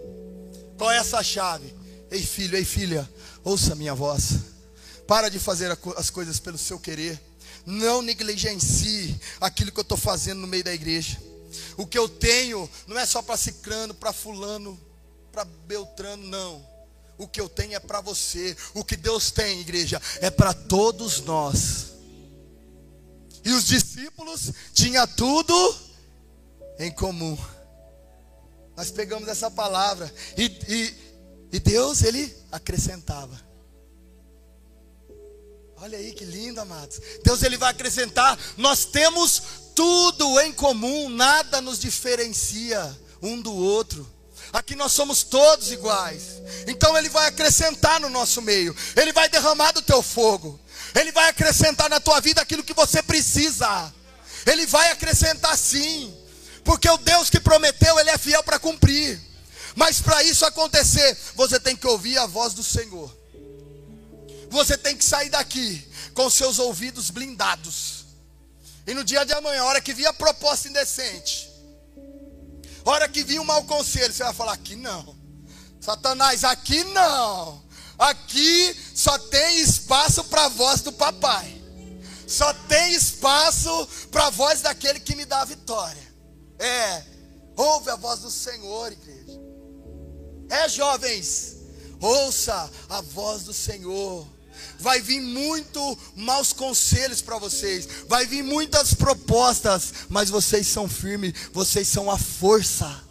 Qual 0.77 0.91
é 0.91 0.97
essa 0.97 1.21
chave? 1.23 1.75
Ei, 2.11 2.23
filho, 2.23 2.55
ei, 2.57 2.65
filha, 2.65 3.09
ouça 3.43 3.73
a 3.73 3.75
minha 3.75 3.93
voz. 3.93 4.39
Para 5.07 5.29
de 5.29 5.39
fazer 5.39 5.77
as 5.97 6.09
coisas 6.09 6.39
pelo 6.39 6.57
seu 6.57 6.79
querer. 6.79 7.19
Não 7.65 8.01
negligencie 8.01 9.19
aquilo 9.41 9.71
que 9.71 9.79
eu 9.79 9.83
estou 9.83 9.97
fazendo 9.97 10.39
no 10.39 10.47
meio 10.47 10.63
da 10.63 10.73
igreja. 10.73 11.19
O 11.77 11.85
que 11.85 11.97
eu 11.97 12.07
tenho 12.07 12.69
não 12.87 12.97
é 12.97 13.05
só 13.05 13.21
para 13.21 13.37
cicrano, 13.37 13.93
para 13.93 14.13
fulano, 14.13 14.79
para 15.31 15.43
beltrano, 15.43 16.25
não. 16.27 16.67
O 17.17 17.27
que 17.27 17.41
eu 17.41 17.49
tenho 17.49 17.73
é 17.73 17.79
para 17.79 18.01
você. 18.01 18.55
O 18.73 18.83
que 18.83 18.95
Deus 18.95 19.31
tem, 19.31 19.59
igreja, 19.59 20.01
é 20.21 20.29
para 20.29 20.53
todos 20.53 21.21
nós. 21.21 21.93
E 23.43 23.51
os 23.51 23.65
discípulos 23.65 24.51
tinham 24.73 25.05
tudo 25.07 25.75
em 26.77 26.91
comum. 26.91 27.37
Nós 28.79 28.91
pegamos 28.91 29.27
essa 29.27 29.51
palavra 29.51 30.09
e, 30.37 30.45
e, 30.69 30.93
e 31.51 31.59
Deus, 31.59 32.01
Ele 32.01 32.33
acrescentava. 32.49 33.37
Olha 35.75 35.97
aí 35.97 36.13
que 36.13 36.23
lindo, 36.23 36.61
amados. 36.61 37.01
Deus 37.21 37.43
ele 37.43 37.57
vai 37.57 37.71
acrescentar. 37.71 38.39
Nós 38.55 38.85
temos 38.85 39.41
tudo 39.75 40.39
em 40.39 40.53
comum, 40.53 41.09
nada 41.09 41.59
nos 41.59 41.77
diferencia 41.77 42.97
um 43.21 43.41
do 43.41 43.53
outro. 43.53 44.09
Aqui 44.53 44.77
nós 44.77 44.93
somos 44.93 45.23
todos 45.23 45.73
iguais. 45.73 46.41
Então 46.65 46.97
ele 46.97 47.09
vai 47.09 47.27
acrescentar 47.27 47.99
no 47.99 48.09
nosso 48.09 48.41
meio. 48.41 48.73
Ele 48.95 49.11
vai 49.11 49.27
derramar 49.27 49.73
do 49.73 49.81
teu 49.81 50.01
fogo. 50.01 50.57
Ele 50.95 51.11
vai 51.11 51.27
acrescentar 51.27 51.89
na 51.89 51.99
tua 51.99 52.21
vida 52.21 52.41
aquilo 52.41 52.63
que 52.63 52.73
você 52.73 53.03
precisa. 53.03 53.93
Ele 54.45 54.65
vai 54.65 54.89
acrescentar 54.91 55.57
sim. 55.57 56.17
Porque 56.69 56.87
o 56.87 56.97
Deus 56.97 57.31
que 57.31 57.39
prometeu, 57.39 57.99
ele 57.99 58.11
é 58.11 58.17
fiel 58.19 58.43
para 58.43 58.59
cumprir. 58.59 59.19
Mas 59.75 59.99
para 60.01 60.21
isso 60.21 60.45
acontecer, 60.45 61.17
você 61.33 61.59
tem 61.59 61.75
que 61.75 61.87
ouvir 61.87 62.15
a 62.19 62.27
voz 62.27 62.53
do 62.53 62.61
Senhor. 62.61 63.11
Você 64.51 64.77
tem 64.77 64.95
que 64.95 65.03
sair 65.03 65.31
daqui 65.31 65.83
com 66.13 66.29
seus 66.29 66.59
ouvidos 66.59 67.09
blindados. 67.09 68.05
E 68.85 68.93
no 68.93 69.03
dia 69.03 69.25
de 69.25 69.33
amanhã, 69.33 69.63
a 69.63 69.65
hora 69.65 69.81
que 69.81 69.95
vir 69.95 70.05
a 70.05 70.13
proposta 70.13 70.67
indecente, 70.67 71.49
a 72.85 72.91
hora 72.91 73.09
que 73.09 73.23
vir 73.23 73.39
um 73.39 73.45
mau 73.45 73.63
conselho, 73.63 74.13
você 74.13 74.23
vai 74.23 74.33
falar: 74.35 74.53
aqui 74.53 74.75
não. 74.75 75.17
Satanás, 75.81 76.43
aqui 76.43 76.83
não. 76.83 77.63
Aqui 77.97 78.79
só 78.93 79.17
tem 79.17 79.59
espaço 79.59 80.23
para 80.25 80.45
a 80.45 80.49
voz 80.49 80.81
do 80.81 80.91
papai. 80.91 81.59
Só 82.27 82.53
tem 82.53 82.93
espaço 82.93 83.89
para 84.11 84.27
a 84.27 84.29
voz 84.29 84.61
daquele 84.61 84.99
que 84.99 85.15
me 85.15 85.25
dá 85.25 85.41
a 85.41 85.45
vitória. 85.45 86.08
É, 86.59 87.03
ouve 87.55 87.89
a 87.89 87.95
voz 87.95 88.19
do 88.19 88.29
Senhor, 88.29 88.91
igreja. 88.91 89.39
É, 90.49 90.67
jovens, 90.67 91.57
ouça 91.99 92.69
a 92.89 93.01
voz 93.01 93.43
do 93.43 93.53
Senhor 93.53 94.27
vai 94.79 95.01
vir 95.01 95.19
muito 95.21 95.97
maus 96.15 96.53
conselhos 96.53 97.21
para 97.21 97.37
vocês, 97.37 97.87
vai 98.07 98.25
vir 98.25 98.43
muitas 98.43 98.93
propostas, 98.93 99.93
mas 100.09 100.29
vocês 100.29 100.67
são 100.67 100.87
firmes, 100.87 101.33
vocês 101.53 101.87
são 101.87 102.09
a 102.09 102.17
força. 102.17 103.03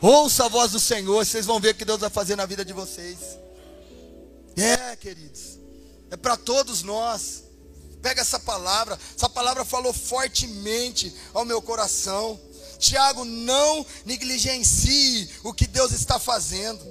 Ouça 0.00 0.44
a 0.44 0.48
voz 0.48 0.72
do 0.72 0.80
Senhor, 0.80 1.24
vocês 1.24 1.46
vão 1.46 1.60
ver 1.60 1.70
o 1.70 1.74
que 1.74 1.84
Deus 1.84 2.00
vai 2.00 2.10
fazer 2.10 2.36
na 2.36 2.44
vida 2.44 2.64
de 2.64 2.72
vocês. 2.72 3.18
É, 4.56 4.96
queridos, 4.96 5.58
é 6.10 6.16
para 6.16 6.36
todos 6.36 6.82
nós. 6.82 7.44
Pega 8.02 8.20
essa 8.20 8.38
palavra, 8.38 8.98
essa 9.16 9.30
palavra 9.30 9.64
falou 9.64 9.92
fortemente 9.92 11.14
ao 11.32 11.44
meu 11.44 11.62
coração. 11.62 12.38
Tiago, 12.78 13.24
não 13.24 13.84
negligencie 14.04 15.30
o 15.42 15.52
que 15.52 15.66
Deus 15.66 15.92
está 15.92 16.18
fazendo. 16.18 16.84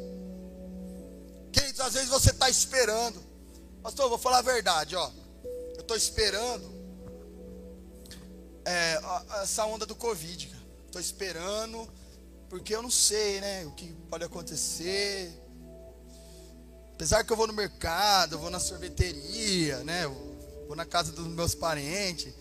Queridos, 1.52 1.80
às 1.82 1.94
vezes 1.94 2.10
você 2.10 2.32
está 2.32 2.50
esperando. 2.50 3.22
Pastor, 3.82 4.10
vou 4.10 4.18
falar 4.18 4.40
a 4.40 4.42
verdade, 4.42 4.96
ó. 4.96 5.12
Eu 5.76 5.82
estou 5.82 5.98
esperando 5.98 6.74
é, 8.66 9.00
essa 9.42 9.66
onda 9.66 9.86
do 9.86 9.96
Covid, 9.96 10.52
Estou 10.86 11.02
esperando, 11.02 11.92
porque 12.50 12.76
eu 12.76 12.84
não 12.84 12.92
sei, 12.92 13.42
né? 13.42 13.66
O 13.66 13.72
que 13.72 13.92
pode 14.12 14.24
acontecer. 14.24 15.34
Apesar 16.94 17.24
que 17.24 17.34
eu 17.34 17.36
vou 17.36 17.48
no 17.48 17.54
mercado, 17.54 18.36
eu 18.36 18.40
vou 18.40 18.52
na 18.52 18.60
sorveteria, 18.60 19.84
né? 19.84 20.04
Eu 20.04 20.14
vou 20.68 20.76
na 20.76 20.86
casa 20.86 21.12
dos 21.12 21.26
meus 21.26 21.56
parentes. 21.56 22.32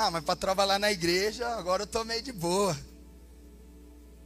Ah, 0.00 0.12
mas 0.12 0.22
para 0.22 0.36
trabalhar 0.36 0.78
na 0.78 0.92
igreja, 0.92 1.48
agora 1.56 1.82
eu 1.82 1.84
estou 1.84 2.04
meio 2.04 2.22
de 2.22 2.30
boa. 2.30 2.78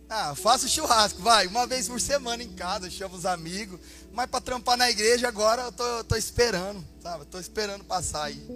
Ah, 0.06 0.34
faço 0.34 0.68
churrasco, 0.68 1.22
vai, 1.22 1.46
uma 1.46 1.66
vez 1.66 1.88
por 1.88 1.98
semana 1.98 2.42
em 2.42 2.52
casa, 2.52 2.90
chamo 2.90 3.16
os 3.16 3.24
amigos. 3.24 3.80
Mas 4.12 4.28
para 4.28 4.42
trampar 4.42 4.76
na 4.76 4.90
igreja 4.90 5.26
agora 5.28 5.62
eu 5.62 5.72
tô, 5.72 5.82
eu 5.82 6.04
tô 6.04 6.14
esperando, 6.14 6.84
sabe? 7.02 7.22
Estou 7.22 7.40
esperando 7.40 7.84
passar 7.84 8.24
aí. 8.24 8.46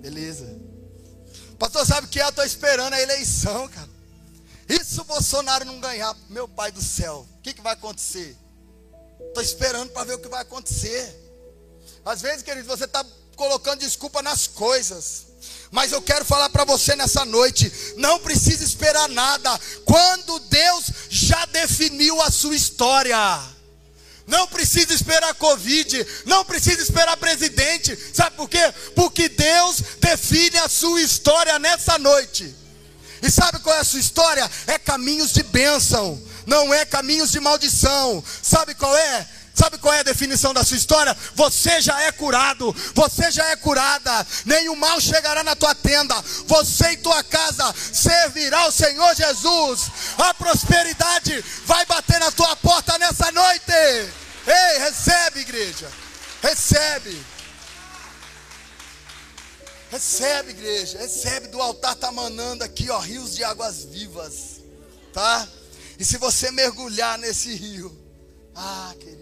Beleza. 0.00 0.60
Pastor, 1.56 1.86
sabe 1.86 2.08
o 2.08 2.10
que 2.10 2.20
é? 2.20 2.24
Eu 2.24 2.32
tô 2.32 2.42
esperando 2.42 2.94
a 2.94 3.00
eleição, 3.00 3.68
cara. 3.68 3.88
E 4.68 4.82
se 4.82 5.00
o 5.00 5.04
Bolsonaro 5.04 5.64
não 5.64 5.78
ganhar, 5.78 6.16
meu 6.28 6.48
pai 6.48 6.72
do 6.72 6.82
céu, 6.82 7.28
o 7.38 7.42
que, 7.42 7.54
que 7.54 7.62
vai 7.62 7.74
acontecer? 7.74 8.36
Estou 9.20 9.40
esperando 9.40 9.92
para 9.92 10.02
ver 10.02 10.14
o 10.14 10.18
que 10.18 10.26
vai 10.26 10.42
acontecer. 10.42 11.14
Às 12.04 12.22
vezes, 12.22 12.42
querido, 12.42 12.66
você 12.66 12.86
está 12.86 13.06
colocando 13.36 13.78
desculpa 13.78 14.20
nas 14.20 14.48
coisas. 14.48 15.26
Mas 15.70 15.92
eu 15.92 16.00
quero 16.00 16.24
falar 16.24 16.48
para 16.50 16.64
você 16.64 16.94
nessa 16.96 17.24
noite: 17.24 17.70
não 17.96 18.18
precisa 18.18 18.64
esperar 18.64 19.08
nada, 19.08 19.58
quando 19.84 20.38
Deus 20.40 20.84
já 21.08 21.44
definiu 21.46 22.20
a 22.22 22.30
sua 22.30 22.54
história. 22.54 23.16
Não 24.26 24.48
precisa 24.48 24.92
esperar 24.92 25.34
Covid, 25.34 26.04
não 26.24 26.44
precisa 26.44 26.82
esperar 26.82 27.16
presidente, 27.16 27.96
sabe 28.12 28.34
por 28.34 28.48
quê? 28.48 28.74
Porque 28.96 29.28
Deus 29.28 29.80
define 30.00 30.58
a 30.58 30.68
sua 30.68 31.00
história 31.00 31.58
nessa 31.60 31.96
noite. 31.96 32.52
E 33.22 33.30
sabe 33.30 33.60
qual 33.60 33.76
é 33.76 33.80
a 33.80 33.84
sua 33.84 34.00
história? 34.00 34.50
É 34.66 34.78
caminhos 34.78 35.32
de 35.32 35.44
bênção, 35.44 36.20
não 36.44 36.74
é 36.74 36.84
caminhos 36.84 37.30
de 37.30 37.38
maldição. 37.38 38.22
Sabe 38.42 38.74
qual 38.74 38.96
é? 38.96 39.28
Sabe 39.56 39.78
qual 39.78 39.94
é 39.94 40.00
a 40.00 40.02
definição 40.02 40.52
da 40.52 40.62
sua 40.62 40.76
história? 40.76 41.16
Você 41.34 41.80
já 41.80 41.98
é 42.02 42.12
curado, 42.12 42.76
você 42.94 43.30
já 43.30 43.48
é 43.48 43.56
curada, 43.56 44.26
nenhum 44.44 44.76
mal 44.76 45.00
chegará 45.00 45.42
na 45.42 45.56
tua 45.56 45.74
tenda, 45.74 46.14
você 46.46 46.92
e 46.92 46.96
tua 46.98 47.24
casa 47.24 47.74
servirá 47.90 48.66
o 48.68 48.70
Senhor 48.70 49.14
Jesus, 49.14 49.90
a 50.18 50.34
prosperidade 50.34 51.42
vai 51.64 51.86
bater 51.86 52.20
na 52.20 52.30
tua 52.30 52.54
porta 52.56 52.98
nessa 52.98 53.32
noite. 53.32 53.72
Ei, 53.72 54.78
recebe, 54.78 55.40
igreja, 55.40 55.90
recebe. 56.42 57.24
Recebe, 59.90 60.50
igreja, 60.50 60.98
recebe 60.98 61.48
do 61.48 61.62
altar, 61.62 61.94
tá 61.94 62.12
manando 62.12 62.62
aqui, 62.62 62.90
ó, 62.90 62.98
rios 62.98 63.34
de 63.34 63.42
águas 63.42 63.84
vivas, 63.84 64.60
tá? 65.14 65.48
E 65.98 66.04
se 66.04 66.18
você 66.18 66.50
mergulhar 66.50 67.16
nesse 67.16 67.54
rio, 67.54 67.96
ah, 68.54 68.94
querido 68.98 69.15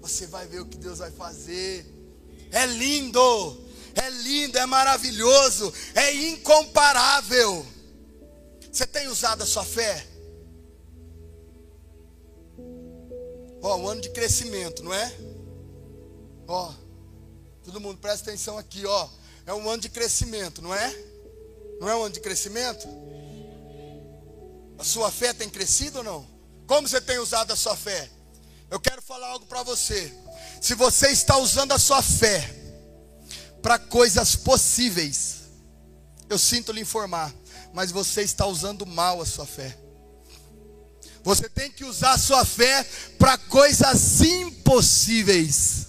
você 0.00 0.26
vai 0.26 0.46
ver 0.46 0.60
o 0.60 0.66
que 0.66 0.76
Deus 0.76 0.98
vai 0.98 1.10
fazer. 1.10 1.86
É 2.50 2.66
lindo, 2.66 3.64
é 3.94 4.08
lindo, 4.10 4.58
é 4.58 4.66
maravilhoso, 4.66 5.72
é 5.94 6.12
incomparável. 6.14 7.66
Você 8.72 8.86
tem 8.86 9.08
usado 9.08 9.42
a 9.42 9.46
sua 9.46 9.64
fé? 9.64 10.06
Ó, 13.62 13.76
um 13.76 13.88
ano 13.88 14.00
de 14.00 14.10
crescimento, 14.10 14.82
não 14.82 14.94
é? 14.94 15.12
Ó, 16.48 16.72
todo 17.62 17.80
mundo 17.80 17.98
presta 17.98 18.30
atenção 18.30 18.56
aqui, 18.56 18.86
ó. 18.86 19.08
É 19.46 19.52
um 19.52 19.68
ano 19.68 19.82
de 19.82 19.88
crescimento, 19.88 20.62
não 20.62 20.74
é? 20.74 20.94
Não 21.80 21.88
é 21.88 21.96
um 21.96 22.02
ano 22.02 22.14
de 22.14 22.20
crescimento? 22.20 22.88
A 24.78 24.84
sua 24.84 25.10
fé 25.10 25.32
tem 25.34 25.48
crescido 25.48 25.98
ou 25.98 26.04
não? 26.04 26.26
Como 26.66 26.88
você 26.88 27.00
tem 27.00 27.18
usado 27.18 27.52
a 27.52 27.56
sua 27.56 27.76
fé? 27.76 28.08
Eu 28.70 28.78
quero 28.78 29.02
falar 29.02 29.26
algo 29.26 29.46
para 29.46 29.62
você. 29.64 30.12
Se 30.60 30.74
você 30.74 31.08
está 31.08 31.36
usando 31.36 31.72
a 31.72 31.78
sua 31.78 32.02
fé 32.02 32.54
para 33.60 33.78
coisas 33.78 34.36
possíveis, 34.36 35.40
eu 36.28 36.38
sinto 36.38 36.70
lhe 36.70 36.80
informar, 36.80 37.34
mas 37.74 37.90
você 37.90 38.22
está 38.22 38.46
usando 38.46 38.86
mal 38.86 39.20
a 39.20 39.26
sua 39.26 39.44
fé. 39.44 39.76
Você 41.24 41.48
tem 41.48 41.70
que 41.70 41.84
usar 41.84 42.12
a 42.12 42.18
sua 42.18 42.44
fé 42.44 42.86
para 43.18 43.36
coisas 43.36 44.20
impossíveis. 44.20 45.88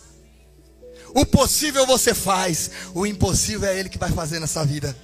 O 1.14 1.26
possível 1.26 1.86
você 1.86 2.14
faz, 2.14 2.72
o 2.96 3.06
impossível 3.06 3.70
é 3.70 3.80
Ele 3.80 3.90
que 3.90 3.98
vai 3.98 4.12
fazer 4.12 4.40
nessa 4.40 4.66
vida. 4.66 4.98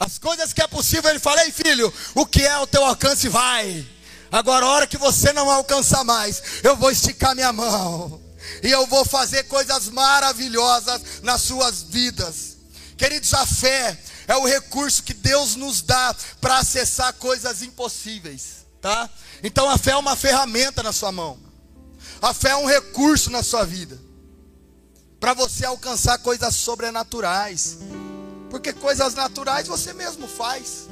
As 0.00 0.18
coisas 0.18 0.52
que 0.52 0.62
é 0.62 0.66
possível, 0.66 1.10
Ele 1.10 1.18
fala: 1.18 1.44
Ei 1.44 1.52
filho, 1.52 1.92
o 2.14 2.24
que 2.24 2.42
é 2.42 2.56
o 2.58 2.66
teu 2.66 2.84
alcance 2.84 3.28
vai. 3.28 3.86
Agora, 4.30 4.66
a 4.66 4.68
hora 4.70 4.86
que 4.86 4.98
você 4.98 5.32
não 5.32 5.50
alcançar 5.50 6.04
mais, 6.04 6.42
eu 6.62 6.76
vou 6.76 6.90
esticar 6.90 7.34
minha 7.34 7.52
mão. 7.52 8.20
E 8.62 8.70
eu 8.70 8.86
vou 8.86 9.04
fazer 9.04 9.44
coisas 9.44 9.88
maravilhosas 9.88 11.22
nas 11.22 11.42
suas 11.42 11.82
vidas. 11.82 12.56
Queridos, 12.96 13.32
a 13.34 13.46
fé 13.46 13.98
é 14.26 14.36
o 14.36 14.46
recurso 14.46 15.02
que 15.02 15.14
Deus 15.14 15.54
nos 15.56 15.82
dá 15.82 16.14
para 16.40 16.58
acessar 16.58 17.12
coisas 17.14 17.62
impossíveis, 17.62 18.66
tá? 18.80 19.08
Então 19.42 19.68
a 19.70 19.78
fé 19.78 19.92
é 19.92 19.96
uma 19.96 20.16
ferramenta 20.16 20.82
na 20.82 20.92
sua 20.92 21.12
mão. 21.12 21.38
A 22.20 22.34
fé 22.34 22.50
é 22.50 22.56
um 22.56 22.66
recurso 22.66 23.30
na 23.30 23.42
sua 23.42 23.64
vida 23.64 23.98
para 25.20 25.34
você 25.34 25.64
alcançar 25.64 26.18
coisas 26.18 26.54
sobrenaturais. 26.54 27.78
Porque 28.50 28.72
coisas 28.72 29.14
naturais 29.14 29.68
você 29.68 29.92
mesmo 29.92 30.26
faz. 30.26 30.88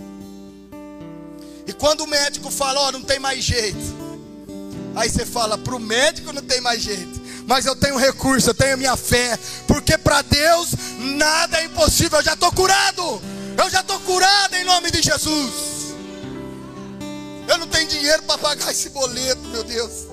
E 1.67 1.73
quando 1.73 2.03
o 2.03 2.07
médico 2.07 2.51
fala, 2.51 2.81
ó, 2.81 2.89
oh, 2.89 2.93
não 2.93 3.03
tem 3.03 3.19
mais 3.19 3.43
jeito. 3.43 4.07
Aí 4.95 5.11
você 5.11 5.27
fala, 5.27 5.59
para 5.59 5.75
o 5.75 5.81
médico 5.81 6.33
não 6.33 6.43
tem 6.43 6.61
mais 6.61 6.81
jeito. 6.81 7.21
Mas 7.47 7.67
eu 7.67 7.77
tenho 7.77 7.97
recurso, 7.97 8.51
eu 8.51 8.55
tenho 8.55 8.79
minha 8.79 8.97
fé. 8.97 9.39
Porque 9.67 9.99
para 9.99 10.23
Deus 10.23 10.71
nada 10.99 11.59
é 11.61 11.65
impossível. 11.65 12.19
Eu 12.19 12.25
já 12.25 12.35
estou 12.35 12.51
curado. 12.53 13.23
Eu 13.57 13.71
já 13.71 13.81
estou 13.81 13.99
curado 14.01 14.55
em 14.55 14.65
nome 14.65 14.91
de 14.91 15.03
Jesus. 15.03 15.95
Eu 17.49 17.59
não 17.59 17.67
tenho 17.69 17.89
dinheiro 17.89 18.23
para 18.25 18.39
pagar 18.39 18.71
esse 18.73 18.91
boleto, 18.91 19.43
meu 19.49 19.63
Deus. 19.63 20.07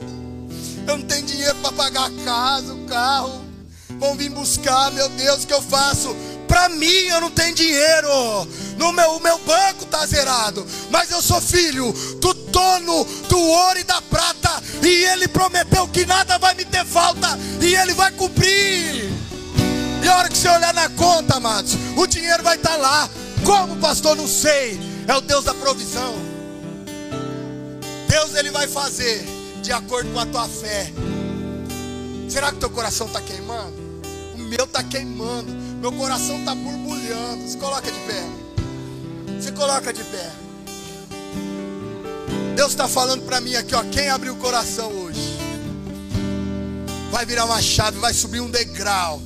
Eu 0.88 0.97
não 0.97 1.06
tenho 1.06 1.26
dinheiro 1.26 1.56
para 1.56 1.72
pagar 1.72 2.06
a 2.06 2.24
casa, 2.24 2.74
o 2.74 2.86
carro. 2.86 3.43
Vão 3.99 4.16
vir 4.16 4.30
buscar, 4.30 4.91
meu 4.91 5.10
Deus, 5.10 5.43
o 5.43 5.47
que 5.47 5.54
eu 5.54 5.62
faço? 5.62 6.16
Para 6.54 6.70
mim 6.70 7.08
eu 7.08 7.20
não 7.20 7.32
tenho 7.32 7.56
dinheiro. 7.56 8.47
No 8.78 8.91
meu, 8.91 9.14
o 9.14 9.20
meu 9.20 9.39
banco 9.39 9.86
está 9.86 10.06
zerado. 10.06 10.64
Mas 10.91 11.10
eu 11.10 11.20
sou 11.20 11.41
filho 11.41 11.91
do 12.22 12.32
dono 12.32 13.04
do 13.28 13.39
ouro 13.39 13.80
e 13.80 13.84
da 13.84 13.99
prata. 14.04 14.62
E 14.84 15.04
ele 15.06 15.28
prometeu 15.28 15.88
que 15.88 16.06
nada 16.06 16.38
vai 16.38 16.54
me 16.54 16.64
ter 16.64 16.86
falta. 16.86 17.39
E 17.60 17.74
ele 17.74 17.95
vai 17.95 18.12
cumprir. 18.12 19.12
E 20.04 20.08
a 20.08 20.16
hora 20.16 20.30
que 20.30 20.38
você 20.38 20.47
olhar 20.47 20.76
na 20.76 20.89
conta, 20.89 21.38
amados, 21.38 21.76
o 21.97 22.06
dinheiro 22.06 22.43
vai 22.43 22.56
estar 22.56 22.70
tá 22.70 22.78
lá. 22.78 23.10
Como, 23.43 23.76
pastor? 23.78 24.16
Não 24.16 24.28
sei. 24.28 24.80
É 25.08 25.16
o 25.16 25.22
Deus 25.22 25.45
da 25.45 25.56
provisão. 25.56 26.14
Deus 28.08 28.36
ele 28.36 28.51
vai 28.51 28.68
fazer 28.68 29.26
de 29.64 29.72
acordo 29.72 30.14
com 30.14 30.20
a 30.20 30.26
tua 30.28 30.47
fé. 30.47 30.93
Será 32.30 32.51
que 32.51 32.60
teu 32.60 32.70
coração 32.70 33.08
está 33.08 33.22
queimando? 33.22 33.74
O 34.36 34.38
meu 34.38 34.66
está 34.66 34.84
queimando. 34.84 35.72
Meu 35.84 35.92
coração 35.92 36.40
está 36.40 36.56
borbulhando. 36.56 37.46
Se 37.46 37.58
coloca 37.58 37.92
de 37.92 38.00
pé. 38.00 38.24
Se 39.42 39.52
coloca 39.52 39.92
de 39.92 40.02
pé. 40.06 40.32
Deus 42.56 42.72
está 42.72 42.88
falando 42.88 43.24
para 43.24 43.42
mim 43.42 43.54
aqui, 43.56 43.76
ó. 43.76 43.84
Quem 43.92 44.08
abriu 44.08 44.32
o 44.32 44.38
coração 44.38 44.90
hoje? 44.90 45.20
Vai 47.12 47.26
virar 47.26 47.44
uma 47.44 47.62
chave, 47.62 48.00
vai 48.00 48.14
subir 48.14 48.40
um 48.40 48.50
degrau. 48.50 49.22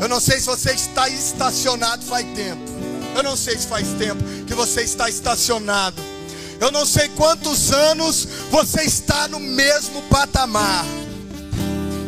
Eu 0.00 0.08
não 0.08 0.18
sei 0.18 0.40
se 0.40 0.46
você 0.46 0.72
está 0.72 1.10
estacionado 1.10 2.06
faz 2.06 2.24
tempo. 2.34 2.62
Eu 3.14 3.22
não 3.22 3.36
sei 3.36 3.58
se 3.58 3.66
faz 3.66 3.86
tempo 3.98 4.24
que 4.46 4.54
você 4.54 4.80
está 4.80 5.10
estacionado. 5.10 6.00
Eu 6.58 6.72
não 6.72 6.86
sei 6.86 7.10
quantos 7.10 7.70
anos 7.70 8.26
você 8.50 8.80
está 8.80 9.28
no 9.28 9.38
mesmo 9.38 10.00
patamar. 10.04 10.86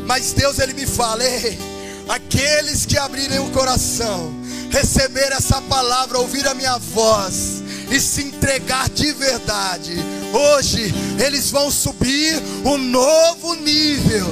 Mas 0.07 0.33
Deus 0.33 0.59
ele 0.59 0.73
me 0.73 0.87
fala, 0.87 1.23
Ei, 1.23 1.68
aqueles 2.09 2.87
que 2.87 2.97
abrirem 2.97 3.39
o 3.39 3.51
coração, 3.51 4.33
receber 4.71 5.33
essa 5.33 5.61
palavra, 5.63 6.19
ouvir 6.19 6.47
a 6.47 6.55
minha 6.55 6.79
voz 6.79 7.63
e 7.91 8.01
se 8.01 8.23
entregar 8.23 8.89
de 8.89 9.13
verdade, 9.13 9.97
hoje 10.33 10.95
eles 11.25 11.51
vão 11.51 11.71
subir 11.71 12.43
um 12.65 12.79
novo 12.79 13.55
nível, 13.55 14.27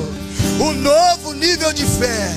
um 0.61 0.73
novo 0.73 1.33
nível 1.33 1.73
de 1.73 1.85
fé 1.85 2.35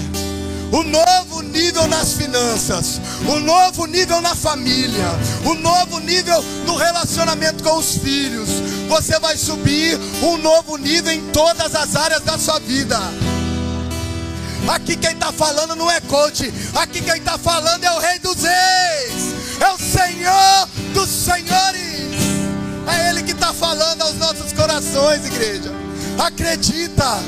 um 0.71 0.83
novo 0.83 1.41
nível 1.41 1.87
nas 1.87 2.13
finanças, 2.13 3.01
um 3.27 3.39
novo 3.39 3.85
nível 3.85 4.21
na 4.21 4.35
família, 4.35 5.07
um 5.43 5.55
novo 5.55 5.99
nível 5.99 6.43
no 6.65 6.75
relacionamento 6.75 7.63
com 7.63 7.77
os 7.77 7.97
filhos. 7.97 8.49
Você 8.87 9.19
vai 9.19 9.35
subir 9.37 9.99
um 10.21 10.37
novo 10.37 10.77
nível 10.77 11.11
em 11.11 11.21
todas 11.31 11.73
as 11.73 11.95
áreas 11.95 12.21
da 12.21 12.37
sua 12.37 12.59
vida. 12.59 12.99
Aqui 14.69 14.95
quem 14.95 15.13
está 15.13 15.31
falando 15.31 15.75
não 15.75 15.89
é 15.89 15.99
coach, 16.01 16.53
aqui 16.75 17.01
quem 17.01 17.17
está 17.17 17.39
falando 17.39 17.83
é 17.83 17.91
o 17.91 17.97
Rei 17.97 18.19
dos 18.19 18.43
Reis, 18.43 19.33
é 19.59 19.71
o 19.71 19.77
Senhor 19.79 20.69
dos 20.93 21.09
Senhores. 21.09 21.89
É 22.87 23.09
Ele 23.09 23.23
que 23.23 23.31
está 23.31 23.51
falando 23.51 24.03
aos 24.03 24.13
nossos 24.15 24.53
corações, 24.53 25.25
igreja. 25.25 25.71
Acredita, 26.19 27.19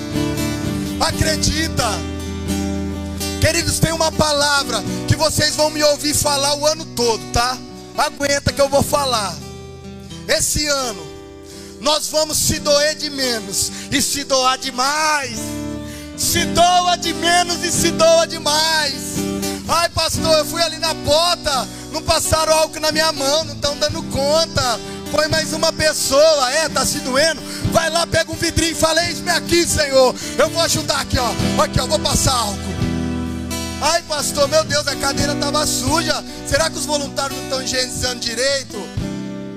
acredita. 0.99 1.89
Queridos, 3.39 3.79
tem 3.79 3.91
uma 3.91 4.11
palavra 4.11 4.83
que 5.07 5.15
vocês 5.15 5.55
vão 5.55 5.71
me 5.71 5.83
ouvir 5.83 6.13
falar 6.13 6.53
o 6.53 6.67
ano 6.67 6.85
todo, 6.85 7.23
tá? 7.33 7.57
Aguenta 7.97 8.53
que 8.53 8.61
eu 8.61 8.69
vou 8.69 8.83
falar. 8.83 9.35
Esse 10.27 10.67
ano, 10.67 11.03
nós 11.79 12.07
vamos 12.07 12.37
se 12.37 12.59
doer 12.59 12.93
de 12.93 13.09
menos 13.09 13.71
e 13.91 13.99
se 13.99 14.23
doar 14.25 14.59
demais. 14.59 15.39
Se 16.21 16.45
doa 16.45 16.95
de 16.97 17.15
menos 17.15 17.63
e 17.63 17.71
se 17.71 17.89
doa 17.89 18.27
demais. 18.27 19.15
Ai, 19.67 19.89
pastor, 19.89 20.37
eu 20.37 20.45
fui 20.45 20.61
ali 20.61 20.77
na 20.77 20.93
porta, 20.93 21.67
não 21.91 21.99
passaram 22.03 22.53
álcool 22.53 22.79
na 22.79 22.91
minha 22.91 23.11
mão, 23.11 23.43
não 23.43 23.55
estão 23.55 23.75
dando 23.75 24.03
conta. 24.03 24.79
Põe 25.09 25.27
mais 25.29 25.51
uma 25.51 25.73
pessoa, 25.73 26.51
é, 26.51 26.69
tá 26.69 26.85
se 26.85 26.99
doendo. 26.99 27.41
Vai 27.71 27.89
lá, 27.89 28.05
pega 28.05 28.31
um 28.31 28.35
vidrinho 28.35 28.73
e 28.73 28.75
fala: 28.75 29.03
Eis-me 29.07 29.31
aqui, 29.31 29.65
Senhor. 29.65 30.15
Eu 30.37 30.47
vou 30.51 30.61
ajudar 30.61 31.01
aqui, 31.01 31.17
ó. 31.17 31.63
Aqui, 31.63 31.81
ó, 31.81 31.87
vou 31.87 31.99
passar 31.99 32.33
álcool. 32.33 32.75
Ai, 33.81 34.03
pastor, 34.03 34.47
meu 34.47 34.63
Deus, 34.63 34.87
a 34.87 34.95
cadeira 34.95 35.33
estava 35.33 35.65
suja. 35.65 36.23
Será 36.47 36.69
que 36.69 36.77
os 36.77 36.85
voluntários 36.85 37.35
não 37.35 37.45
estão 37.45 37.63
higienizando 37.63 38.19
direito? 38.19 38.77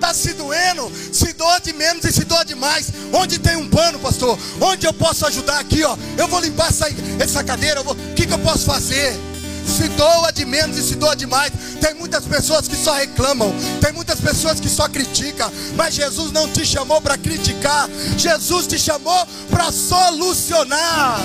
Está 0.05 0.12
se 0.12 0.34
doendo, 0.34 0.92
se 1.11 1.32
doa 1.32 1.59
de 1.61 1.72
menos 1.72 2.05
e 2.05 2.12
se 2.12 2.26
doa 2.26 2.44
demais. 2.44 2.92
Onde 3.11 3.38
tem 3.38 3.57
um 3.57 3.66
pano, 3.66 3.98
pastor? 3.98 4.38
Onde 4.61 4.86
eu 4.86 4.92
posso 4.92 5.26
ajudar 5.26 5.59
aqui, 5.59 5.82
ó? 5.82 5.96
Eu 6.18 6.28
vou 6.28 6.40
limpar 6.40 6.68
essa, 6.68 6.88
essa 7.18 7.42
cadeira. 7.42 7.80
O 7.80 7.94
que, 8.14 8.26
que 8.26 8.32
eu 8.34 8.38
posso 8.40 8.66
fazer? 8.66 9.18
se 9.66 9.88
doa 9.88 10.30
de 10.30 10.44
menos 10.44 10.76
e 10.76 10.82
se 10.82 10.94
doa 10.94 11.16
demais. 11.16 11.50
Tem 11.80 11.94
muitas 11.94 12.26
pessoas 12.26 12.68
que 12.68 12.76
só 12.76 12.92
reclamam, 12.92 13.50
tem 13.80 13.94
muitas 13.94 14.20
pessoas 14.20 14.61
que 14.61 14.68
só 14.68 14.86
criticam, 14.90 15.50
mas 15.74 15.94
Jesus 15.94 16.30
não 16.32 16.46
te 16.52 16.66
chamou 16.66 17.00
para 17.00 17.16
criticar, 17.16 17.88
Jesus 18.18 18.66
te 18.66 18.78
chamou 18.78 19.26
para 19.50 19.72
solucionar. 19.72 21.18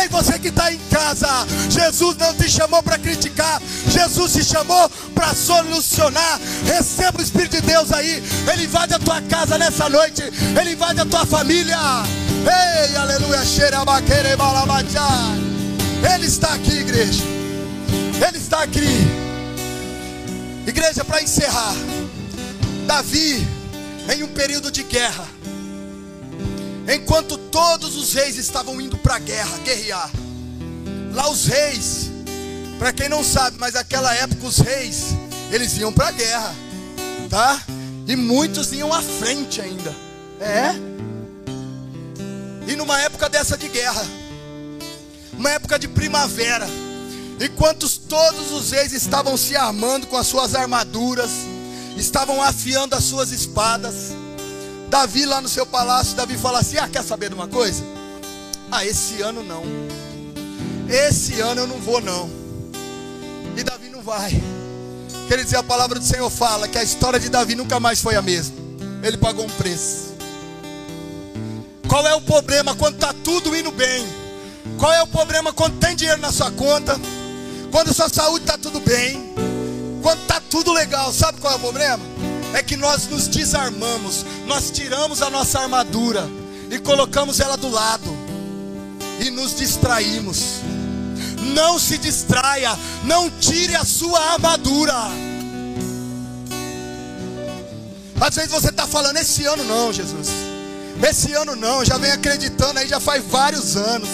Ei, 0.00 0.08
você 0.08 0.38
que 0.38 0.48
está 0.48 0.72
em 0.72 0.78
casa, 0.90 1.28
Jesus 1.70 2.16
não 2.16 2.34
te 2.34 2.48
chamou 2.50 2.82
para 2.82 2.98
criticar, 2.98 3.60
Jesus 3.88 4.32
te 4.32 4.44
chamou 4.44 4.90
para 5.14 5.34
solucionar. 5.34 6.38
Receba 6.64 7.18
o 7.18 7.22
Espírito 7.22 7.60
de 7.60 7.62
Deus 7.62 7.92
aí, 7.92 8.22
Ele 8.52 8.64
invade 8.64 8.94
a 8.94 8.98
tua 8.98 9.22
casa 9.22 9.56
nessa 9.56 9.88
noite, 9.88 10.22
Ele 10.60 10.72
invade 10.72 11.00
a 11.00 11.06
tua 11.06 11.24
família. 11.24 11.78
Ei, 12.44 12.96
aleluia, 12.96 13.40
Ele 16.14 16.26
está 16.26 16.54
aqui, 16.54 16.72
igreja. 16.72 17.24
Ele 18.28 18.38
está 18.38 18.62
aqui. 18.62 19.26
Igreja, 20.66 21.04
para 21.04 21.22
encerrar, 21.22 21.74
Davi, 22.86 23.46
em 24.14 24.22
um 24.22 24.28
período 24.28 24.70
de 24.70 24.82
guerra, 24.82 25.35
Enquanto 26.88 27.36
todos 27.36 27.96
os 27.96 28.14
reis 28.14 28.36
estavam 28.36 28.80
indo 28.80 28.96
para 28.96 29.16
a 29.16 29.18
guerra, 29.18 29.58
guerrear. 29.58 30.10
Lá 31.12 31.28
os 31.30 31.46
reis, 31.46 32.10
para 32.78 32.92
quem 32.92 33.08
não 33.08 33.24
sabe, 33.24 33.56
mas 33.58 33.74
naquela 33.74 34.14
época 34.14 34.46
os 34.46 34.58
reis, 34.58 35.06
eles 35.50 35.76
iam 35.78 35.92
para 35.92 36.08
a 36.08 36.12
guerra, 36.12 36.54
tá? 37.28 37.60
E 38.06 38.14
muitos 38.14 38.72
iam 38.72 38.92
à 38.92 39.02
frente 39.02 39.60
ainda. 39.60 39.94
É? 40.40 40.74
E 42.70 42.76
numa 42.76 43.00
época 43.00 43.28
dessa 43.28 43.56
de 43.56 43.68
guerra, 43.68 44.04
uma 45.32 45.50
época 45.50 45.78
de 45.78 45.88
primavera, 45.88 46.66
enquanto 47.40 47.88
todos 48.00 48.52
os 48.52 48.70
reis 48.70 48.92
estavam 48.92 49.36
se 49.36 49.56
armando 49.56 50.06
com 50.06 50.16
as 50.16 50.26
suas 50.26 50.54
armaduras, 50.54 51.30
estavam 51.96 52.42
afiando 52.42 52.94
as 52.94 53.04
suas 53.04 53.30
espadas, 53.32 54.12
Davi 54.88 55.26
lá 55.26 55.40
no 55.40 55.48
seu 55.48 55.66
palácio, 55.66 56.16
Davi 56.16 56.36
fala 56.36 56.60
assim: 56.60 56.78
Ah, 56.78 56.88
quer 56.88 57.02
saber 57.02 57.28
de 57.28 57.34
uma 57.34 57.48
coisa? 57.48 57.82
Ah, 58.70 58.84
esse 58.84 59.20
ano 59.22 59.42
não. 59.42 59.62
Esse 60.88 61.40
ano 61.40 61.62
eu 61.62 61.66
não 61.66 61.78
vou 61.78 62.00
não. 62.00 62.30
E 63.56 63.62
Davi 63.62 63.88
não 63.88 64.02
vai. 64.02 64.30
Quer 65.28 65.42
dizer, 65.42 65.56
a 65.56 65.62
palavra 65.62 65.98
do 65.98 66.04
Senhor 66.04 66.30
fala 66.30 66.68
que 66.68 66.78
a 66.78 66.82
história 66.82 67.18
de 67.18 67.28
Davi 67.28 67.54
nunca 67.54 67.80
mais 67.80 68.00
foi 68.00 68.14
a 68.14 68.22
mesma. 68.22 68.54
Ele 69.02 69.16
pagou 69.16 69.44
um 69.44 69.50
preço. 69.50 70.14
Qual 71.88 72.06
é 72.06 72.14
o 72.14 72.20
problema 72.20 72.74
quando 72.74 72.94
está 72.94 73.12
tudo 73.24 73.56
indo 73.56 73.72
bem? 73.72 74.06
Qual 74.78 74.92
é 74.92 75.02
o 75.02 75.06
problema 75.06 75.52
quando 75.52 75.78
tem 75.78 75.96
dinheiro 75.96 76.20
na 76.20 76.30
sua 76.30 76.50
conta? 76.50 76.98
Quando 77.70 77.92
sua 77.92 78.08
saúde 78.08 78.44
está 78.44 78.56
tudo 78.56 78.80
bem? 78.80 79.34
Quando 80.02 80.20
está 80.22 80.40
tudo 80.40 80.72
legal, 80.72 81.12
sabe 81.12 81.40
qual 81.40 81.52
é 81.52 81.56
o 81.56 81.60
problema? 81.60 82.02
É 82.54 82.62
que 82.62 82.76
nós 82.76 83.06
nos 83.08 83.28
desarmamos, 83.28 84.24
nós 84.46 84.70
tiramos 84.70 85.20
a 85.22 85.30
nossa 85.30 85.60
armadura 85.60 86.28
e 86.70 86.78
colocamos 86.78 87.40
ela 87.40 87.56
do 87.56 87.68
lado 87.68 88.16
e 89.20 89.30
nos 89.30 89.56
distraímos. 89.56 90.60
Não 91.54 91.78
se 91.78 91.98
distraia, 91.98 92.76
não 93.04 93.30
tire 93.30 93.74
a 93.76 93.84
sua 93.84 94.18
armadura. 94.32 94.94
Às 98.20 98.34
vezes 98.34 98.50
você 98.50 98.70
está 98.70 98.86
falando, 98.86 99.18
esse 99.18 99.44
ano 99.44 99.64
não, 99.64 99.92
Jesus. 99.92 100.28
Esse 101.02 101.34
ano 101.34 101.54
não, 101.54 101.84
já 101.84 101.98
vem 101.98 102.10
acreditando 102.10 102.78
aí, 102.78 102.88
já 102.88 102.98
faz 102.98 103.22
vários 103.24 103.76
anos. 103.76 104.08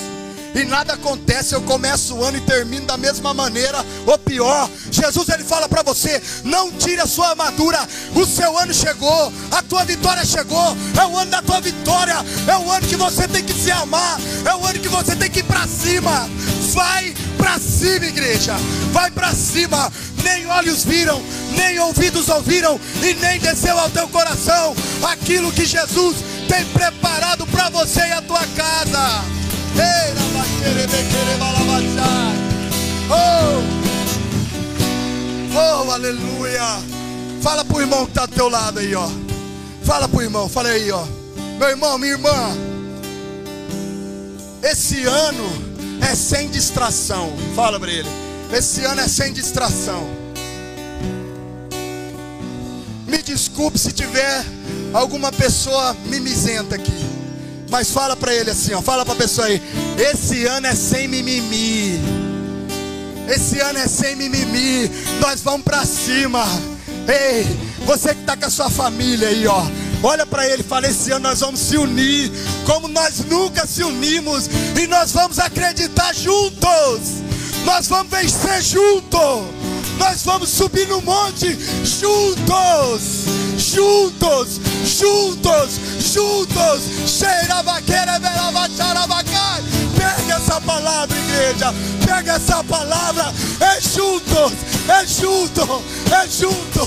E 0.55 0.65
nada 0.65 0.95
acontece, 0.95 1.55
eu 1.55 1.63
começo 1.63 2.15
o 2.15 2.25
ano 2.25 2.37
e 2.37 2.41
termino 2.43 2.87
da 2.87 2.97
mesma 2.97 3.33
maneira, 3.33 3.85
ou 4.07 4.19
pior. 4.19 4.69
Jesus 4.91 5.29
ele 5.31 5.45
fala 5.45 5.69
para 5.69 5.83
você: 5.83 6.21
não 6.45 6.71
tire 6.71 7.01
a 7.01 7.07
sua 7.07 7.31
armadura, 7.31 7.89
o 8.15 8.27
seu 8.27 8.59
ano 8.59 8.75
chegou, 8.75 9.33
a 9.51 9.63
tua 9.63 9.85
vitória 9.85 10.25
chegou, 10.25 10.77
é 11.01 11.07
o 11.07 11.17
ano 11.17 11.31
da 11.31 11.43
tua 11.43 11.61
vitória, 11.61 12.17
é 12.47 12.57
o 12.57 12.71
ano 12.71 12.87
que 12.87 12.97
você 12.97 13.27
tem 13.27 13.43
que 13.43 13.55
se 13.55 13.71
amar, 13.71 14.21
é 14.45 14.55
o 14.55 14.67
ano 14.67 14.79
que 14.79 14.89
você 14.89 15.17
tem 15.17 15.31
que 15.31 15.41
ir 15.41 15.45
para 15.45 15.67
cima. 15.67 16.29
Vai 16.75 17.15
para 17.37 17.59
cima, 17.59 18.07
igreja, 18.07 18.55
vai 18.93 19.11
para 19.11 19.33
cima. 19.35 19.93
Nem 20.23 20.47
olhos 20.47 20.85
viram, 20.85 21.21
nem 21.57 21.81
ouvidos 21.81 22.29
ouviram, 22.29 22.79
e 23.03 23.15
nem 23.15 23.41
desceu 23.41 23.77
ao 23.79 23.91
teu 23.91 24.07
coração 24.09 24.75
aquilo 25.03 25.51
que 25.51 25.65
Jesus 25.65 26.17
tem 26.49 26.65
preparado 26.67 27.47
para 27.49 27.71
você 27.71 28.01
e 28.01 28.13
a 28.13 28.23
tua 28.23 28.47
casa. 28.55 29.42
Oh, 33.11 33.63
oh, 35.55 35.91
aleluia. 35.91 36.81
Fala 37.43 37.65
pro 37.65 37.81
irmão 37.81 38.05
que 38.05 38.13
está 38.13 38.27
do 38.27 38.35
teu 38.35 38.49
lado 38.49 38.79
aí, 38.79 38.95
ó. 38.95 39.09
Fala 39.85 40.09
pro 40.09 40.23
irmão, 40.23 40.49
fala 40.49 40.69
aí, 40.69 40.91
ó. 40.91 41.05
Meu 41.59 41.69
irmão, 41.69 41.99
minha 41.99 42.13
irmã. 42.13 42.57
Esse 44.63 45.05
ano 45.05 45.45
é 46.01 46.15
sem 46.15 46.49
distração. 46.49 47.33
Fala 47.55 47.79
para 47.79 47.91
ele. 47.91 48.09
Esse 48.53 48.85
ano 48.85 49.01
é 49.01 49.09
sem 49.09 49.33
distração. 49.33 50.09
Me 53.07 53.23
desculpe 53.23 53.79
se 53.79 53.93
tiver 53.93 54.45
alguma 54.93 55.33
pessoa 55.33 55.97
mimizenta 56.07 56.77
aqui. 56.77 57.12
Mas 57.73 57.91
fala 57.91 58.15
para 58.15 58.35
ele 58.35 58.51
assim, 58.51 58.75
ó, 58.75 58.83
fala 58.83 59.03
para 59.03 59.15
a 59.15 59.17
pessoa 59.17 59.47
aí, 59.47 59.61
esse 59.97 60.45
ano 60.45 60.67
é 60.67 60.75
sem 60.75 61.09
mimimi. 61.09 61.99
Esse 63.27 63.61
ano 63.61 63.79
é 63.79 63.89
sem 63.89 64.15
mimimi. 64.15 64.91
Nós 65.23 65.41
vamos 65.41 65.63
para 65.63 65.83
cima. 65.87 66.45
Ei, 67.09 67.47
você 67.87 68.15
que 68.15 68.21
está 68.21 68.37
com 68.37 68.45
a 68.45 68.51
sua 68.51 68.69
família 68.69 69.29
aí, 69.29 69.47
ó. 69.47 69.65
Olha 70.03 70.27
para 70.27 70.47
ele 70.47 70.63
fala: 70.63 70.87
esse 70.87 71.13
ano 71.13 71.31
nós 71.31 71.41
vamos 71.41 71.61
se 71.61 71.79
unir, 71.79 72.31
como 72.67 72.89
nós 72.89 73.25
nunca 73.25 73.67
se 73.67 73.83
unimos, 73.83 74.51
e 74.79 74.87
nós 74.87 75.13
vamos 75.13 75.39
acreditar 75.39 76.15
juntos. 76.15 77.23
Nós 77.65 77.89
vamos 77.89 78.11
vencer 78.11 78.61
juntos. 78.61 79.47
Nós 79.99 80.23
vamos 80.25 80.51
subir 80.51 80.87
no 80.89 81.01
monte 81.01 81.57
juntos, 81.85 83.25
juntos, 83.63 84.61
juntos, 84.85 85.81
juntos. 86.01 86.83
Pega 89.97 90.35
essa 90.35 90.61
palavra, 90.61 91.17
igreja. 91.17 91.73
Pega 92.05 92.33
essa 92.33 92.65
palavra. 92.65 93.33
É 93.61 93.81
juntos, 93.81 94.53
é 94.89 95.07
junto, 95.07 95.83
é 96.11 96.29
junto, 96.29 96.81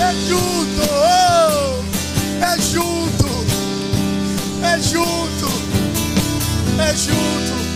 é 0.00 0.12
junto. 0.26 0.82
Oh, 0.90 1.84
é 2.44 2.58
junto, 2.60 3.28
é 4.62 4.78
junto, 4.80 5.48
é 6.80 6.96
junto. 6.96 7.67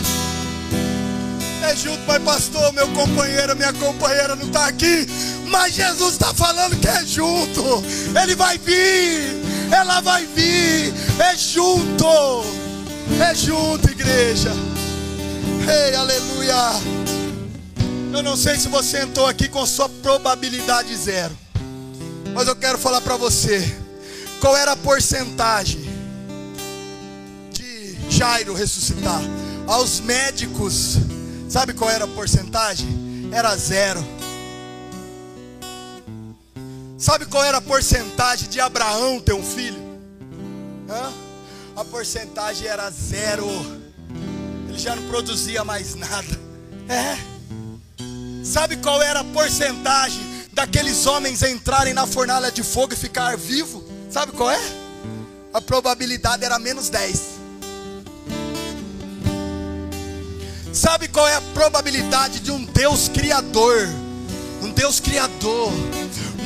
É 1.63 1.73
junto, 1.77 2.01
mas 2.05 2.21
pastor, 2.21 2.73
meu 2.73 2.89
companheiro, 2.89 3.55
minha 3.55 3.71
companheira 3.71 4.35
não 4.35 4.47
está 4.47 4.67
aqui. 4.67 5.07
Mas 5.47 5.73
Jesus 5.73 6.13
está 6.13 6.33
falando 6.33 6.77
que 6.77 6.87
é 6.89 7.05
junto. 7.05 7.63
Ele 8.21 8.35
vai 8.35 8.57
vir. 8.57 9.41
Ela 9.71 10.01
vai 10.01 10.25
vir. 10.25 10.93
É 11.19 11.37
junto. 11.37 12.05
É 13.17 13.33
junto, 13.33 13.89
igreja. 13.89 14.51
Ei, 15.65 15.95
aleluia. 15.95 16.53
Eu 18.11 18.21
não 18.21 18.35
sei 18.35 18.57
se 18.57 18.67
você 18.67 18.99
entrou 18.99 19.25
aqui 19.25 19.47
com 19.47 19.65
sua 19.65 19.87
probabilidade 19.87 20.93
zero. 20.97 21.35
Mas 22.33 22.45
eu 22.49 22.57
quero 22.57 22.77
falar 22.77 22.99
para 22.99 23.15
você. 23.15 23.73
Qual 24.41 24.57
era 24.57 24.73
a 24.73 24.75
porcentagem 24.75 25.81
de 27.53 27.95
Jairo 28.09 28.53
ressuscitar? 28.53 29.21
Aos 29.65 30.01
médicos 30.01 30.97
Sabe 31.49 31.73
qual 31.73 31.89
era 31.89 32.05
a 32.05 32.07
porcentagem? 32.07 33.29
Era 33.31 33.55
zero. 33.55 34.03
Sabe 36.97 37.25
qual 37.25 37.43
era 37.43 37.57
a 37.57 37.61
porcentagem 37.61 38.49
de 38.49 38.59
Abraão 38.59 39.19
ter 39.19 39.33
um 39.33 39.43
filho? 39.43 39.77
Hã? 40.89 41.11
A 41.75 41.83
porcentagem 41.83 42.67
era 42.67 42.89
zero. 42.89 43.47
Ele 44.69 44.77
já 44.77 44.95
não 44.95 45.03
produzia 45.09 45.63
mais 45.63 45.95
nada. 45.95 46.39
É. 46.87 47.17
Sabe 48.43 48.77
qual 48.77 49.01
era 49.01 49.21
a 49.21 49.23
porcentagem 49.23 50.21
daqueles 50.53 51.05
homens 51.05 51.41
entrarem 51.43 51.93
na 51.93 52.05
fornalha 52.05 52.51
de 52.51 52.63
fogo 52.63 52.93
e 52.93 52.97
ficar 52.97 53.35
vivo? 53.37 53.83
Sabe 54.09 54.31
qual 54.31 54.51
é? 54.51 54.61
A 55.53 55.61
probabilidade 55.61 56.43
era 56.43 56.57
menos 56.57 56.89
10. 56.89 57.42
Sabe 60.73 61.07
qual 61.07 61.27
é 61.27 61.35
a 61.35 61.41
probabilidade 61.53 62.39
de 62.39 62.51
um 62.51 62.65
Deus 62.65 63.07
criador, 63.07 63.87
um 64.59 64.71
Deus 64.71 64.99
criador, 64.99 65.71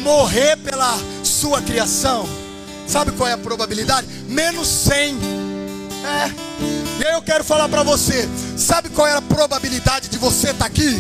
morrer 0.04 0.58
pela 0.58 1.00
sua 1.24 1.62
criação? 1.62 2.28
Sabe 2.86 3.14
qual 3.14 3.30
é 3.30 3.32
a 3.32 3.38
probabilidade? 3.38 4.06
Menos 4.28 4.68
100. 4.68 5.16
É. 6.04 6.32
E 7.00 7.08
aí 7.08 7.14
eu 7.14 7.22
quero 7.22 7.46
falar 7.46 7.70
para 7.70 7.84
você: 7.84 8.28
sabe 8.58 8.90
qual 8.90 9.08
era 9.08 9.20
a 9.20 9.22
probabilidade 9.22 10.10
de 10.10 10.18
você 10.18 10.48
estar 10.50 10.60
tá 10.60 10.66
aqui? 10.66 10.98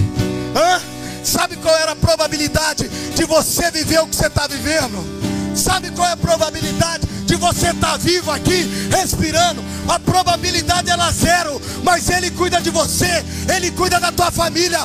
Hã? 0.55 0.81
Sabe 1.21 1.57
qual 1.57 1.75
era 1.75 1.91
a 1.91 1.95
probabilidade 1.97 2.87
de 2.87 3.25
você 3.25 3.69
viver 3.71 3.99
o 3.99 4.07
que 4.07 4.15
você 4.15 4.27
está 4.27 4.47
vivendo? 4.47 5.05
Sabe 5.53 5.91
qual 5.91 6.07
é 6.07 6.13
a 6.13 6.17
probabilidade 6.17 7.05
de 7.27 7.35
você 7.35 7.67
estar 7.67 7.91
tá 7.91 7.97
vivo 7.97 8.31
aqui, 8.31 8.65
respirando, 8.89 9.63
a 9.87 9.99
probabilidade 9.99 10.89
é 10.89 11.11
zero, 11.11 11.61
mas 11.83 12.09
Ele 12.09 12.31
cuida 12.31 12.61
de 12.61 12.69
você, 12.69 13.23
Ele 13.53 13.69
cuida 13.69 13.99
da 13.99 14.11
tua 14.11 14.31
família, 14.31 14.79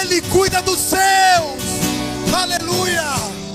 Ele 0.00 0.20
cuida 0.20 0.60
dos 0.60 0.78
seus. 0.78 2.34
Aleluia. 2.34 3.45